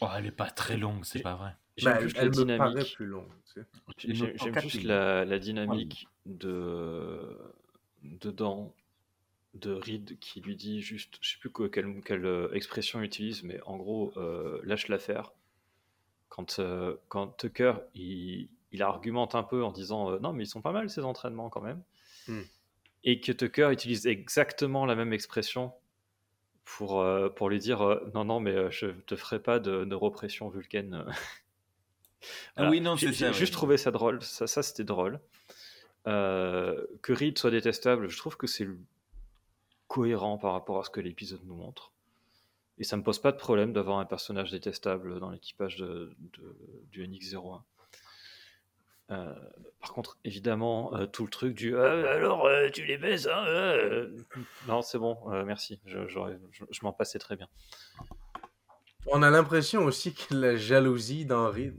[0.00, 1.54] Oh, elle est pas très longue, c'est pas vrai.
[1.76, 2.94] J'aime bah, juste elle la me paraît dynamique.
[2.96, 3.30] plus longue.
[3.44, 4.34] tu sais.
[4.36, 7.38] J'aime juste la, la dynamique de
[8.02, 8.74] dedans
[9.54, 13.04] de Reed qui lui dit juste, je sais plus quoi- quelle, quelle, euh, expression il
[13.04, 15.32] utilise, mais en gros, euh, lâche l'affaire.
[16.28, 20.48] Quand, euh, quand Tucker il, il argumente un peu en disant euh, non, mais ils
[20.48, 21.82] sont pas mal ces entraînements quand même,
[22.28, 22.42] Hmm.
[23.04, 25.72] et que Tucker utilise exactement la même expression
[26.64, 30.48] pour, euh, pour lui dire euh, non, non, mais je te ferai pas de neuropression
[30.48, 31.04] vulcaine.
[32.56, 34.22] Ah oui, non, J'ai c'est j'ai juste trouvé ça drôle.
[34.22, 35.20] Ça, ça c'était drôle.
[36.06, 38.66] Que Reed soit détestable, je trouve que c'est
[39.88, 41.92] cohérent par rapport à ce que l'épisode nous montre.
[42.78, 46.56] Et ça me pose pas de problème d'avoir un personnage détestable dans l'équipage de, de-
[46.90, 47.62] du NX-01.
[49.10, 49.34] Euh,
[49.80, 53.44] par contre, évidemment, euh, tout le truc du Ah, alors euh, tu les baises, hein,
[53.46, 54.10] euh.
[54.66, 55.80] Non, c'est bon, euh, merci.
[55.84, 55.98] Je,
[56.82, 57.48] m'en passais très bien.
[59.06, 61.76] On a l'impression aussi que la jalousie Reed.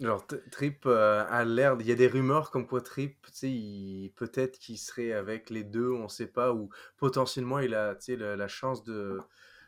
[0.00, 1.76] Genre, Trip euh, a l'air.
[1.80, 5.64] Il y a des rumeurs comme quoi Trip, tu sais, peut-être qu'il serait avec les
[5.64, 6.68] deux, on sait pas, ou
[6.98, 9.20] potentiellement il a, la, la chance de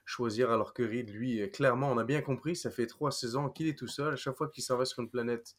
[0.09, 3.51] choisir, alors que Reed, lui, euh, clairement, on a bien compris, ça fait trois saisons
[3.51, 4.15] qu'il est tout seul.
[4.15, 5.57] À chaque fois qu'il s'en va sur une planète,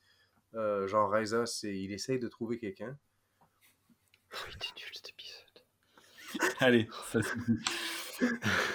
[0.55, 2.97] euh, genre Raiza, c'est, il essaye de trouver quelqu'un.
[3.41, 6.55] Oh, il était nul cet épisode.
[6.59, 7.57] Allez, ça suffit.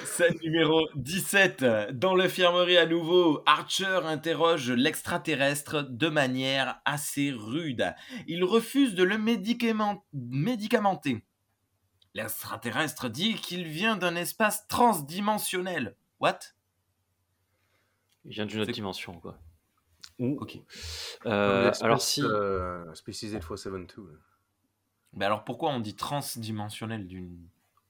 [0.05, 1.64] Scène numéro 17.
[1.92, 7.94] Dans l'infirmerie à nouveau, Archer interroge l'extraterrestre de manière assez rude.
[8.26, 11.24] Il refuse de le médicament- médicamenter.
[12.15, 15.97] L'extraterrestre dit qu'il vient d'un espace transdimensionnel.
[16.20, 16.39] What?
[18.24, 19.36] Il vient d'une autre dimension, quoi.
[20.20, 20.59] Ok.
[21.27, 24.12] Euh, alors si, euh, Species 8472.
[24.12, 24.19] là.
[25.15, 27.36] Mais alors pourquoi on dit transdimensionnel d'une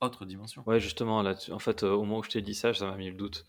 [0.01, 0.63] autre dimension?
[0.67, 2.87] Ouais, justement, là, tu- en fait, euh, au moment où je t'ai dit ça, ça
[2.87, 3.47] m'a mis le doute.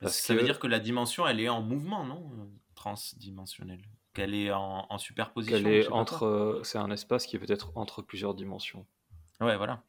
[0.00, 2.30] Parce Ça que veut dire que la dimension, elle est en mouvement, non?
[2.74, 3.82] Transdimensionnelle.
[4.14, 5.56] Qu'elle est en, en superposition.
[5.62, 8.86] qu'elle est entre, euh, c'est un espace qui est peut-être entre plusieurs dimensions,
[9.40, 9.82] Ouais, voilà.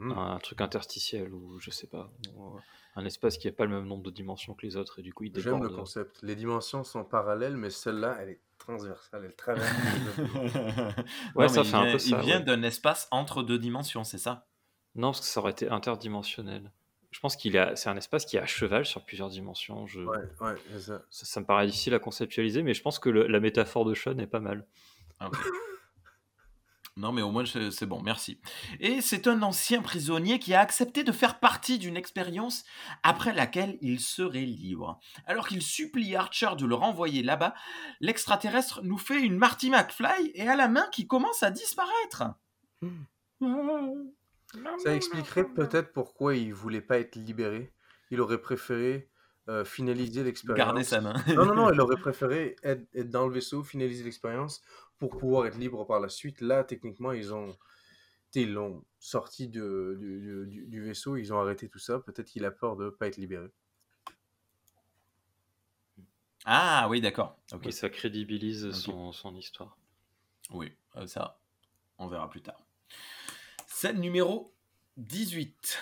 [0.00, 0.12] Hmm.
[0.18, 2.60] un truc interstitiel ou je sais pas, ou, euh,
[2.96, 5.12] un espace qui n'a pas le même nombre de dimensions que les autres et du
[5.12, 6.18] coup il J'aime le concept.
[6.22, 9.24] Les dimensions sont parallèles, mais celle-là, elle est transversale.
[9.26, 9.68] Elle traverse.
[11.34, 12.44] Ouais, Non, ça fait il un vient, peu ça, Il vient ouais.
[12.44, 14.46] d'un espace entre deux dimensions, c'est ça?
[14.94, 16.72] Non, parce que ça aurait été interdimensionnel.
[17.10, 19.86] Je pense qu'il a, c'est un espace qui est à cheval sur plusieurs dimensions.
[19.86, 20.00] Je...
[20.00, 21.02] ouais, ouais, c'est ça.
[21.10, 23.94] Ça, ça me paraît difficile à conceptualiser, mais je pense que le- la métaphore de
[23.94, 24.64] Sean est pas mal.
[25.18, 25.28] Ah.
[27.00, 28.38] Non, mais au moins c'est bon, merci.
[28.78, 32.62] Et c'est un ancien prisonnier qui a accepté de faire partie d'une expérience
[33.02, 35.00] après laquelle il serait libre.
[35.24, 37.54] Alors qu'il supplie Archer de le renvoyer là-bas,
[38.00, 42.24] l'extraterrestre nous fait une Marty McFly et a la main qui commence à disparaître.
[44.84, 47.72] Ça expliquerait peut-être pourquoi il voulait pas être libéré.
[48.10, 49.08] Il aurait préféré
[49.48, 50.58] euh, finaliser l'expérience.
[50.58, 51.14] Garder sa main.
[51.28, 54.60] Non, non, non, il aurait préféré être, être dans le vaisseau, finaliser l'expérience
[55.00, 56.40] pour pouvoir être libre par la suite.
[56.40, 57.56] Là, techniquement, ils ont.
[58.36, 61.98] Ils l'ont sorti de- du, du- du- du vaisseau, ils ont arrêté tout ça.
[61.98, 63.48] Peut-être qu'il a peur de ne pas être libéré.
[66.44, 67.36] Ah oui, d'accord.
[67.52, 67.66] Ok.
[67.66, 69.76] Et ça crédibilise son, son histoire.
[70.50, 71.40] Oui, euh, ça,
[71.98, 72.64] on verra plus tard.
[73.66, 74.54] Scène numéro
[74.96, 75.78] 18.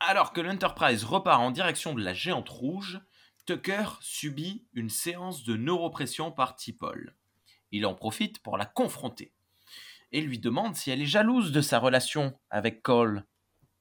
[0.00, 3.00] Alors que l'Enterprise repart en direction de la géante rouge,
[3.46, 7.14] Tucker subit une séance de neuropression par T'Pol.
[7.72, 9.32] Il en profite pour la confronter
[10.12, 13.24] et lui demande si elle est jalouse de sa relation avec Cole.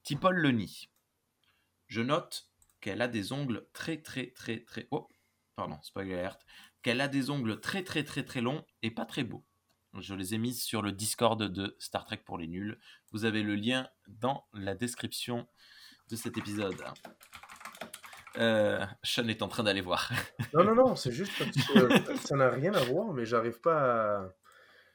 [0.03, 0.89] T'Pol le nie.
[1.87, 2.49] Je note
[2.81, 4.87] qu'elle a des ongles très très très très...
[4.91, 5.07] Oh,
[5.55, 6.29] pardon, spoiler.
[6.81, 9.43] Qu'elle a des ongles très très très très longs et pas très beaux.
[9.99, 12.79] Je les ai mis sur le Discord de Star Trek pour les nuls.
[13.11, 15.47] Vous avez le lien dans la description
[16.09, 16.83] de cet épisode.
[18.37, 20.11] Euh, Sean est en train d'aller voir.
[20.53, 24.29] Non, non, non, c'est juste parce que ça n'a rien à voir, mais j'arrive pas.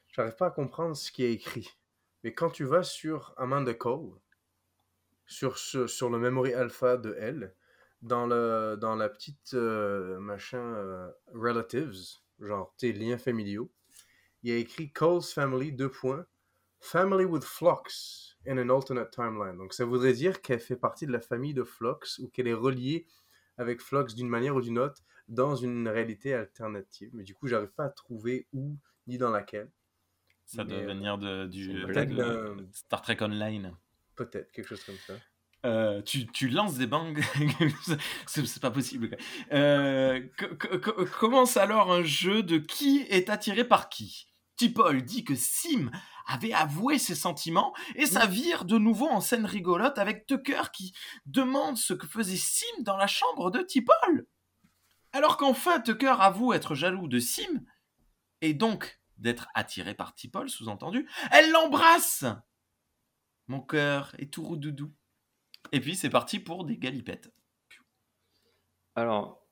[0.09, 1.69] J'arrive pas à comprendre ce qui est écrit.
[2.23, 4.11] Mais quand tu vas sur Amanda Cole,
[5.25, 5.55] sur,
[6.09, 7.55] le memory alpha de elle,
[8.01, 11.93] dans, la petite euh, machin euh, relatives,
[12.39, 13.71] genre tes liens familiaux,
[14.43, 16.25] il y a écrit Cole's family, deux points,
[16.79, 19.57] family with Phlox in an alternate timeline.
[19.57, 22.53] Donc ça voudrait dire qu'elle fait partie de la famille de Phlox ou qu'elle est
[22.53, 23.07] reliée
[23.57, 27.11] avec Phlox d'une manière ou d'une autre dans une réalité alternative.
[27.13, 28.77] Mais du coup, j'arrive pas à trouver où
[29.07, 29.69] ni dans laquelle.
[30.45, 33.73] Ça doit euh, venir de, du de blague, de Star Trek Online.
[34.15, 35.13] Peut-être, quelque chose comme ça.
[35.65, 37.15] Euh, tu, tu lances des bangs,
[38.27, 39.09] c'est pas possible.
[39.09, 39.17] quoi.
[39.53, 40.21] Euh,
[41.19, 44.27] commence alors un jeu de qui est attiré par qui?
[44.57, 45.91] T'Pol dit que Sim
[46.27, 50.93] avait avoué ses sentiments et ça vire de nouveau en scène rigolote avec Tucker qui
[51.25, 54.27] demande ce que faisait Sim dans la chambre de T'Pol.
[55.11, 57.63] Alors qu'enfin Tucker avoue être jaloux de Sim
[58.41, 62.25] et donc d'être attiré par T'Pol, sous-entendu, elle l'embrasse.
[63.47, 64.93] Mon cœur est tout roudoudou.
[65.71, 67.33] Et puis c'est parti pour des galipettes.
[68.95, 69.43] Alors,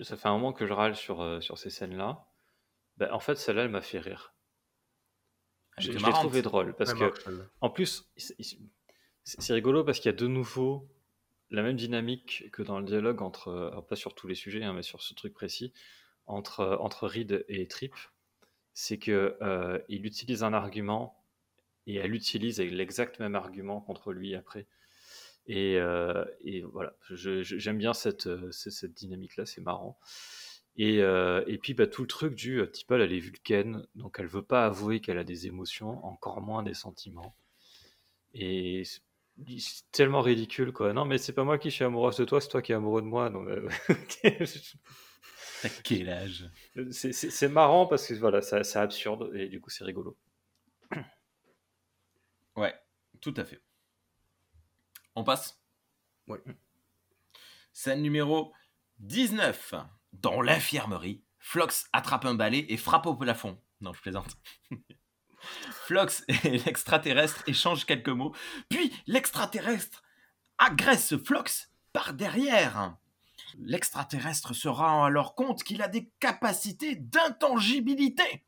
[0.00, 2.26] ça fait un moment que je râle sur, euh, sur ces scènes-là.
[2.96, 4.31] Ben, en fait, celle-là, elle m'a fait rire.
[5.78, 7.04] Je, l'ai trouvé drôle parce que,
[7.60, 8.10] en plus,
[9.24, 10.88] c'est rigolo parce qu'il y a de nouveau
[11.50, 14.72] la même dynamique que dans le dialogue entre, alors pas sur tous les sujets, hein,
[14.72, 15.72] mais sur ce truc précis,
[16.26, 17.94] entre, entre Reed et Trip.
[18.74, 21.22] C'est que euh, il utilise un argument
[21.86, 24.66] et elle utilise l'exact même argument contre lui après.
[25.46, 29.98] Et, euh, et voilà, j'aime bien cette, euh, ce- cette dynamique-là, c'est marrant.
[30.76, 34.16] Et, euh, et puis bah, tout le truc du euh, T'Pol, elle est vulcaine, donc
[34.18, 37.34] elle veut pas avouer qu'elle a des émotions, encore moins des sentiments.
[38.34, 38.84] Et
[39.58, 40.92] c'est tellement ridicule, quoi.
[40.92, 43.02] Non, mais c'est pas moi qui suis amoureuse de toi, c'est toi qui es amoureux
[43.02, 43.30] de moi.
[43.30, 43.68] Donc, euh,
[45.62, 46.50] T'as quel âge
[46.90, 50.16] c'est- marrant parce que voilà, ça- c'est absurde et du coup, c'est rigolo.
[52.56, 52.74] Ouais,
[53.20, 53.60] tout à fait.
[55.14, 55.58] On passe?
[56.28, 56.42] Ouais.
[57.72, 58.52] Scène numéro
[58.98, 59.74] 19.
[60.12, 63.60] Dans l'infirmerie, Flox attrape un balai et frappe au plafond.
[63.80, 64.36] Non, je plaisante.
[65.86, 68.34] Flox et l'extraterrestre échangent quelques mots,
[68.68, 70.02] puis l'extraterrestre
[70.58, 72.96] agresse Flox par derrière.
[73.58, 78.44] L'extraterrestre se rend alors compte qu'il a des capacités d'intangibilité.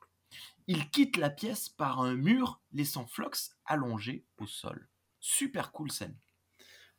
[0.66, 4.89] Il quitte la pièce par un mur, laissant Flox allongé au sol.
[5.20, 6.16] Super cool scène.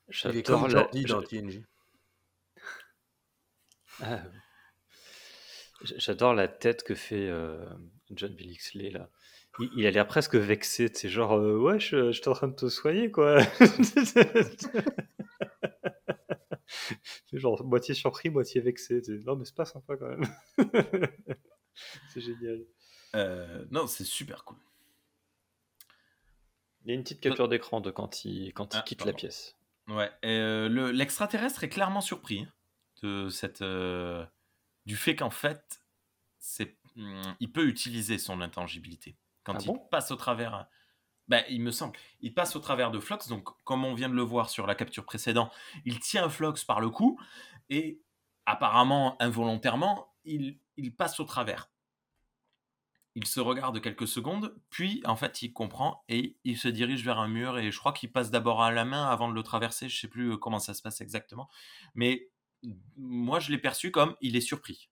[0.07, 1.65] Il est J'adore comme la- dans TNG.
[4.01, 4.19] Ah.
[5.81, 7.65] J'adore la tête que fait euh,
[8.11, 9.09] John Billingsley là.
[9.59, 12.47] Il, il a l'air presque vexé, c'est genre euh, ouais, je, je suis en train
[12.47, 13.41] de te soigner quoi.
[16.67, 19.01] c'est genre moitié surpris, moitié vexé.
[19.25, 20.25] Non mais c'est pas sympa quand même.
[22.13, 22.61] c'est génial.
[23.15, 24.57] Euh, non, c'est super cool.
[26.83, 29.13] Il y a une petite capture d'écran de quand il quand il Ah, quitte la
[29.13, 29.55] pièce.
[29.87, 32.51] Ouais, le- l'extraterrestre est clairement surpris hein,
[33.03, 33.61] de cette,
[34.85, 35.81] du fait qu'en fait,
[36.39, 39.17] c'est, hum, il peut utiliser son intangibilité.
[39.43, 39.79] Quand Ah il bon?
[39.89, 40.67] passe au travers,
[41.27, 44.15] ben, il me semble, il passe au travers de Flox, donc comme on vient de
[44.15, 45.51] le voir sur la capture précédente,
[45.85, 47.19] il tient Flox par le cou
[47.69, 48.01] et
[48.45, 51.71] apparemment involontairement, il, il passe au travers.
[53.17, 57.17] Il se regarde quelques secondes, puis en fait il comprend et il se dirige vers
[57.17, 59.87] un mur et je crois qu'il passe d'abord à la main avant de le traverser.
[59.87, 61.49] Je sais plus euh, comment ça se passe exactement,
[61.93, 62.29] mais
[62.97, 64.89] moi je l'ai perçu comme il est surpris.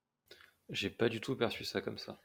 [0.69, 2.19] J'ai pas du tout perçu ça comme ça.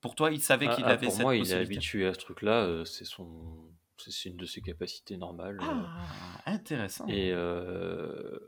[0.00, 2.14] Pour toi, il savait Ah, qu'il ah, avait pour cette moi, il est habitué à
[2.14, 2.64] ce truc-là.
[2.64, 5.60] euh, c'est son, c'est une de ses capacités normales.
[5.60, 5.64] euh.
[5.64, 7.06] Ah, intéressant.
[7.08, 8.38] Et, euh,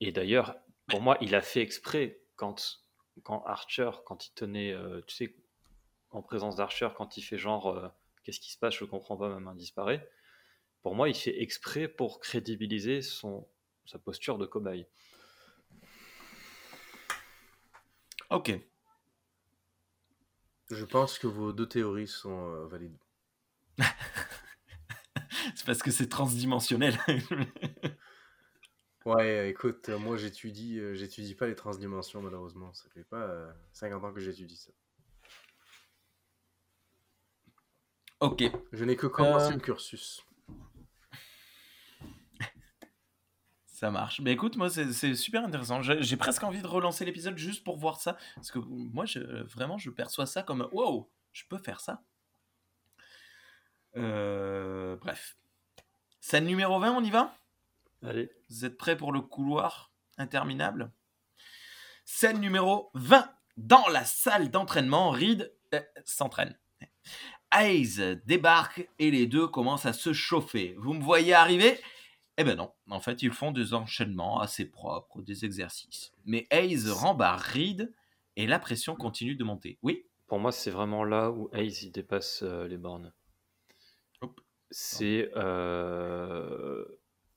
[0.00, 0.54] et d'ailleurs,
[0.88, 2.80] pour moi, il a fait exprès quand,
[3.24, 5.34] quand Archer, quand il tenait, euh, tu sais,
[6.10, 7.88] en présence d'Archer, quand il fait genre, euh,
[8.22, 10.08] qu'est-ce qui se passe, je comprends pas, ma main disparaît.
[10.82, 13.48] Pour moi, il fait exprès pour crédibiliser son,
[13.86, 14.86] sa posture de cobaye.
[18.34, 18.50] Ok.
[20.70, 22.98] Je pense que vos deux théories sont euh, valides.
[25.54, 26.98] C'est parce que c'est transdimensionnel.
[29.04, 32.72] Ouais, écoute, euh, moi j'étudie, euh, j'étudie pas les transdimensions malheureusement.
[32.72, 34.72] Ça fait pas euh, 50 ans que j'étudie ça.
[38.20, 38.44] ok.
[38.72, 39.56] Je n'ai que commencé Euh.
[39.56, 40.24] le cursus.
[43.84, 44.22] Ça marche.
[44.22, 45.82] Mais écoute, moi, c'est super intéressant.
[45.82, 48.16] J'ai j'ai presque envie de relancer l'épisode juste pour voir ça.
[48.34, 52.00] Parce que moi, je, vraiment, je perçois ça comme wow, je peux faire ça.
[53.98, 55.36] Euh, bref.
[56.18, 57.36] Scène numéro 20, on y va?
[58.02, 60.90] Allez, Vous êtes prêts pour le couloir interminable?
[62.06, 63.30] Scène numéro 20.
[63.58, 66.56] Dans la salle d'entraînement, Reed euh, s'entraîne.
[67.52, 70.74] Hayes débarque et les deux commencent à se chauffer.
[70.78, 71.78] Vous me voyez arriver?
[72.36, 76.12] Eh ben non, en fait, ils font des enchaînements assez propres, des exercices.
[76.24, 77.92] Mais Hayes rembarre Reed
[78.36, 79.78] et la pression continue de monter.
[79.82, 80.04] Oui?
[80.26, 83.12] Pour moi, c'est vraiment là où Hayes il dépasse euh, les bornes.
[84.70, 85.30] C'est.
[85.36, 86.84] euh,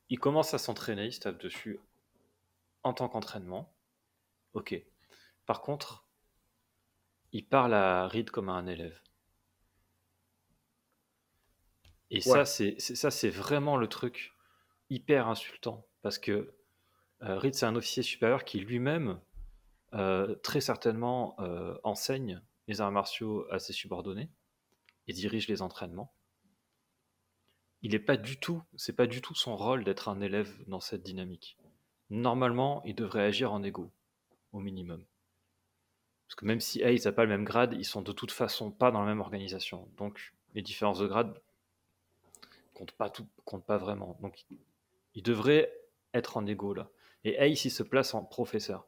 [0.10, 1.80] il commence à s'entraîner, il se tape dessus
[2.82, 3.72] en tant qu'entraînement.
[4.54, 4.82] Ok.
[5.46, 6.06] Par contre,
[7.34, 9.00] il parle à Reed comme à un élève.
[12.10, 12.46] Et Ouais.
[12.46, 14.34] c'est- ça, c'est vraiment le truc
[14.90, 15.86] hyper insultant.
[16.02, 16.54] Parce que
[17.24, 19.20] euh, Reed, c'est un officier supérieur qui lui-même,
[19.94, 24.30] euh, très certainement, euh, enseigne les arts martiaux à ses subordonnés
[25.08, 26.14] et dirige les entraînements.
[27.82, 30.80] Il n'est pas du tout, c'est pas du tout son rôle d'être un élève dans
[30.80, 31.58] cette dynamique.
[32.10, 33.92] Normalement, il devrait agir en égo,
[34.52, 35.04] au minimum.
[36.28, 38.72] Parce que même si Hayes n'a pas le même grade, ils sont de toute façon
[38.72, 39.88] pas dans la même organisation.
[39.98, 41.40] Donc les différences de grade
[42.74, 44.18] comptent pas, tout, comptent pas vraiment.
[44.22, 44.46] Donc
[45.18, 45.74] il devrait
[46.14, 46.92] être en égo là.
[47.24, 48.88] Et Hayes, il se place en professeur.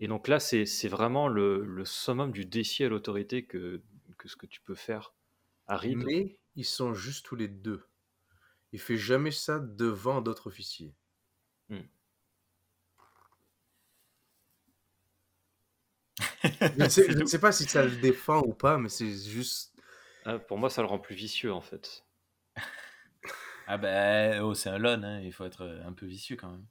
[0.00, 3.80] Et donc là, c'est vraiment le, le summum du défi à l'autorité que,
[4.18, 5.14] que ce que tu peux faire
[5.68, 5.98] à Reed.
[5.98, 7.86] Mais ils sont juste tous les deux.
[8.72, 10.92] Il fait jamais ça devant d'autres officiers.
[16.76, 18.88] Je ne sais, C'est je ne sais pas si ça le défend ou pas, mais
[18.88, 19.72] c'est juste.
[20.24, 22.04] Ah, pour moi, ça le rend plus vicieux en fait.
[23.74, 26.50] Ah ben, oh, c'est un lon, hein, il faut être euh, un peu vicieux quand
[26.50, 26.66] même.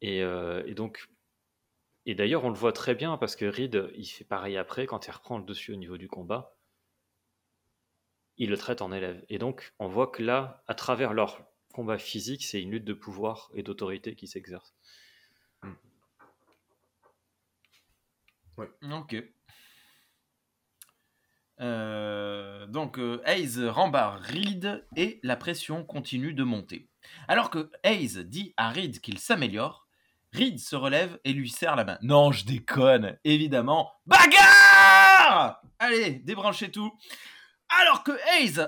[0.00, 1.08] Et, euh, et donc,
[2.06, 5.06] et d'ailleurs, on le voit très bien parce que Reed, il fait pareil après quand
[5.06, 6.56] il reprend le dessus au niveau du combat.
[8.38, 9.22] ils le traitent en élève.
[9.28, 12.94] Et donc, on voit que là, à travers leur combat physique, c'est une lutte de
[12.94, 14.74] pouvoir et d'autorité qui s'exerce.
[18.82, 19.14] Ok.
[21.60, 26.88] Euh, donc euh, Hayes rembarre Reed et la pression continue de monter.
[27.26, 29.88] Alors que Hayes dit à Reed qu'il s'améliore,
[30.32, 31.98] Reed se relève et lui serre la main.
[32.02, 33.90] Non, je déconne, évidemment.
[34.06, 36.92] Bagarre Allez, débranchez tout.
[37.70, 38.60] Alors que Hayes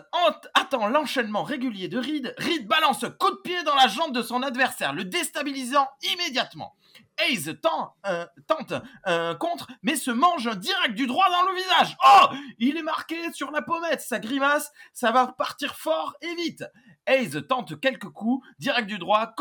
[0.55, 4.43] attend l'enchaînement régulier de Reed, Reed balance coup de pied dans la jambe de son
[4.43, 6.75] adversaire, le déstabilisant immédiatement.
[7.19, 8.75] Hayes tente
[9.05, 11.97] un contre, mais se mange direct du droit dans le visage.
[12.05, 16.65] Oh Il est marqué sur la pommette, sa grimace, ça va partir fort et vite.
[17.07, 19.35] Hayes tente quelques coups, direct du droit,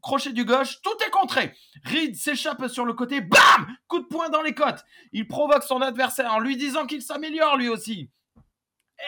[0.00, 1.54] crochet du gauche, tout est contré.
[1.84, 4.84] Reed s'échappe sur le côté, bam Coup de poing dans les côtes.
[5.12, 8.10] Il provoque son adversaire en lui disant qu'il s'améliore lui aussi.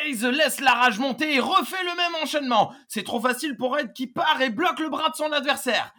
[0.02, 2.72] Hayes laisse la rage monter et refait le même enchaînement.
[2.88, 5.92] C'est trop facile pour Ed qui part et bloque le bras de son adversaire.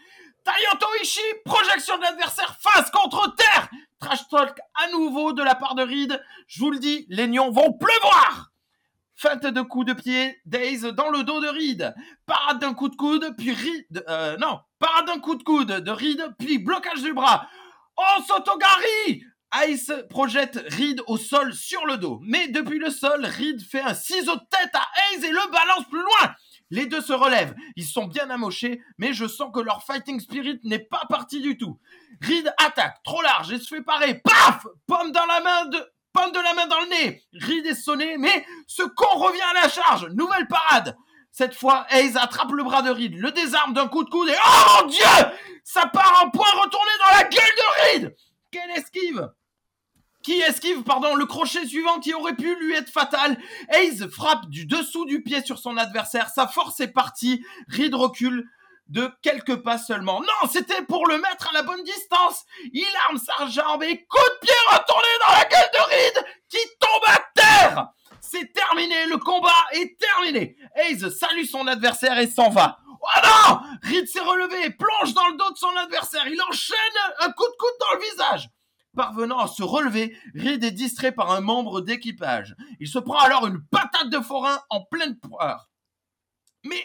[0.43, 3.69] Tayoto Ishii, projection de l'adversaire face contre terre.
[3.99, 6.21] Trash talk à nouveau de la part de Reed.
[6.47, 8.51] Je vous le dis, les nions vont pleuvoir.
[9.15, 11.93] Feinte de coup de pied, Days dans le dos de Reed.
[12.25, 14.05] Parade d'un coup de coude, puis Reed.
[14.07, 17.49] Euh, non, parade d'un coup de coude de Reed, puis blocage du bras.
[17.97, 19.23] Oh, Sotogari
[19.67, 22.19] Ice projette Reed au sol sur le dos.
[22.23, 25.85] Mais depuis le sol, Reed fait un ciseau de tête à Hayes et le balance
[25.89, 26.35] plus loin.
[26.69, 27.55] Les deux se relèvent.
[27.75, 31.57] Ils sont bien amochés, mais je sens que leur fighting spirit n'est pas parti du
[31.57, 31.79] tout.
[32.21, 34.15] Reed attaque, trop large, et se fait parer.
[34.15, 35.77] Paf Pomme dans la main de...
[36.11, 37.23] Pomme de la main dans le nez.
[37.33, 40.07] Reed est sonné, mais ce con revient à la charge.
[40.09, 40.97] Nouvelle parade.
[41.31, 44.35] Cette fois, Hayes attrape le bras de Reed, le désarme d'un coup de coude et...
[44.35, 45.05] Oh mon Dieu
[45.63, 48.15] Ça part en point retourné dans la gueule de Reed
[48.51, 49.29] Quelle esquive
[50.27, 53.37] qui esquive pardon, le crochet suivant qui aurait pu lui être fatal.
[53.69, 56.29] Hayes frappe du dessous du pied sur son adversaire.
[56.29, 57.45] Sa force est partie.
[57.69, 58.45] Reed recule
[58.89, 60.19] de quelques pas seulement.
[60.19, 62.43] Non, c'était pour le mettre à la bonne distance.
[62.73, 66.57] Il arme sa jambe et coup de pied retourné dans la gueule de Reed qui
[66.77, 67.87] tombe à terre.
[68.19, 70.57] C'est terminé, le combat est terminé.
[70.75, 72.79] Hayes salue son adversaire et s'en va.
[72.85, 76.27] Oh non Reed s'est relevé, plonge dans le dos de son adversaire.
[76.27, 76.77] Il enchaîne
[77.21, 78.49] un coup de coude dans le visage.
[78.97, 82.55] Parvenant à se relever, Reed est distrait par un membre d'équipage.
[82.79, 85.69] Il se prend alors une patate de forain en pleine poire.
[86.63, 86.83] Mais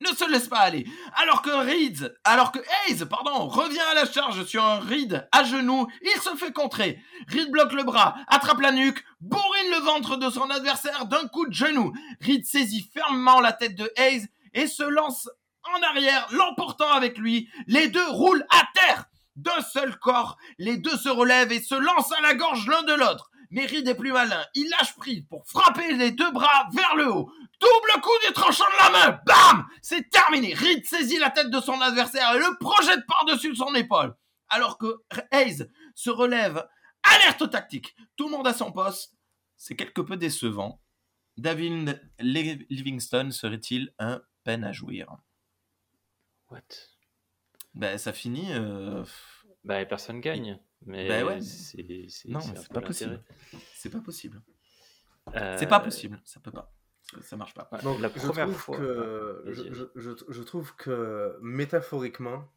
[0.00, 0.86] ne se laisse pas aller.
[1.14, 5.42] Alors que Reed, alors que Hayes, pardon, revient à la charge sur un Reed à
[5.42, 7.02] genoux, il se fait contrer.
[7.26, 11.48] Reed bloque le bras, attrape la nuque, bourrine le ventre de son adversaire d'un coup
[11.48, 11.92] de genou.
[12.20, 15.28] Reed saisit fermement la tête de Hayes et se lance
[15.74, 17.48] en arrière, l'emportant avec lui.
[17.66, 22.12] Les deux roulent à terre d'un seul corps, les deux se relèvent et se lancent
[22.12, 23.30] à la gorge l'un de l'autre.
[23.60, 27.30] Reed est plus malin, il lâche prise pour frapper les deux bras vers le haut.
[27.60, 31.60] Double coup du tranchant de la main, bam C'est terminé, Reed saisit la tête de
[31.60, 34.16] son adversaire et le projette par-dessus son épaule.
[34.48, 36.66] Alors que Hayes se relève,
[37.02, 39.14] alerte tactique, tout le monde à son poste.
[39.56, 40.80] C'est quelque peu décevant.
[41.36, 45.08] David Livingston serait-il un peine à jouir?
[46.50, 46.91] What?
[47.74, 48.52] Ben, ça finit.
[48.52, 49.04] Euh...
[49.64, 50.58] Bah, personne gagne.
[50.84, 51.40] Mais bah ouais.
[51.40, 51.84] c'est,
[52.26, 53.22] non, c'est pas possible.
[53.74, 54.42] C'est pas possible.
[55.34, 55.56] Euh...
[55.58, 56.20] C'est pas possible.
[56.24, 56.74] Ça peut pas.
[57.02, 57.68] Ça, ça marche pas.
[57.82, 58.76] Donc, la première je fois.
[58.76, 62.48] Que, je, je, je, trouve que métaphoriquement,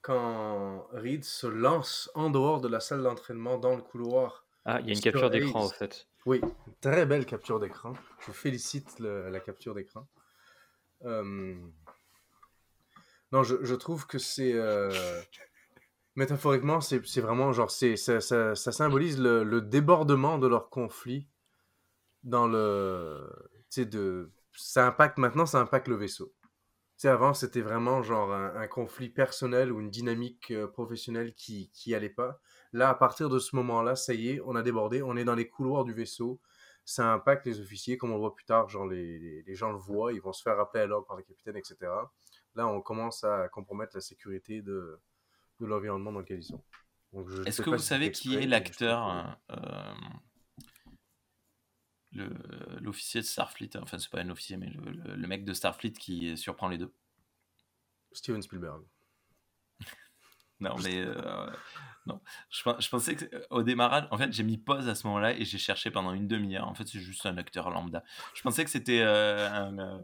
[0.00, 4.46] quand Reed se lance en dehors de la salle d'entraînement dans le couloir.
[4.64, 6.08] Ah, il y a une capture d'écran en fait.
[6.26, 6.40] Oui,
[6.80, 7.92] très belle capture d'écran.
[8.26, 10.08] Je félicite le, la capture d'écran.
[11.04, 11.54] Euh,
[13.34, 14.52] non, je, trouve que c'est.
[14.52, 14.92] Euh,
[16.14, 17.68] métaphoriquement, c'est vraiment genre.
[17.68, 21.28] Ça, symbolise le, débordement de leur conflit
[22.22, 23.28] dans le.
[23.70, 24.30] Tu sais, de.
[24.52, 26.32] Ça impacte maintenant, ça impacte le vaisseau.
[26.96, 31.92] Tu avant, c'était vraiment genre un, conflit personnel ou une dynamique euh, professionnelle qui, qui
[31.92, 32.40] allait pas.
[32.72, 35.34] Là, à partir de ce moment-là, ça y est, on a débordé, on est dans
[35.34, 36.40] les couloirs du vaisseau.
[36.84, 39.72] Ça impacte les officiers, comme on le voit plus tard, genre les, les, les gens
[39.72, 41.90] le voient, ils vont se faire appeler à l'ordre par le capitaine, etc
[42.54, 44.98] là, on commence à compromettre la sécurité de,
[45.60, 46.62] de l'environnement dans lequel ils sont.
[47.46, 49.94] Est-ce que vous savez qui est l'acteur, euh,
[52.80, 56.36] l'officier de Starfleet, enfin c'est pas un officier, mais le, le, mec de Starfleet qui
[56.36, 56.92] surprend les deux?
[58.12, 58.82] Steven Spielberg.
[60.60, 61.50] non, mais euh,
[62.06, 62.20] non.
[62.50, 65.44] Je, je, pensais que au démarrage, en fait, j'ai mis pause à ce moment-là et
[65.44, 66.68] j'ai cherché pendant une demi-heure.
[66.68, 68.04] En fait, c'est juste un acteur lambda.
[68.34, 69.98] Je pensais que c'était euh, un, euh,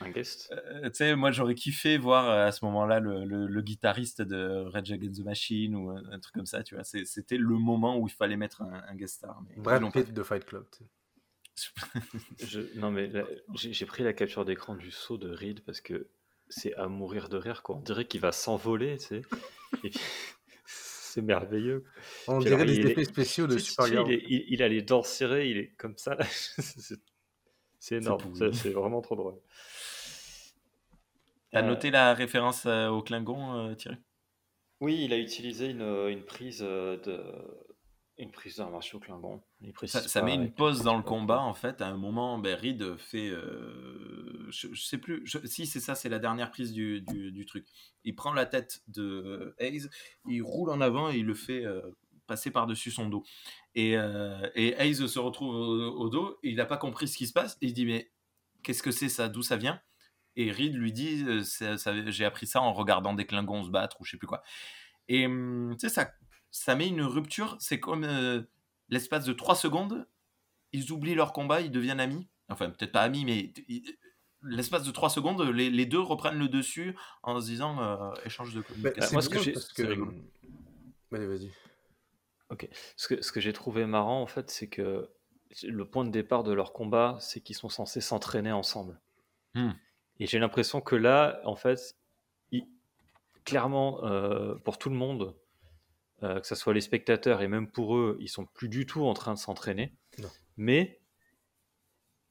[0.00, 0.52] un, guest.
[0.52, 4.64] Euh, tu sais, moi, j'aurais kiffé voir à ce moment-là le, le, le, guitariste de
[4.72, 6.62] Red Against the Machine ou un, un truc comme ça.
[6.62, 9.42] Tu vois, c'était le moment où il fallait mettre un, un guest star.
[9.48, 10.64] Mais Brad Pitt de Fight Club.
[12.76, 13.10] non, mais
[13.54, 16.08] j'ai pris la capture d'écran du saut de Reed parce que
[16.48, 17.76] c'est à mourir de rire, quoi.
[17.76, 19.22] On dirait qu'il va s'envoler, tu sais.
[21.14, 21.84] C'est merveilleux.
[22.26, 25.72] On dirait des effets spéciaux de Super il, il, a les dents serrées, il est
[25.76, 26.16] comme ça.
[27.78, 29.38] c'est énorme, c'est vraiment trop drôle.
[31.52, 33.98] T'as euh, noté la référence euh, au Klingon, euh, Thierry?
[34.80, 37.00] Oui, il a utilisé une, une prise de
[38.16, 39.42] une prise d'arts martiaux Klingon.
[39.86, 41.80] Ça, met une pause dans le combat en fait.
[41.80, 46.18] À un moment, ben, Reed fait, je, je, sais plus, si c'est ça, c'est la
[46.18, 47.66] dernière prise du, du, truc.
[48.04, 49.88] Il prend la tête de Hayes,
[50.28, 51.64] il roule en avant et il le fait
[52.26, 53.24] passer par-dessus son dos.
[53.74, 53.94] Et,
[54.54, 57.66] et Hayes se retrouve au, dos, il n'a pas compris ce qui se passe, et
[57.66, 58.12] il dit mais
[58.62, 59.80] qu'est-ce que c'est ça, d'où ça vient?
[60.36, 61.24] Et Reed lui dit
[62.08, 64.42] J'ai appris ça en regardant des Klingons se battre ou je sais plus quoi.
[65.08, 66.10] Et hum, tu sais, ça,
[66.54, 67.56] ça met une rupture.
[67.58, 68.06] C'est comme
[68.88, 70.06] l'espace de 3 secondes,
[70.72, 72.28] ils oublient leur combat, ils deviennent amis.
[72.48, 73.52] Enfin, peut-être pas amis, mais
[74.42, 76.94] l'espace de 3 secondes, les, les, deux reprennent le dessus
[77.24, 79.12] en se disant échange de communication.
[79.12, 79.54] moi, ce que j'ai.
[81.12, 81.50] Allez, vas-y.
[82.50, 82.68] Ok.
[82.96, 85.10] Ce que, ce que j'ai trouvé marrant, en fait, c'est que
[85.64, 89.00] le point de départ de leur combat, c'est qu'ils sont censés s'entraîner ensemble.
[89.54, 89.72] Hmm.
[90.20, 91.96] Et j'ai l'impression que là, en fait,
[93.44, 95.34] clairement, euh, pour tout le monde,
[96.22, 99.04] euh, que ce soit les spectateurs et même pour eux, ils sont plus du tout
[99.04, 99.92] en train de s'entraîner.
[100.56, 101.00] Mais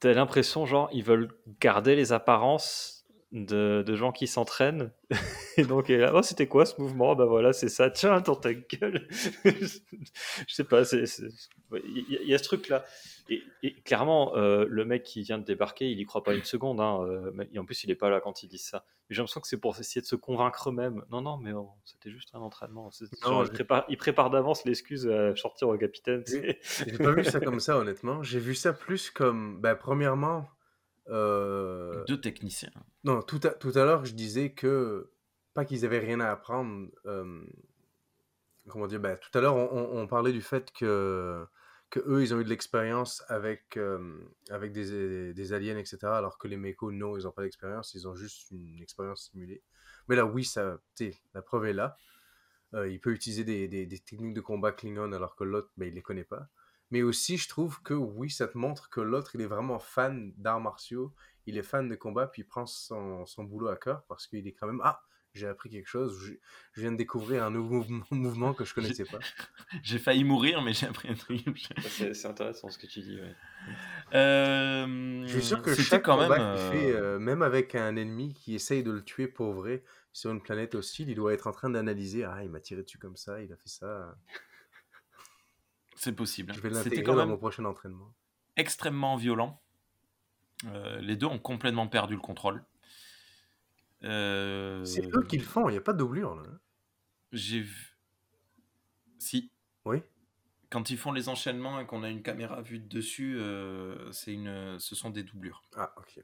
[0.00, 1.28] tu as l'impression, genre, ils veulent
[1.60, 4.90] garder les apparences de, gens qui s'entraînent.
[5.56, 7.14] et donc, oh, c'était quoi ce mouvement?
[7.14, 7.90] Ben voilà, c'est ça.
[7.90, 9.06] Tiens, dans ta gueule.
[9.44, 9.78] je
[10.48, 12.84] sais pas, il y, a ce truc-là.
[13.28, 16.80] Et, clairement, euh, le mec qui vient de débarquer, il y croit pas une seconde.
[16.80, 18.84] Hein, euh, et en plus, il est pas là quand il dit ça.
[19.08, 21.02] Mais j'ai l'impression que c'est pour essayer de se convaincre eux-mêmes.
[21.10, 22.90] Non, non, mais oh, c'était juste un entraînement.
[23.00, 26.22] il, prépare, il, prépare, d'avance l'excuse à sortir au capitaine.
[26.26, 28.22] J'ai pas vu ça comme ça, honnêtement.
[28.22, 30.48] J'ai vu ça plus comme, bah, premièrement,
[31.08, 32.04] euh...
[32.06, 32.70] Deux techniciens.
[33.04, 35.10] Non, tout à, tout à l'heure, je disais que,
[35.52, 36.88] pas qu'ils avaient rien à apprendre.
[37.06, 37.44] Euh,
[38.68, 41.46] comment dire ben, Tout à l'heure, on, on, parlait du fait que,
[42.00, 43.78] eux, ils ont eu de l'expérience avec,
[44.50, 45.98] avec des, des, aliens, etc.
[46.04, 49.62] Alors que les mécos, non, ils n'ont pas d'expérience, ils ont juste une expérience simulée.
[50.08, 50.78] Mais là, oui, ça,
[51.34, 51.96] la preuve est là.
[52.72, 55.94] Il peut utiliser des, des, des, techniques de combat Klingon alors que l'autre, ben, il
[55.94, 56.48] les connaît pas.
[56.90, 60.32] Mais aussi, je trouve que oui, ça te montre que l'autre, il est vraiment fan
[60.36, 61.14] d'arts martiaux,
[61.46, 64.46] il est fan de combat, puis il prend son, son boulot à cœur parce qu'il
[64.46, 65.02] est quand même Ah,
[65.34, 66.18] j'ai appris quelque chose,
[66.74, 69.18] je, viens de découvrir un nouveau mouvement, que je connaissais pas.
[69.82, 71.42] j'ai failli mourir, mais j'ai appris un truc.
[71.88, 73.18] c'est intéressant ce que tu dis.
[74.14, 78.34] Euh, je suis sûr que chaque quand combat même, fait, euh, même avec un ennemi
[78.34, 79.82] qui essaye de le tuer pour vrai
[80.12, 82.98] sur une planète hostile, il doit être en train d'analyser Ah, il m'a tiré dessus
[82.98, 84.14] comme ça, il a fait ça.
[85.96, 86.52] C'est possible.
[86.54, 88.12] Je vais l'intégrer quand dans mon prochain entraînement.
[88.56, 89.60] Extrêmement violent.
[90.66, 92.64] Euh, les deux ont complètement perdu le contrôle.
[94.04, 96.36] Euh, c'est eux qui le font, il n'y a pas de doublure.
[96.36, 96.42] Là.
[97.32, 97.96] J'ai vu.
[99.18, 99.50] Si.
[99.84, 99.98] Oui.
[100.70, 104.32] Quand ils font les enchaînements et qu'on a une caméra vue de dessus, euh, c'est
[104.32, 104.78] une...
[104.78, 105.62] ce sont des doublures.
[105.76, 106.22] Ah, ok.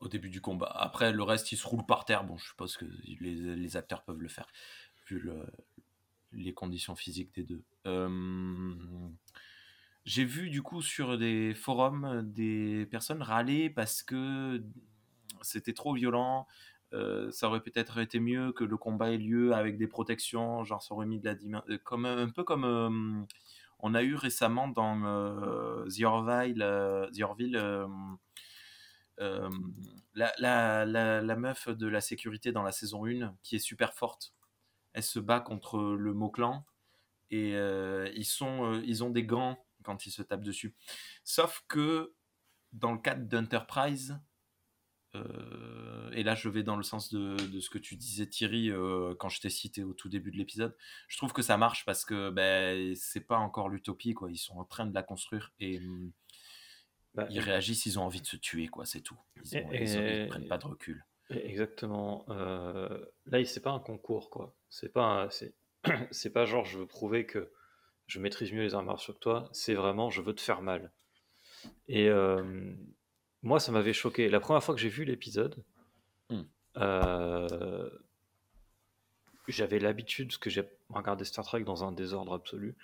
[0.00, 0.72] Au début du combat.
[0.74, 2.24] Après, le reste, ils se roulent par terre.
[2.24, 4.48] Bon, je suppose que les, les acteurs peuvent le faire,
[5.06, 5.46] vu le,
[6.32, 7.62] les conditions physiques des deux.
[10.04, 14.62] j'ai vu du coup sur des forums des personnes râler parce que
[15.44, 16.46] c'était trop violent.
[17.30, 20.94] ça aurait peut-être été mieux que le combat ait lieu avec des protections, genre ça
[20.94, 23.26] aurait mis de la dimension, comme un peu comme
[23.78, 25.00] on a eu récemment dans
[25.88, 26.58] The Orville,
[30.14, 34.34] la, la, la, meuf de la sécurité dans la saison 1 qui est super forte
[34.92, 36.64] elle se bat contre le Mot-Clan
[37.30, 40.74] et euh, ils, sont, euh, ils ont des gants quand ils se tapent dessus.
[41.24, 42.14] Sauf que
[42.72, 44.16] dans le cadre d'Enterprise, euh,
[46.12, 48.70] et là je vais dans le sens de, ce que tu disais Thierry
[49.18, 50.76] quand je t'ai cité au tout début de l'épisode,
[51.08, 54.30] je trouve que ça marche parce que ben, c'est pas encore l'utopie, quoi.
[54.30, 55.80] ils sont en train de la construire et
[57.14, 59.18] bah, ils réagissent, ils ont envie de se tuer, quoi, c'est tout.
[59.52, 61.04] Ils, ne prennent pas de recul.
[61.30, 62.24] Exactement.
[62.30, 64.54] Euh, là, c'est pas un concours, quoi.
[64.70, 65.28] C'est pas,
[66.10, 67.52] c'est, pas genre je veux prouver que
[68.06, 69.48] je maîtrise mieux les arts martiaux que toi.
[69.52, 70.92] C'est vraiment je veux te faire mal.
[71.86, 72.74] Et euh,
[73.42, 74.28] moi, ça m'avait choqué.
[74.28, 75.56] La première fois que j'ai vu l'épisode,
[76.30, 76.42] hmm.
[76.76, 77.90] euh,
[79.48, 82.76] j'avais l'habitude, parce que j'ai regardé Star Trek dans un désordre absolu,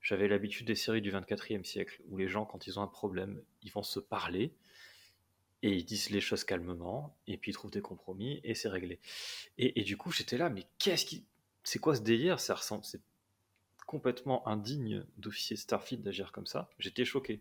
[0.00, 3.40] j'avais l'habitude des séries du 24e siècle, où les gens, quand ils ont un problème,
[3.62, 4.52] ils vont se parler,
[5.62, 8.98] et ils disent les choses calmement, et puis ils trouvent des compromis, et c'est réglé.
[9.58, 11.24] Et, du coup, j'étais là, mais qu'est-ce qui.
[11.62, 12.40] C'est quoi ce délire?
[12.40, 12.84] Ça ressemble.
[12.84, 13.00] C'est
[13.86, 16.68] complètement indigne d'officier Starfleet d'agir comme ça.
[16.80, 17.40] J'étais choqué.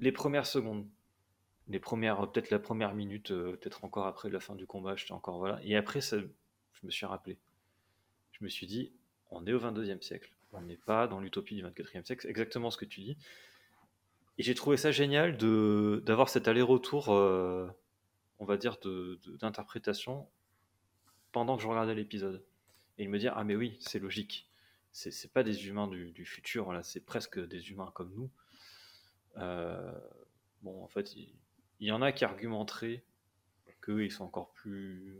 [0.00, 0.86] Les premières secondes,
[1.68, 5.12] les premières, peut-être la première minute, euh, peut-être encore après la fin du combat, j'étais
[5.12, 5.60] encore voilà.
[5.62, 6.26] Et après, ça, je
[6.86, 7.38] me suis rappelé.
[8.32, 8.92] Je me suis dit,
[9.30, 10.32] on est au 22e siècle.
[10.52, 12.26] On n'est pas dans l'utopie du 24e siècle.
[12.26, 13.16] Exactement ce que tu dis.
[14.38, 17.68] Et j'ai trouvé ça génial de d'avoir cet aller-retour, euh,
[18.38, 18.78] on va dire,
[19.38, 20.26] d'interprétation
[21.30, 22.42] pendant que je regardais l'épisode.
[22.98, 24.48] Et me dire, ah mais oui, c'est logique.
[24.92, 28.30] C'est c'est pas des humains du, du futur, là, c'est presque des humains comme nous.
[29.38, 29.92] Euh,
[30.62, 31.32] bon, en fait, il,
[31.80, 33.02] y en a qui argumenteraient
[33.80, 35.14] qu'eux, ils sont encore plus,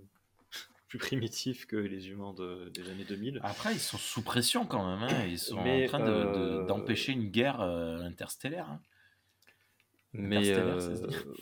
[0.88, 3.40] plus primitifs que les humains de- des années 2000.
[3.42, 5.08] Après, ils sont sous pression quand même.
[5.08, 5.24] hein.
[5.26, 8.68] Ils sont Mais, en train de- de- euh, d'empêcher une guerre euh, interstellaire.
[8.68, 8.80] hein.
[10.12, 10.96] Mais euh,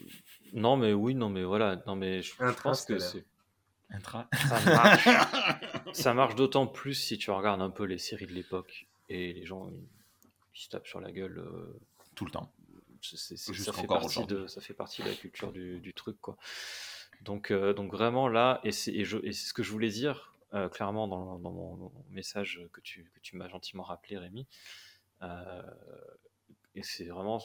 [0.53, 3.01] non, mais oui, non, mais voilà, non, mais je, je pense que Intrastellaire.
[3.11, 3.24] c'est
[3.90, 5.09] Intra- ça marche.
[5.95, 9.47] ça marche d'autant plus si tu regardes un peu les séries de l'époque et les
[9.47, 9.89] gens ils,
[10.55, 11.39] ils se tapent sur la gueule.
[11.39, 11.81] euh,
[12.19, 12.51] Tout le temps.
[13.01, 15.78] c'est- c'est- c'est- Juste ça, fait partie de, ça fait partie de la culture du,
[15.78, 16.36] du truc, quoi.
[17.20, 21.39] Donc, euh, donc vraiment là, et c'est ce que je voulais dire euh, clairement dans,
[21.39, 24.49] dans mon, message que tu, que tu m'as gentiment rappelé, Rémi.
[25.23, 25.62] Euh,
[26.74, 27.40] et c'est vraiment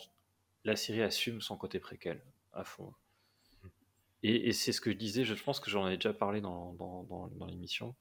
[0.64, 2.24] la série assume son côté préquel
[2.54, 2.92] à fond.
[4.24, 6.74] Et, et c'est ce que je disais, je pense que j'en ai déjà parlé dans,
[6.74, 7.94] dans, l'émission.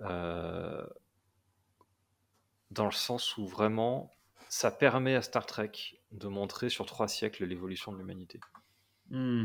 [0.00, 0.88] Dans
[2.86, 4.10] le sens où vraiment
[4.56, 5.70] ça permet à Star Trek
[6.12, 8.40] de montrer sur trois siècles l'évolution de l'humanité.
[9.10, 9.44] Hmm.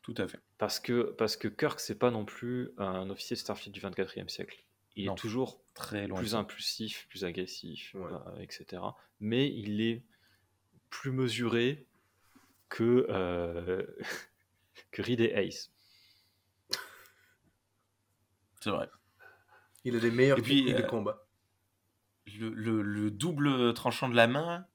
[0.00, 0.40] Tout à fait.
[0.56, 4.30] Parce que, parce que Kirk, c'est pas non plus un officier de Starfleet du 24e
[4.30, 4.64] siècle.
[4.94, 5.12] Il Non.
[5.14, 6.18] est toujours Très loin.
[6.18, 6.38] plus ça.
[6.38, 8.10] impulsif, plus agressif, Ouais.
[8.10, 8.80] euh, etc.
[9.20, 10.02] Mais il est
[10.88, 11.86] plus mesuré
[12.70, 13.84] que, euh,
[14.90, 15.70] que Reed et Ace.
[18.62, 18.88] C'est vrai.
[19.84, 21.25] Il a des meilleures Et puis, de euh, combat.
[22.38, 24.66] Le, le- le double tranchant de la main,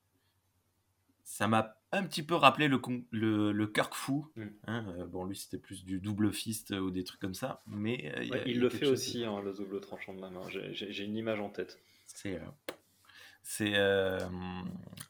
[1.23, 4.31] ça m'a un petit peu rappelé le, le, le Kirk fou.
[4.35, 4.45] Mm.
[4.67, 7.61] hein, euh, bon, lui, c'était plus du double fist ou des trucs comme ça.
[7.67, 10.41] Mais euh, il a- le fait aussi, hein, le double tranchant de la main.
[10.49, 11.79] J'ai- une image en tête.
[12.07, 12.45] C'est euh,
[13.43, 14.19] c'est euh,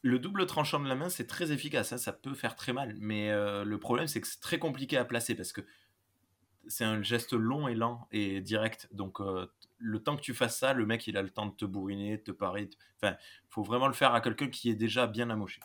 [0.02, 1.92] le double tranchant de la main, c'est très efficace.
[1.94, 4.98] hein, ça peut faire très mal, mais euh, le problème c'est que c'est très compliqué
[4.98, 5.62] à placer parce que
[6.68, 8.88] c'est un geste long et lent et direct.
[8.92, 9.48] Donc euh,
[9.80, 12.18] le temps que tu fasses ça, le mec il a le temps de te bourriner,
[12.18, 12.66] de te parer.
[12.68, 13.16] de- Enfin,
[13.50, 15.60] faut vraiment le faire à quelqu'un qui est déjà bien amoché.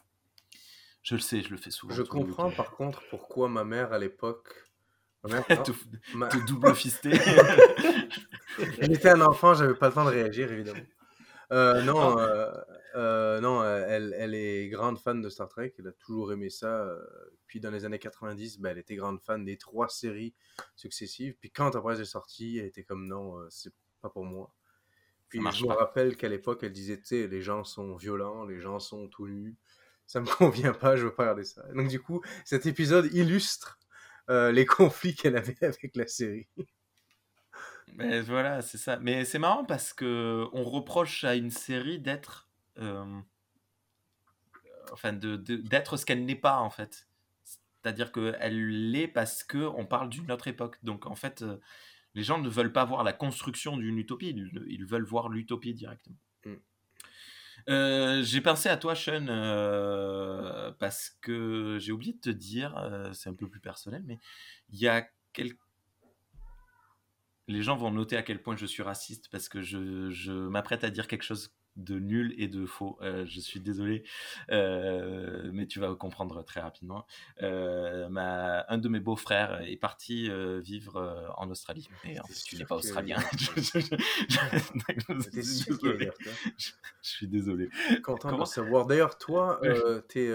[1.02, 1.94] Je le sais, je le fais souvent.
[1.94, 4.52] Je comprends par contre pourquoi ma mère à l'époque.
[5.22, 5.72] Ma mère, non, te,
[6.14, 7.12] ma- te double fister.
[8.80, 10.80] J'étais un enfant, j'avais pas le temps de réagir évidemment.
[11.52, 12.20] Euh, non, Ah.
[12.20, 12.64] euh,
[12.96, 16.88] euh, non elle, elle est grande fan de Star Trek, elle a toujours aimé ça.
[17.46, 20.34] Puis dans les années 90, ben, elle était grande fan des trois séries
[20.74, 21.36] successives.
[21.40, 24.52] Puis quand Enterprise est sortie, elle était comme non, c'est pas pour moi.
[25.28, 28.60] Puis je me rappelle qu'à l'époque, elle disait, tu sais, les gens sont violents, les
[28.60, 29.56] gens sont tout nus.
[30.06, 30.26] Ça me
[30.70, 31.62] convient pas, je veux pas regarder ça.
[31.74, 33.78] Donc du coup, cet épisode illustre
[34.28, 36.48] les conflits qu'elle avait avec la série.
[37.96, 38.98] Mais voilà, c'est ça.
[38.98, 42.48] Mais c'est marrant parce que on reproche à une série d'être,
[42.78, 43.20] euh,
[44.92, 47.08] enfin, de, de- d'être ce qu'elle n'est pas en fait.
[47.82, 50.78] C'est-à-dire qu'elle l'est parce que on parle d'une autre époque.
[50.82, 51.58] Donc en fait, euh,
[52.14, 55.74] les gens ne veulent pas voir la construction d'une utopie, ils, ils veulent voir l'utopie
[55.74, 56.18] directement.
[56.44, 56.54] Mm.
[57.68, 63.12] Euh, j'ai pensé à toi, Sean, euh, parce que j'ai oublié de te dire, euh,
[63.12, 64.18] c'est un peu plus personnel, mais
[64.70, 65.58] il y a quelques
[67.48, 70.84] les gens vont noter à quel point je suis raciste parce que je, je m'apprête
[70.84, 72.98] à dire quelque chose de nul et de faux.
[73.02, 74.02] Euh, je suis désolé,
[74.50, 77.06] euh, mais tu vas comprendre très rapidement.
[77.42, 80.30] Euh, ma, un de mes beaux-frères est parti
[80.62, 81.88] vivre en Australie.
[82.04, 83.16] Et en C'était fait, tu n'es pas australien.
[83.46, 83.80] Je-
[87.02, 87.68] suis désolé.
[88.02, 88.86] Content Comment de savoir.
[88.86, 89.60] D'ailleurs, toi,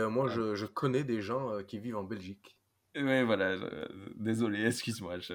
[0.09, 2.55] moi, je, je connais des gens qui vivent en Belgique.
[2.95, 3.55] Ouais, voilà.
[4.15, 5.19] désolé, excuse-moi.
[5.19, 5.33] Je...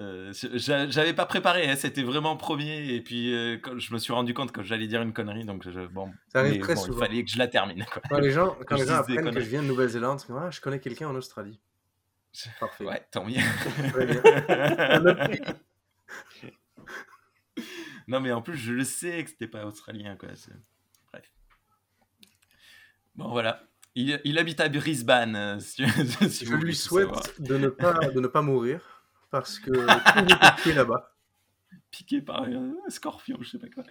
[0.00, 4.12] euh, J'avais pas préparé, hein, c'était vraiment premier, et puis euh, quand je me suis
[4.12, 6.86] rendu compte que j'allais dire une connerie, donc je, bon, Ça arrive mais très bon,
[6.86, 7.84] il fallait que je la termine.
[7.84, 8.02] Quoi.
[8.08, 10.80] Quand les gens, quand les gens apprennent que je viens de Nouvelle-Zélande, ah, je connais
[10.80, 11.60] quelqu'un en Australie.
[12.58, 12.84] Parfait.
[12.84, 13.36] Ouais, tant mieux.
[13.92, 14.22] Très bien.
[18.08, 20.30] Non, mais en plus, je le sais que c'était pas australien, quoi.
[21.12, 21.32] Bref.
[23.14, 23.62] Bon, voilà.
[23.94, 25.84] Il, il habite à Brisbane, euh, si,
[26.28, 28.99] si Je vous lui souhaite de ne, pas, de ne pas mourir
[29.30, 31.16] parce que tout est piqué là-bas.
[31.90, 33.84] Piqué par un scorpion, je sais pas quoi.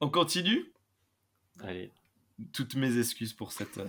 [0.00, 0.72] On continue?
[1.62, 1.92] Allez,
[2.52, 3.88] toutes mes excuses pour cette euh,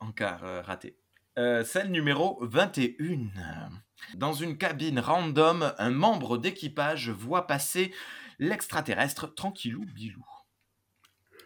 [0.00, 0.98] encart euh, raté.
[1.38, 3.70] Euh, scène numéro 21.
[4.14, 7.94] Dans une cabine random, un membre d'équipage voit passer
[8.38, 10.24] l'extraterrestre tranquillou bilou.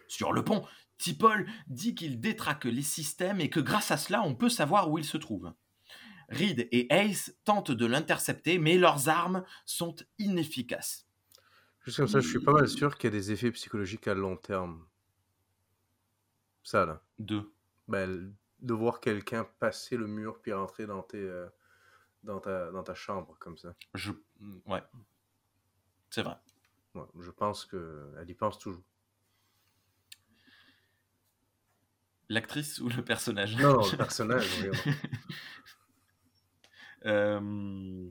[0.07, 0.65] Sur le pont,
[0.97, 4.97] Tipol dit qu'il détraque les systèmes et que grâce à cela, on peut savoir où
[4.97, 5.53] il se trouve.
[6.29, 11.07] Reed et Ace tentent de l'intercepter, mais leurs armes sont inefficaces.
[11.85, 14.13] Juste comme ça, je suis pas mal sûr qu'il y a des effets psychologiques à
[14.13, 14.85] long terme.
[16.63, 17.01] Ça, là.
[17.17, 17.51] Deux.
[17.87, 21.47] Ben, de voir quelqu'un passer le mur puis rentrer dans, tes, euh,
[22.23, 23.73] dans, ta, dans ta chambre comme ça.
[23.93, 24.11] Je...
[24.65, 24.83] Ouais.
[26.09, 26.35] C'est vrai.
[26.95, 28.83] Ouais, je pense qu'elle y pense toujours.
[32.27, 33.55] L'actrice ou le personnage?
[33.57, 34.93] Non, non, le personnage, oui.
[37.05, 38.09] Euh,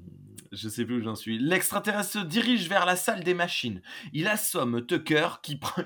[0.53, 1.39] je sais plus où j'en suis.
[1.39, 3.83] L'extraterrestre se dirige vers la salle des machines.
[4.13, 5.83] Il assomme Tucker qui prend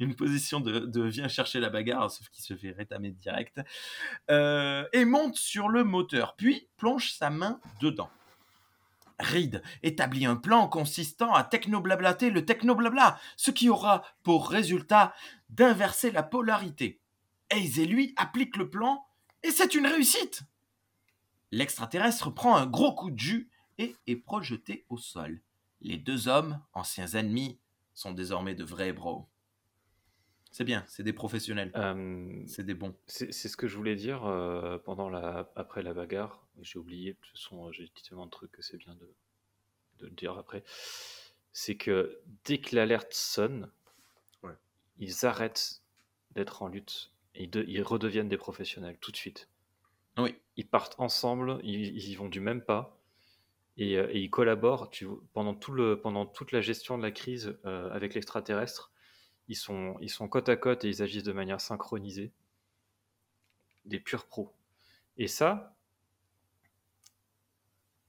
[0.00, 3.60] une, position de, vient chercher la bagarre, sauf qu'il se fait rétamer direct,
[4.30, 8.10] euh, et monte sur le moteur, puis plonge sa main dedans.
[9.20, 15.12] Reed établit un plan consistant à technoblablater le technoblabla, ce qui aura pour résultat
[15.50, 17.00] d'inverser la polarité.
[17.50, 19.04] Hayes et lui appliquent le plan,
[19.42, 20.44] et c'est une réussite
[21.50, 25.40] L'extraterrestre prend un gros coup de jus et est projeté au sol.
[25.80, 27.58] Les deux hommes, anciens ennemis,
[27.94, 29.28] sont désormais de vrais bros.
[30.50, 31.70] C'est bien, c'est des professionnels.
[31.76, 32.94] Euh, c'est des bons.
[33.06, 36.46] C'est ce que je voulais dire euh, pendant la, après la bagarre.
[36.60, 39.14] J'ai oublié, de toute façon, j'ai dit tellement de trucs que c'est bien de,
[39.98, 40.64] de, le dire après.
[41.52, 43.70] C'est que dès que l'alerte sonne,
[44.98, 45.82] ils arrêtent
[46.32, 47.12] d'être en lutte.
[47.34, 49.48] Et ils redeviennent des professionnels tout de suite.
[50.18, 50.34] Oui.
[50.56, 52.98] Ils partent ensemble, ils, y vont du même pas
[53.76, 54.90] et, euh, ils collaborent
[55.32, 58.90] pendant, toute la gestion de la crise euh, avec l'extraterrestre.
[59.46, 62.32] Ils sont, ils sont côte à côte et ils agissent de manière synchronisée.
[63.84, 64.52] Des purs pros.
[65.16, 65.76] Et ça,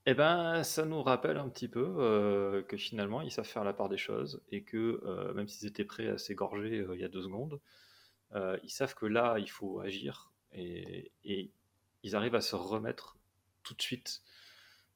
[0.06, 3.72] eh ben, ça nous rappelle un petit peu euh, que finalement, ils savent faire la
[3.72, 7.22] part des choses et que même s'ils étaient prêts à s'égorger il y a deux
[7.22, 7.60] secondes,
[8.34, 11.52] ils savent que là, il faut agir et, et
[12.02, 13.16] ils arrivent à se remettre
[13.62, 14.22] tout de suite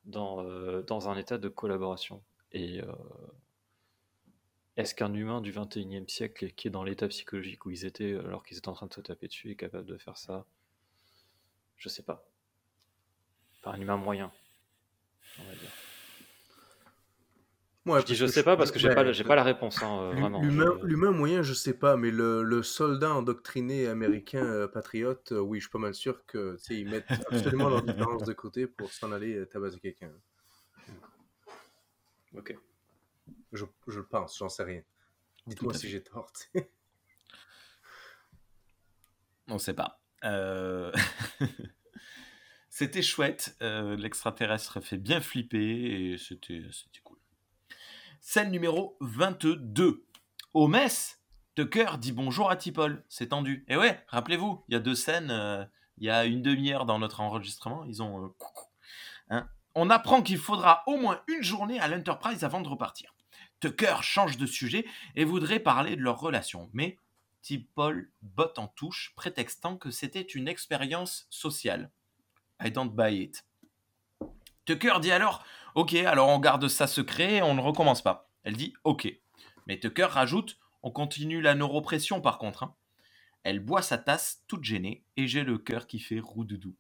[0.05, 2.22] dans, euh, dans un état de collaboration.
[2.52, 2.93] Et euh,
[4.76, 8.44] est-ce qu'un humain du 21e siècle qui est dans l'état psychologique où ils étaient alors
[8.44, 10.47] qu'ils étaient en train de se taper dessus est capable de faire ça?
[11.76, 12.24] Je sais pas.
[13.62, 14.31] Pas un humain moyen,
[15.39, 15.70] on va dire
[17.86, 20.11] je dis je sais pas parce que j'ai pas, j'ai pas la réponse, hein, euh,
[20.12, 20.40] vraiment.
[20.40, 25.59] L'humain moyen, je sais pas, mais le, le soldat endoctriné américain euh, patriote, euh, oui,
[25.59, 29.12] je suis pas mal sûr que ils mettent absolument leur différence de côté pour s'en
[29.12, 30.11] aller tabasser quelqu'un.
[32.36, 32.56] Ok.
[33.52, 34.82] Je, je le pense, j'en sais rien.
[35.47, 36.32] Dites-moi si j'ai tort.
[39.48, 40.01] On sait pas.
[42.70, 43.56] C'était chouette.
[43.61, 46.62] L'extraterrestre fait bien flipper et c'était.
[48.27, 50.07] Scène numéro 22.
[50.55, 51.21] Au mess,
[51.57, 53.05] Tucker dit bonjour à Tipol.
[53.11, 53.67] C'est tendu.
[53.69, 55.63] Et ouais, rappelez-vous, il y a deux scènes, euh,
[55.99, 57.85] il y a une demi-heure dans notre enregistrement.
[57.85, 58.25] Ils ont.
[58.25, 58.29] Euh,
[59.29, 59.47] hein.
[59.75, 63.15] On apprend qu'il faudra au moins une journée à l'Enterprise avant de repartir.
[63.61, 64.87] Tucker change de sujet
[65.17, 66.71] et voudrait parler de leur relation.
[66.73, 66.99] Mais
[67.43, 71.91] Tipol botte en touche, prétextant que c'était une expérience sociale.
[72.65, 73.45] I don't buy it.
[74.65, 75.45] Tucker dit alors
[75.75, 78.31] Ok, alors on garde ça secret, on ne recommence pas.
[78.45, 79.13] Elle dit Ok.
[79.67, 82.63] Mais Tucker rajoute On continue la neuropression par contre.
[82.63, 82.77] Hein.
[83.43, 86.77] Elle boit sa tasse toute gênée et j'ai le cœur qui fait roudoudou.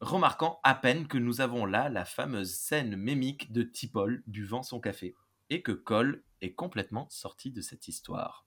[0.00, 4.78] Remarquant à peine que nous avons là la fameuse scène mémique de Tipol buvant son
[4.78, 5.14] café
[5.48, 8.46] et que Cole est complètement sorti de cette histoire.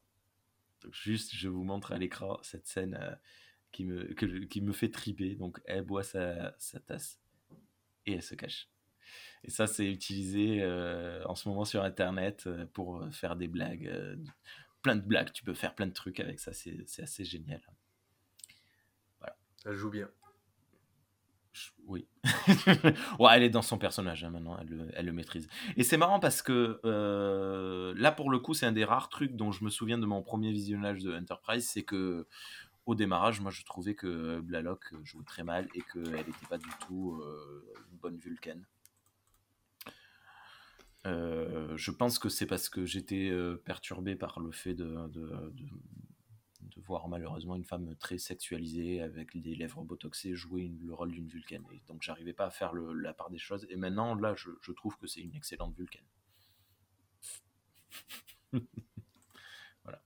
[0.91, 3.15] juste, je vous montre à l'écran cette scène euh,
[3.71, 5.35] qui me fait triper.
[5.35, 6.53] Donc, elle boit sa
[6.85, 7.19] tasse
[8.05, 8.72] et elle se cache.
[9.43, 13.47] Et ça, c'est utilisé euh, en ce moment sur Internet euh, pour euh, faire des
[13.47, 13.91] blagues.
[14.81, 17.61] plein de blagues, tu peux faire plein de trucs avec ça, c'est assez génial.
[19.19, 19.35] Voilà.
[19.65, 20.09] Elle joue bien.
[21.85, 22.07] Oui.
[23.19, 25.47] ouais, elle est dans son personnage hein, maintenant, elle le, elle le, maîtrise.
[25.75, 26.79] Et c'est marrant parce que
[27.95, 30.23] là, pour le coup, c'est un des rares trucs dont je me souviens de mon
[30.23, 32.27] premier visionnage de Enterprise, c'est que
[32.85, 36.69] au démarrage, moi, je trouvais que Blalock jouait très mal et qu'elle n'était pas du
[36.87, 37.21] tout
[37.91, 38.65] une bonne Vulcaine.
[41.05, 45.51] Euh, je pense que c'est parce que j'étais euh, perturbé par le fait de, de,
[45.51, 45.65] de,
[46.77, 51.63] voir malheureusement une femme très sexualisée avec des lèvres botoxées jouer le rôle d'une vulcaine.
[51.87, 53.67] Donc j'arrivais pas à faire la part des choses.
[53.69, 56.05] Et maintenant, là, je, je trouve que c'est une excellente vulcaine.
[59.83, 60.01] voilà.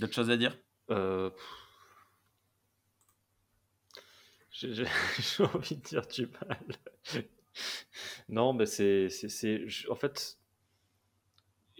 [0.00, 0.58] D'autres choses à dire?
[0.90, 1.30] Euh...
[4.52, 6.76] J'ai envie de dire du mal.
[8.28, 10.38] Non, mais c'est, c'est, en fait,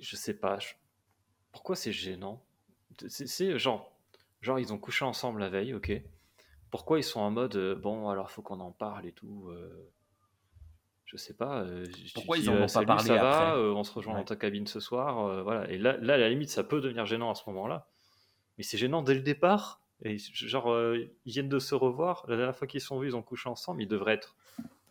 [0.01, 0.59] je sais pas.
[1.53, 2.43] pourquoi c'est gênant?
[3.09, 3.93] C'est genre,
[4.41, 5.93] genre, ils ont couché ensemble la veille, ok.
[6.71, 9.91] Pourquoi ils sont en mode, euh, bon, alors faut qu'on en parle et tout euh,
[11.05, 11.63] Je sais pas.
[11.63, 13.61] euh, je- Pourquoi ils dis, en ont euh, pas salut, parlé ça va, après?
[13.61, 14.21] euh, On se rejoint Ouais.
[14.21, 15.71] dans ta cabine ce soir, euh, voilà.
[15.71, 17.89] Et là, là, à la limite, ça peut devenir gênant à ce moment-là.
[18.59, 19.81] Mais c'est gênant dès le départ.
[20.05, 22.25] Et genre, euh, ils viennent de se revoir.
[22.29, 23.83] La dernière fois qu'ils se sont vus, ils ont couché ensemble.
[23.83, 24.37] Ils devraient être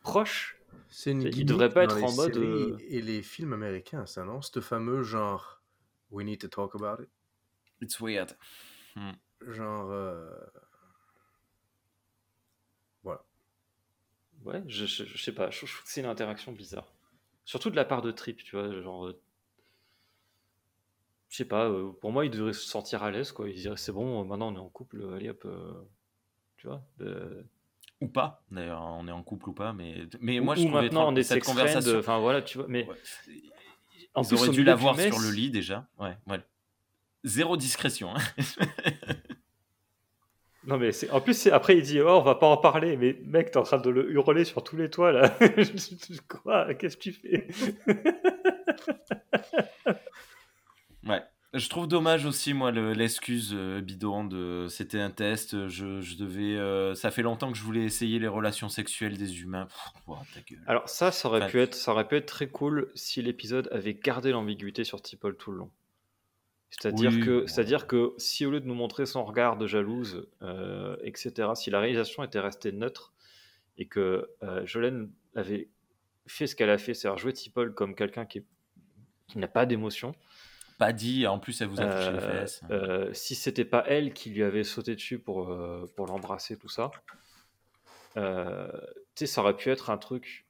[0.02, 0.61] proches.
[0.92, 4.42] C'est une Il devrait pas être en mode, euh, Et les films américains, ça, non?
[4.42, 5.62] Ce fameux genre.
[6.12, 7.10] We need to talk about it.
[7.82, 8.38] It's weird.
[9.42, 9.92] Genre.
[9.92, 10.30] euh,
[13.04, 13.24] Voilà.
[14.44, 16.92] Ouais, je, je, je sais pas, je, je trouve que c'est une interaction bizarre.
[17.46, 19.08] Surtout de la part de Trip, tu vois, genre...
[19.08, 19.22] euh,
[21.30, 23.50] Je sais pas, euh, pour moi, il devrait se sentir à l'aise, quoi.
[23.50, 25.44] Il dirait, c'est bon, maintenant on est en couple, allez hop...
[25.46, 25.74] euh,
[26.58, 27.44] Tu vois euh,
[28.02, 30.65] Ou pas, d'ailleurs, on est en couple ou pas, mais, mais ou- moi je ou
[30.65, 31.99] trouvais maintenant on est cette conversation.
[31.99, 32.86] enfin voilà, tu vois, mais...
[32.88, 32.95] Ouais.
[34.15, 35.88] En Ils plus, auraient au dû milieu la du voir mess- sur le lit déjà.
[35.99, 36.40] Ouais, ouais.
[37.23, 38.14] Zéro discrétion.
[38.15, 38.19] hein.
[40.64, 41.10] Non mais c'est...
[41.10, 41.52] En plus, c'est...
[41.52, 43.90] après il dit, oh, on va pas en parler, mais mec, t'es en train de
[43.90, 45.36] le hurler sur tous les toits, là.
[46.30, 46.73] Quoi?
[46.76, 47.48] Qu'est-ce que tu fais?
[51.07, 51.22] Ouais.
[51.53, 56.15] Je trouve dommage aussi, moi, le- l'excuse euh, bidon de c'était un test, je, je
[56.15, 56.56] devais.
[56.56, 59.65] euh, ça fait longtemps que je voulais essayer les relations sexuelles des humains.
[59.65, 60.64] Pff, ouah, ta gueule.
[60.65, 63.68] Alors ça, ça aurait Enfin- pu être, ça aurait pu être très cool si l'épisode
[63.73, 65.72] avait gardé l'ambiguïté sur Tipol tout le long.
[66.69, 70.30] C'est-à-dire Oui, que, c'est-à-dire que si au lieu de nous montrer son regard de jalouse,
[70.41, 73.11] euh, etc., si la réalisation était restée neutre
[73.78, 75.68] et que euh, Jolene avait
[76.28, 78.45] fait ce qu'elle a fait, c'est-à-dire jouer Tipol comme quelqu'un qui, est-
[79.28, 80.15] qui n'a pas d'émotion,
[80.82, 82.62] Pas dit, en plus, elle vous a touché les euh, fesses.
[82.72, 86.70] euh, si c'était pas elle qui lui avait sauté dessus pour, euh, pour l'embrasser, tout
[86.70, 86.90] ça,
[88.16, 88.22] tu
[89.14, 90.48] sais, ça aurait pu être un truc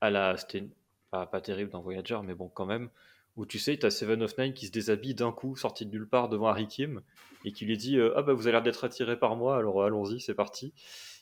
[0.00, 0.38] à la.
[0.38, 0.64] C'était
[1.10, 2.88] pas, pas terrible dans Voyager, mais bon, quand même.
[3.36, 6.08] Où tu sais, t'as Seven of Nine qui se déshabille d'un coup, sorti de nulle
[6.08, 7.02] part devant Harry Kim,
[7.44, 9.84] et qui lui dit euh, Ah bah vous avez l'air d'être attiré par moi, alors
[9.84, 10.72] allons-y, c'est parti.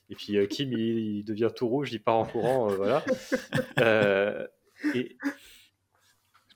[0.08, 3.04] Et puis euh, Kim, il, il devient tout rouge, il part en courant, euh, voilà.
[4.94, 5.16] Et,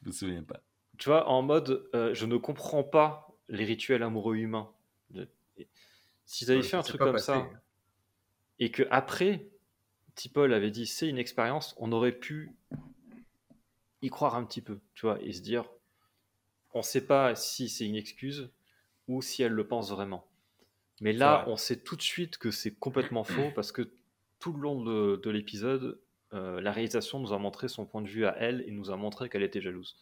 [0.02, 0.62] Je me souviens pas.
[1.00, 4.70] Tu vois, en mode, euh, je ne comprends pas les rituels amoureux humains.
[5.10, 5.66] De- et
[6.26, 7.32] S'ils avaient Ouais, fait un truc comme passé.
[7.32, 7.50] ça,
[8.60, 9.48] et que après,
[10.14, 12.54] Tipol avait dit c'est une expérience, on aurait pu
[14.02, 15.64] y croire un petit peu, tu vois, et se dire,
[16.74, 18.50] on sait pas si c'est une excuse
[19.08, 20.26] ou si elle le pense vraiment.
[21.00, 21.48] Mais là, vrai.
[21.48, 23.90] on sait tout de suite que c'est complètement faux parce que
[24.40, 26.00] tout le long de, de l'épisode,
[26.34, 28.96] euh, la réalisation nous a montré son point de vue à elle et nous a
[28.96, 29.96] montré qu'elle était jalouse.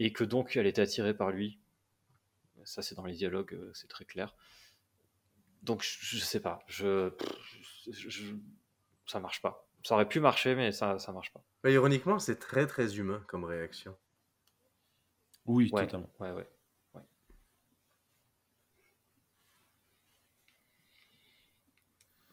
[0.00, 1.60] Et que donc elle était attirée par lui.
[2.64, 4.34] Ça, c'est dans les dialogues, euh, c'est très clair.
[5.62, 6.60] Donc, je, je sais pas.
[6.66, 7.12] Je,
[7.90, 8.34] je- je-
[9.06, 9.68] ça marche pas.
[9.84, 11.42] Ça aurait pu marcher, mais ça, ça marche pas.
[11.64, 13.96] Mais ironiquement, c'est très très humain comme réaction.
[15.44, 16.08] Oui, Ouais, totalement.
[16.20, 16.48] ouais, ouais.
[16.94, 17.02] ouais.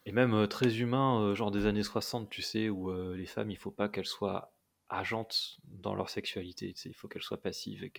[0.06, 3.26] Et même euh, très humain, euh, genre des années 60, tu sais, où euh, les
[3.26, 4.52] femmes, il faut pas qu'elles soient
[4.88, 7.90] agentes dans leur sexualité, tu sais, il faut qu'elles soient passives et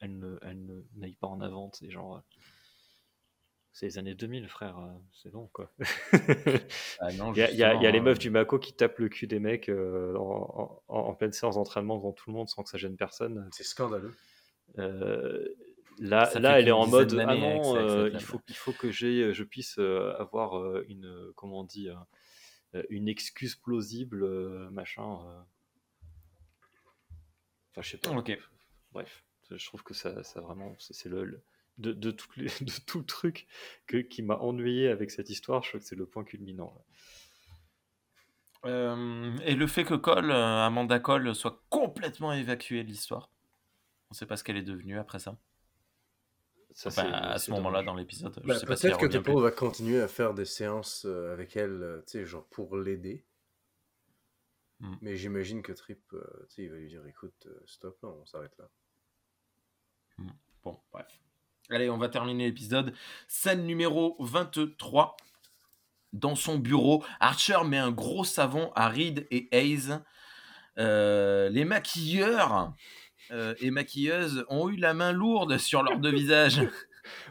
[0.00, 2.16] elles- elles ne, n'aillent pas en avant, c'est genre...
[2.16, 2.20] euh,
[3.72, 5.70] c'est les années 2000, frère, euh, c'est long, quoi.
[6.98, 9.26] Ah Il y, a- y y les meufs euh, du Mako qui tapent le cul
[9.26, 12.70] des mecs euh, en, en- en pleine séance d'entraînement devant tout le monde sans que
[12.70, 13.46] ça gêne personne.
[13.52, 14.14] C'est scandaleux.
[14.78, 15.46] Euh,
[15.98, 18.40] là, là elle est en mode ah avec non, ça, avec euh, cette il faut,
[18.48, 21.94] il faut que je puisse euh, avoir euh, une, euh, comment on dit, euh,
[22.90, 25.20] une excuse plausible, euh, machin.
[25.26, 25.40] euh.
[27.72, 28.10] Enfin, je sais pas.
[28.10, 28.38] Ok.
[28.92, 31.42] Bref, je trouve que ça, ça vraiment, c'est le, le-
[31.78, 33.46] de, de, toutes les- de tout le truc
[33.86, 35.62] que, qui m'a ennuyé avec cette histoire.
[35.62, 36.74] Je trouve que c'est le point culminant.
[38.64, 43.30] Euh, et le fait que Cole, euh, Amanda Cole, soit complètement évacuée de l'histoire.
[44.10, 45.36] On sait pas ce qu'elle est devenue après ça.
[46.78, 48.34] Ça, Enfin, c'est- à ce moment-là dans l'épisode.
[48.36, 49.40] Je Bah, si Peut-être que plus.
[49.40, 53.24] va continuer à faire des séances euh, avec elle, euh, tu sais, genre pour l'aider.
[54.80, 54.94] Hmm.
[55.00, 58.54] Mais j'imagine que Trip, euh, tu sais, il va lui dire écoute, stop, on s'arrête
[58.58, 58.68] là.
[60.62, 61.06] Bon, bref.
[61.70, 62.92] Allez, on va terminer l'épisode.
[63.26, 65.16] Scène numéro 23.
[66.12, 69.98] Dans son bureau, Archer met un gros savon à Reed et Hayes.
[70.78, 72.74] Euh, les maquilleurs
[73.30, 76.60] euh, et maquilleuses ont eu la main lourde sur leurs deux visages.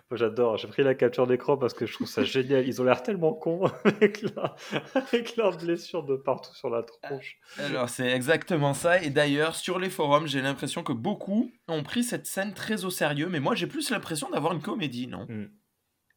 [0.10, 2.66] Moi, J'adore, j'ai pris la capture d'écran parce que je trouve ça génial.
[2.66, 4.56] Ils ont l'air tellement cons avec, la...
[4.94, 7.38] avec leurs blessures de partout sur la tronche.
[7.58, 9.02] Alors, c'est exactement ça.
[9.04, 12.90] Et d'ailleurs, sur les forums, j'ai l'impression que beaucoup ont pris cette scène très au
[12.90, 13.28] sérieux.
[13.30, 15.26] Mais moi, j'ai plus l'impression d'avoir une comédie, non?
[15.28, 15.50] Mm.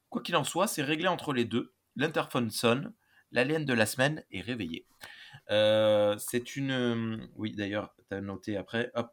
[0.09, 1.75] Quoi qu'il en soit, c'est réglé entre les deux.
[1.97, 2.95] L'interphone sonne,
[3.33, 4.87] l'alien de la semaine est réveillé.
[5.51, 6.71] Euh, c'est une.
[6.71, 8.93] euh, Oui, d'ailleurs, tu as noté après.
[8.95, 9.09] Hop.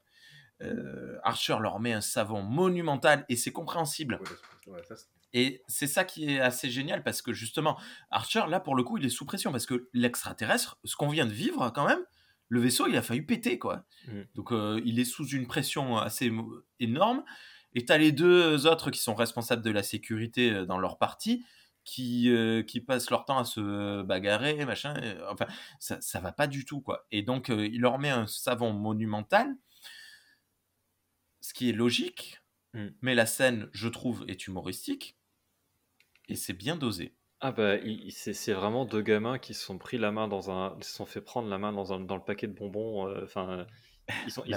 [0.62, 4.20] Euh, Archer leur met un savon monumental et c'est compréhensible.
[4.68, 7.78] Ouais, ça, c'est- Et c'est ça qui est assez génial parce que justement,
[8.10, 11.26] Archer, là, pour le coup, il est sous pression parce que l'extraterrestre, ce qu'on vient
[11.26, 12.00] de vivre quand même,
[12.48, 13.84] le vaisseau, il a failli péter, quoi.
[14.08, 14.22] Mm.
[14.36, 16.32] Donc, euh, il est sous une pression assez
[16.80, 17.24] énorme.
[17.74, 20.98] Et tu as les deux autres qui sont responsables de la sécurité euh, dans leur
[20.98, 21.44] partie
[21.84, 24.94] qui, euh, qui passent leur temps à se bagarrer, machin.
[25.30, 25.48] Enfin,
[25.80, 27.06] ça, ça va pas du tout, quoi.
[27.12, 29.54] Et donc, euh, il leur met un savon monumental,
[31.48, 32.42] ce qui est logique,
[32.74, 32.88] Mm.
[33.02, 35.16] mais la scène, je trouve, est humoristique.
[36.28, 37.16] Et c'est bien dosé.
[37.40, 37.76] Ah bah,
[38.10, 41.22] c'est vraiment deux gamins qui se sont pris la main dans un, se sont fait
[41.22, 43.08] prendre la main dans, un, dans le paquet de bonbons.
[43.08, 43.66] euh, Enfin,
[44.28, 44.54] ils, ont, ils,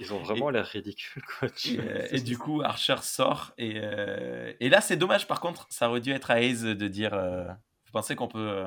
[0.00, 1.48] ils vraiment l'air ridicules, quoi.
[1.48, 3.52] Tu- Et, euh, et du coup, Archer sort.
[3.56, 6.88] Et, euh, et là, c'est dommage, par contre, ça aurait dû être à Hayes de
[6.88, 7.44] dire euh,
[7.86, 8.64] Vous pensez qu'on peut.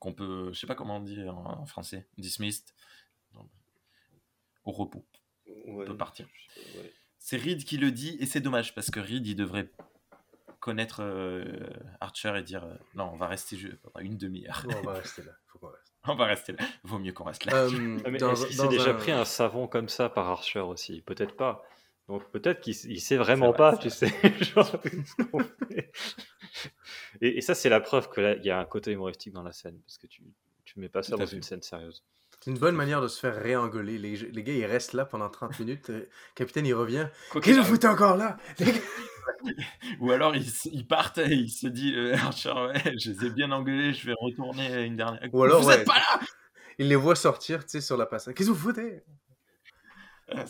[0.00, 0.50] qu'on peut.
[0.52, 2.08] Je sais pas comment on dit en, en français.
[2.18, 2.72] Dismissed.
[4.64, 5.04] Au repos.
[5.66, 6.26] Ouais, peut partir.
[6.76, 6.92] ouais.
[7.18, 8.16] C'est Reed qui le dit.
[8.20, 9.70] Et c'est dommage parce que Reed, il devrait
[10.60, 11.44] connaître euh,
[12.00, 14.64] Archer et dire euh, Non, on va rester pendant une demi-heure.
[14.68, 15.32] on va rester là.
[15.46, 15.92] Faut qu'on reste.
[16.06, 16.58] on va rester là.
[16.82, 17.54] Vaut mieux qu'on reste là.
[17.54, 20.08] Euh, Ah, mais dans- est-ce qu'il s'est dans déjà un- pris un savon comme ça
[20.08, 21.00] par Archer aussi?
[21.02, 21.62] Peut-être pas.
[22.08, 24.08] Donc peut-être qu'il il sait vraiment vrai, pas, tu sais.
[24.54, 24.78] genre,
[27.20, 29.42] et, et ça, c'est la preuve que là, il y a un côté humoristique dans
[29.42, 30.22] la scène, parce que tu,
[30.64, 32.02] tu mets pas ça dans une scène sérieuse.
[32.44, 33.96] C'est une bonne manière de se faire réengueuler.
[33.96, 35.88] Les, les gars, ils restent là pendant 30 minutes.
[35.88, 37.08] euh, Capitaine, il revient.
[37.32, 38.36] Qu'est-ce que vous foutez encore là?
[40.00, 43.30] Ou alors ils, ils partent et il se dit euh, Archer, ouais, je les ai
[43.30, 45.26] bien engueulés, je vais retourner une dernière.
[45.32, 45.76] Ou alors, vous ouais.
[45.78, 46.20] êtes pas là
[46.78, 48.34] Il les voit sortir, tu sais, sur la passage.
[48.34, 49.02] Qu'est-ce que vous foutez?
[50.30, 50.44] Ah,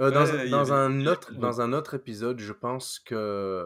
[0.00, 3.64] Euh, dans, Ouais, un autre, dans un autre épisode, je pense que...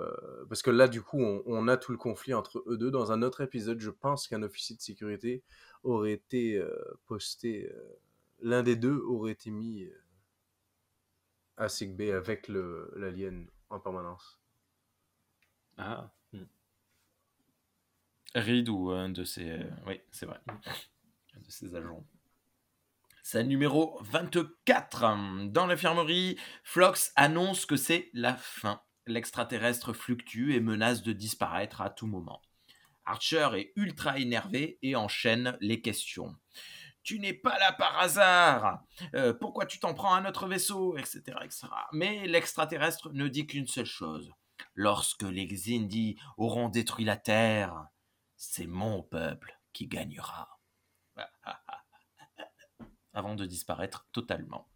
[0.50, 2.90] Parce que là, du coup, on, on a tout le conflit entre eux deux.
[2.90, 5.42] Dans un autre épisode, je pense qu'un officier de sécurité
[5.82, 7.70] aurait été euh, posté...
[7.72, 7.98] euh,
[8.40, 10.02] L'un des deux aurait été mis euh,
[11.56, 14.40] à Sick Bay avec l'alien en permanence.
[15.78, 16.44] Ah, hmm.
[18.34, 19.48] Reed ou un de ses.
[19.50, 20.40] euh, Oui, c'est vrai.
[20.48, 22.04] Un de ses agents.
[23.22, 25.48] Scène numéro 24.
[25.50, 28.82] Dans l'infirmerie, Flox annonce que c'est la fin.
[29.06, 32.42] L'extraterrestre fluctue et menace de disparaître à tout moment.
[33.04, 36.36] Archer est ultra énervé et enchaîne les questions.
[37.02, 38.84] Tu n'es pas là par hasard.
[39.14, 41.66] Euh, pourquoi tu t'en prends à notre vaisseau, etc., etc.
[41.92, 44.32] Mais l'extraterrestre ne dit qu'une seule chose.
[44.74, 47.86] Lorsque les Xindi auront détruit la Terre,
[48.36, 50.60] c'est mon peuple qui gagnera.
[53.12, 54.71] Avant de disparaître totalement.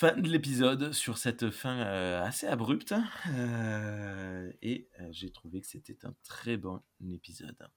[0.00, 2.94] Fin de l'épisode sur cette fin euh, assez abrupte.
[3.34, 6.80] Euh, et euh, j'ai trouvé que c'était un très bon
[7.12, 7.68] épisode.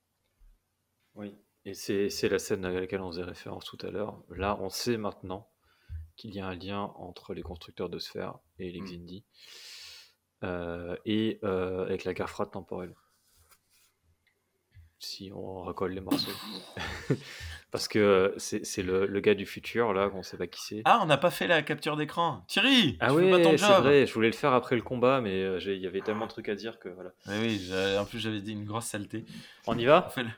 [1.16, 1.36] oui.
[1.66, 4.24] Et c'est la scène à laquelle on faisait référence tout à l'heure.
[4.30, 5.52] Là, on sait maintenant
[6.16, 8.86] qu'il y a un lien entre les constructeurs de sphères et les Mm.
[8.86, 9.26] Xindi.
[11.04, 12.95] Et avec la guerre froide temporelle.
[15.03, 16.31] Si on recolle les morceaux.
[17.71, 20.81] Parce que c'est c'est le, le gars du futur, là, qu'on sait pas qui c'est.
[20.85, 22.43] Ah, on n'a pas fait la capture d'écran.
[22.47, 25.75] Thierry, Ah oui, c'est vrai, je voulais le faire après le combat, mais euh, j'ai-
[25.75, 27.11] il y avait tellement de trucs à dire que voilà.
[27.27, 29.25] Oui, oui, en plus j'avais dit une grosse saleté.
[29.67, 30.30] On y On va fait le-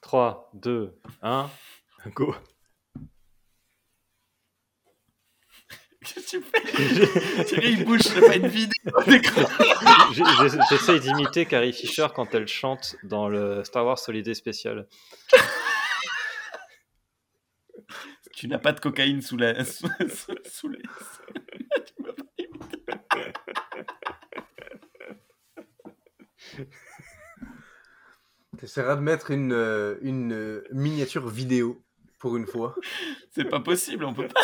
[0.00, 1.48] 3, 2, 1,
[2.14, 2.34] go
[6.06, 8.74] Qu'est-ce que tu fais Thierry, il bouge, c'est pas une vidéo
[9.06, 9.42] d'écran.
[10.70, 14.86] J'essaye d'imiter Carrie Fisher quand elle chante dans le Star Wars Holiday Special.
[18.34, 20.82] Tu n'as pas de cocaïne sous la sous, sous- sous les.
[21.86, 22.14] Tu pas-
[28.58, 31.84] T'essaieras de mettre une, euh, une euh, miniature vidéo
[32.18, 32.74] pour une fois.
[33.32, 34.40] C'est pas possible, on peut pas.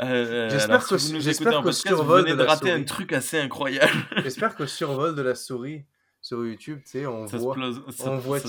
[0.00, 2.36] Euh, J'espère alors, que- si vous nous j'espère écoutez en podcast, vous survol venez de
[2.38, 2.84] de la rater un souris.
[2.86, 3.92] truc assez incroyable.
[4.22, 5.84] J'espère qu'au survol de la souris
[6.22, 7.54] sur YouTube, tu sais, on Ça voit.
[7.54, 8.40] plose- ça- on voit un.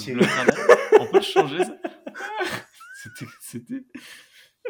[1.02, 1.76] On peut le changer ça
[3.03, 3.84] C'était c'était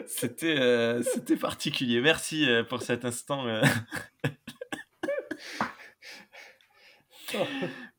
[0.07, 2.01] c'était euh, c'était particulier.
[2.01, 3.45] Merci euh, pour cet instant.
[3.47, 3.61] euh.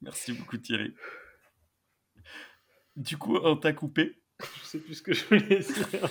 [0.03, 0.95] Merci beaucoup Thierry.
[2.97, 4.21] Du coup, on t'a coupé.
[4.61, 6.09] Je sais plus ce que je voulais dire.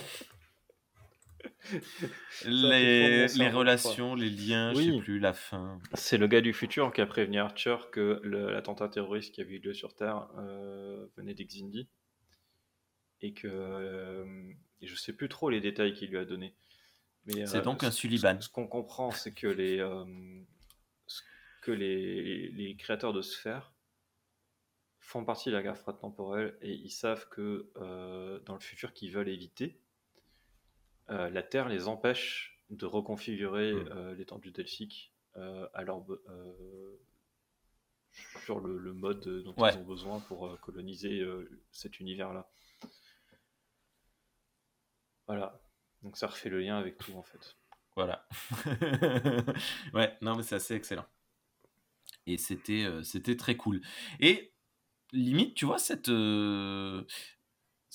[2.44, 5.80] Les, relations, les liens, je sais plus, la fin.
[5.94, 9.58] C'est le gars du futur qui a prévenu Archer que l'attentat terroriste qui avait eu
[9.58, 11.88] lieu sur Terre euh, venait d'Exindi.
[13.20, 13.48] Et que.
[13.48, 14.24] euh,
[14.82, 16.54] et je sais plus trop les détails qu'il lui a donnés.
[17.28, 18.40] C'est euh, donc un Sullivan.
[18.40, 19.78] Ce, qu'on comprend, c'est que les.
[19.78, 20.04] euh,
[21.62, 23.72] que les, les créateurs de sphères
[25.00, 28.92] font partie de la guerre froide temporelle et ils savent que euh, dans le futur
[28.92, 29.80] qu'ils veulent éviter,
[31.10, 33.88] euh, la Terre les empêche de reconfigurer Mm.
[33.92, 36.96] euh, l'étendue delphique euh, euh,
[38.44, 39.70] sur le, le mode dont Ouais.
[39.72, 41.22] ils ont besoin pour coloniser
[41.72, 42.48] cet univers-là.
[45.26, 45.60] Voilà.
[46.02, 47.56] Donc ça refait le lien avec tout en fait.
[47.96, 48.26] Voilà.
[49.94, 51.06] ouais, non, mais c'est assez excellent.
[52.26, 53.80] Et c'était c'était très cool.
[54.20, 54.52] Et
[55.12, 57.04] limite, tu vois, cette, euh,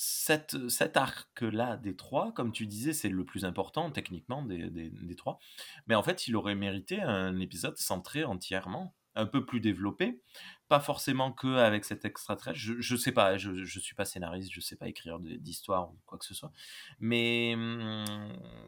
[0.02, 4.90] cette, cet arc-là des trois, comme tu disais, c'est le plus important techniquement des, des,
[4.90, 5.40] des trois.
[5.88, 10.22] Mais en fait, il aurait mérité un épisode centré entièrement, un peu plus développé.
[10.70, 12.58] Pas forcément que avec cet extraterrestre.
[12.58, 15.98] Je, je sais pas, je, je suis pas scénariste, je sais pas écrire d'histoire ou
[16.06, 16.54] quoi que ce soit.
[17.00, 18.06] Mais hum,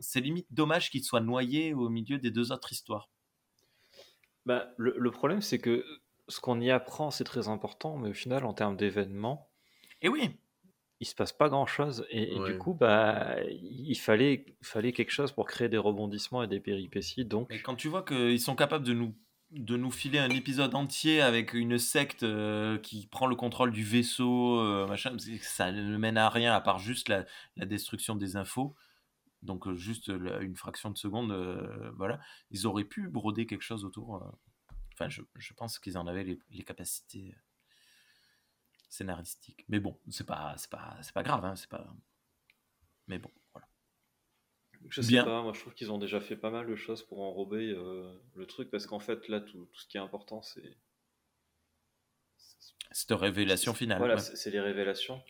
[0.01, 3.09] c'est limite dommage qu'il soit noyé au milieu des deux autres histoires.
[4.45, 5.85] Bah, le, le problème, c'est que
[6.27, 9.49] ce qu'on y apprend, c'est très important, mais au final, en termes d'événements,
[10.01, 10.39] Et oui,
[11.01, 12.05] il se passe pas grand-chose.
[12.11, 12.51] Et, et Ouais.
[12.53, 17.25] du coup, bah, il fallait, fallait quelque chose pour créer des rebondissements et des péripéties.
[17.25, 19.13] Donc, mais quand tu vois qu'ils sont capables de nous
[19.49, 23.83] de nous filer un épisode entier avec une secte euh, qui prend le contrôle du
[23.83, 27.25] vaisseau, euh, machin, ça ne mène à rien à part juste la,
[27.57, 28.75] la destruction des infos.
[29.41, 31.33] Donc euh, juste une fraction de seconde,
[31.97, 32.21] voilà.
[32.51, 34.23] Ils auraient pu broder quelque chose autour.
[34.93, 37.35] Enfin, je, je pense qu'ils en avaient les, les capacités
[38.91, 39.65] scénaristiques.
[39.69, 41.87] Mais bon, c'est pas, c'est pas, c'est pas grave, hein, c'est pas.
[43.07, 43.67] Mais bon, voilà.
[44.89, 45.23] je sais Bien.
[45.23, 48.13] pas, moi je trouve qu'ils ont déjà fait pas mal de choses pour enrober euh,
[48.35, 50.77] le truc, parce qu'en fait, là, tout, tout ce qui est important, c'est.
[52.91, 53.99] Cette révélation finale.
[53.99, 54.21] Voilà, ouais.
[54.21, 55.23] c'est les révélations.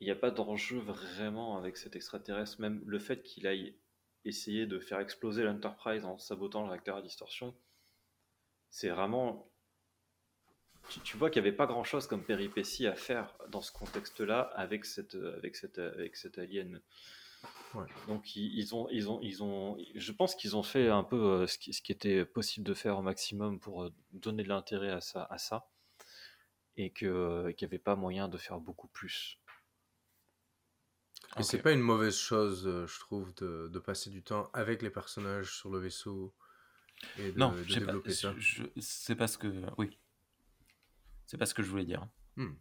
[0.00, 3.78] Il n'y a pas d'enjeu vraiment avec cet extraterrestre, même le fait qu'il aille
[4.24, 7.54] essayer de faire exploser l'Enterprise en sabotant le réacteur à distorsion,
[8.70, 9.50] c'est vraiment.
[10.90, 13.72] Tu, tu vois qu'il n'y avait pas grand chose comme péripétie à faire dans ce
[13.72, 16.80] contexte-là avec cette, avec cette, avec cette alien.
[17.74, 17.86] Ouais.
[18.06, 21.16] Donc ils, ils ont, ils ont, ils ont, je pense qu'ils ont fait un peu
[21.16, 24.48] euh, ce qui, ce qui était possible de faire au maximum pour euh, donner de
[24.48, 25.66] l'intérêt à ça, à ça,
[26.76, 29.40] et que euh, qu'il n'y avait pas moyen de faire beaucoup plus.
[31.38, 31.62] Et c'est Ok.
[31.64, 35.52] pas une mauvaise chose, euh, je trouve, de, de passer du temps avec les personnages
[35.56, 36.32] sur le vaisseau
[37.18, 38.34] et de, Non, de j'ai pas- développer ça.
[38.78, 39.48] c'est pas ce que.
[39.78, 39.98] Oui.
[41.26, 42.06] C'est pas ce que je voulais dire.
[42.36, 42.54] Hmm.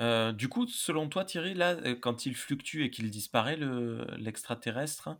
[0.00, 4.06] Euh, du coup, selon toi, Thierry, là, euh, quand il fluctue et qu'il disparaît, le-
[4.16, 5.10] l'extraterrestre,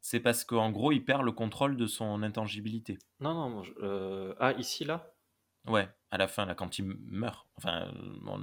[0.00, 2.98] c'est parce qu'en gros, il perd le contrôle de son intangibilité.
[3.20, 5.14] Non, non, je- euh, ah ici là?
[5.66, 7.46] Ouais, à la fin, là, quand il meurt.
[7.56, 7.90] Enfin,
[8.20, 8.42] bon,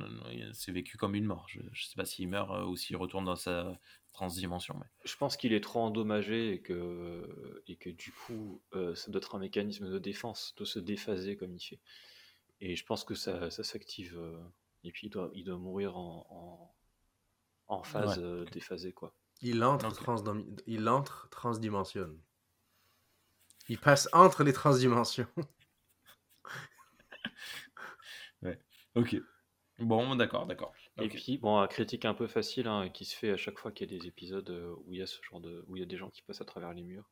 [0.54, 1.46] c'est vécu comme une mort.
[1.50, 3.78] Je, je sais pas s'il meurt ou s'il retourne dans sa
[4.12, 4.76] transdimension.
[4.80, 4.88] Mais...
[5.06, 9.20] Je pense qu'il est trop endommagé et que, et que du coup, euh, ça doit
[9.20, 11.80] être un mécanisme de défense, de se déphaser comme il fait.
[12.62, 14.18] Et je pense que ça, ça s'active.
[14.18, 14.40] euh,
[14.84, 16.26] et puis il doit, il doit mourir en,
[17.68, 18.24] en, en phase Ouais.
[18.24, 19.14] euh, déphasée, quoi.
[19.42, 20.02] Il entre, Ok.
[20.02, 22.20] transdom- il entre transdimensionne.
[23.70, 25.28] Il passe entre les transdimensions.
[28.96, 29.16] Ok.
[29.80, 30.74] Bon, d'accord, d'accord.
[30.98, 33.90] Et puis, bon, critique un peu facile hein, qui se fait à chaque fois qu'il
[33.92, 35.64] y a des épisodes euh, où il y a ce genre de.
[35.68, 37.10] où il y a des gens qui passent à travers les murs.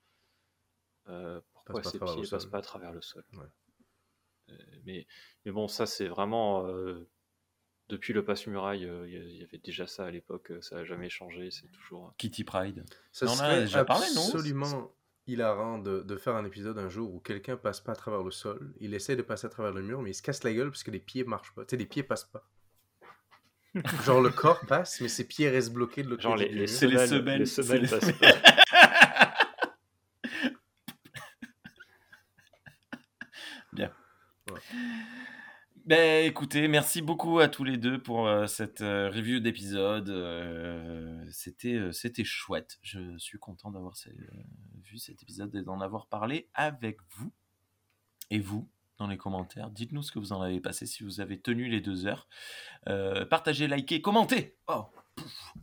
[1.08, 2.50] Euh, pourquoi ces pieds passent sol.
[2.52, 3.24] pas à travers le sol?
[3.34, 3.46] Ouais.
[4.50, 4.56] Euh,
[4.86, 5.08] mais,
[5.46, 6.66] mais bon, ça, c'est vraiment.
[6.68, 7.08] euh,
[7.90, 11.50] depuis le passe-muraille, euh, il y avait déjà ça à l'époque, ça n'a jamais changé,
[11.50, 12.14] c'est toujours.
[12.20, 12.86] Kitty Pride.
[13.12, 14.94] Ça On en a serait déjà parlé, non absolument
[15.26, 18.30] hilarant de, de faire un épisode un jour où quelqu'un passe pas à travers le
[18.32, 20.70] sol, il essaie de passer à travers le mur, mais il se casse la gueule
[20.70, 21.66] parce que les pieds marchent pas.
[21.66, 22.48] Tu sais, les pieds passent pas.
[24.06, 26.60] Genre le corps passe, mais ses pieds restent bloqués de l'autre Genre côté les, du
[26.62, 29.36] les semelles, les semelles les- passent pas.
[35.86, 40.10] Ben écoutez, merci beaucoup à tous les deux pour euh, cette euh, review d'épisode.
[40.10, 42.78] Euh, c'était c'était chouette.
[42.84, 43.96] Je suis content d'avoir
[44.84, 47.34] vu cet épisode et d'en avoir parlé avec vous.
[48.30, 51.40] Et vous, dans les commentaires, dites-nous ce que vous en avez passé, si vous avez
[51.42, 52.28] tenu les deux heures.
[53.30, 54.60] Partagez, likez, commentez.
[54.68, 54.86] Oh.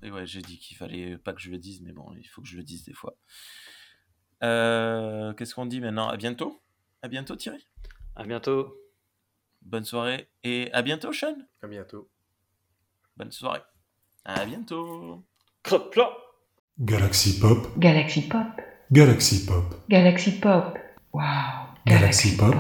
[0.02, 2.43] Et ouais, j'ai dit qu'il fallait pas que je le dise, mais bon, il faut
[2.43, 3.16] que je le dise des fois.
[4.40, 6.09] Qu'est-ce qu'on dit maintenant?
[6.09, 6.60] À bientôt?
[7.02, 7.68] À bientôt, Thierry?
[8.16, 8.77] À bientôt.
[9.66, 11.34] Bonne soirée et à bientôt, Sean.
[11.60, 12.09] À bientôt.
[13.16, 13.62] Bonne soirée.
[14.24, 15.24] À bientôt.
[15.64, 16.16] Crotte plat
[16.78, 18.47] Galaxy Pop, Galaxy Pop.
[18.93, 20.78] Galaxy Pop, Galaxy Pop.
[21.12, 21.22] Wow.
[21.84, 22.55] Galaxy Pop.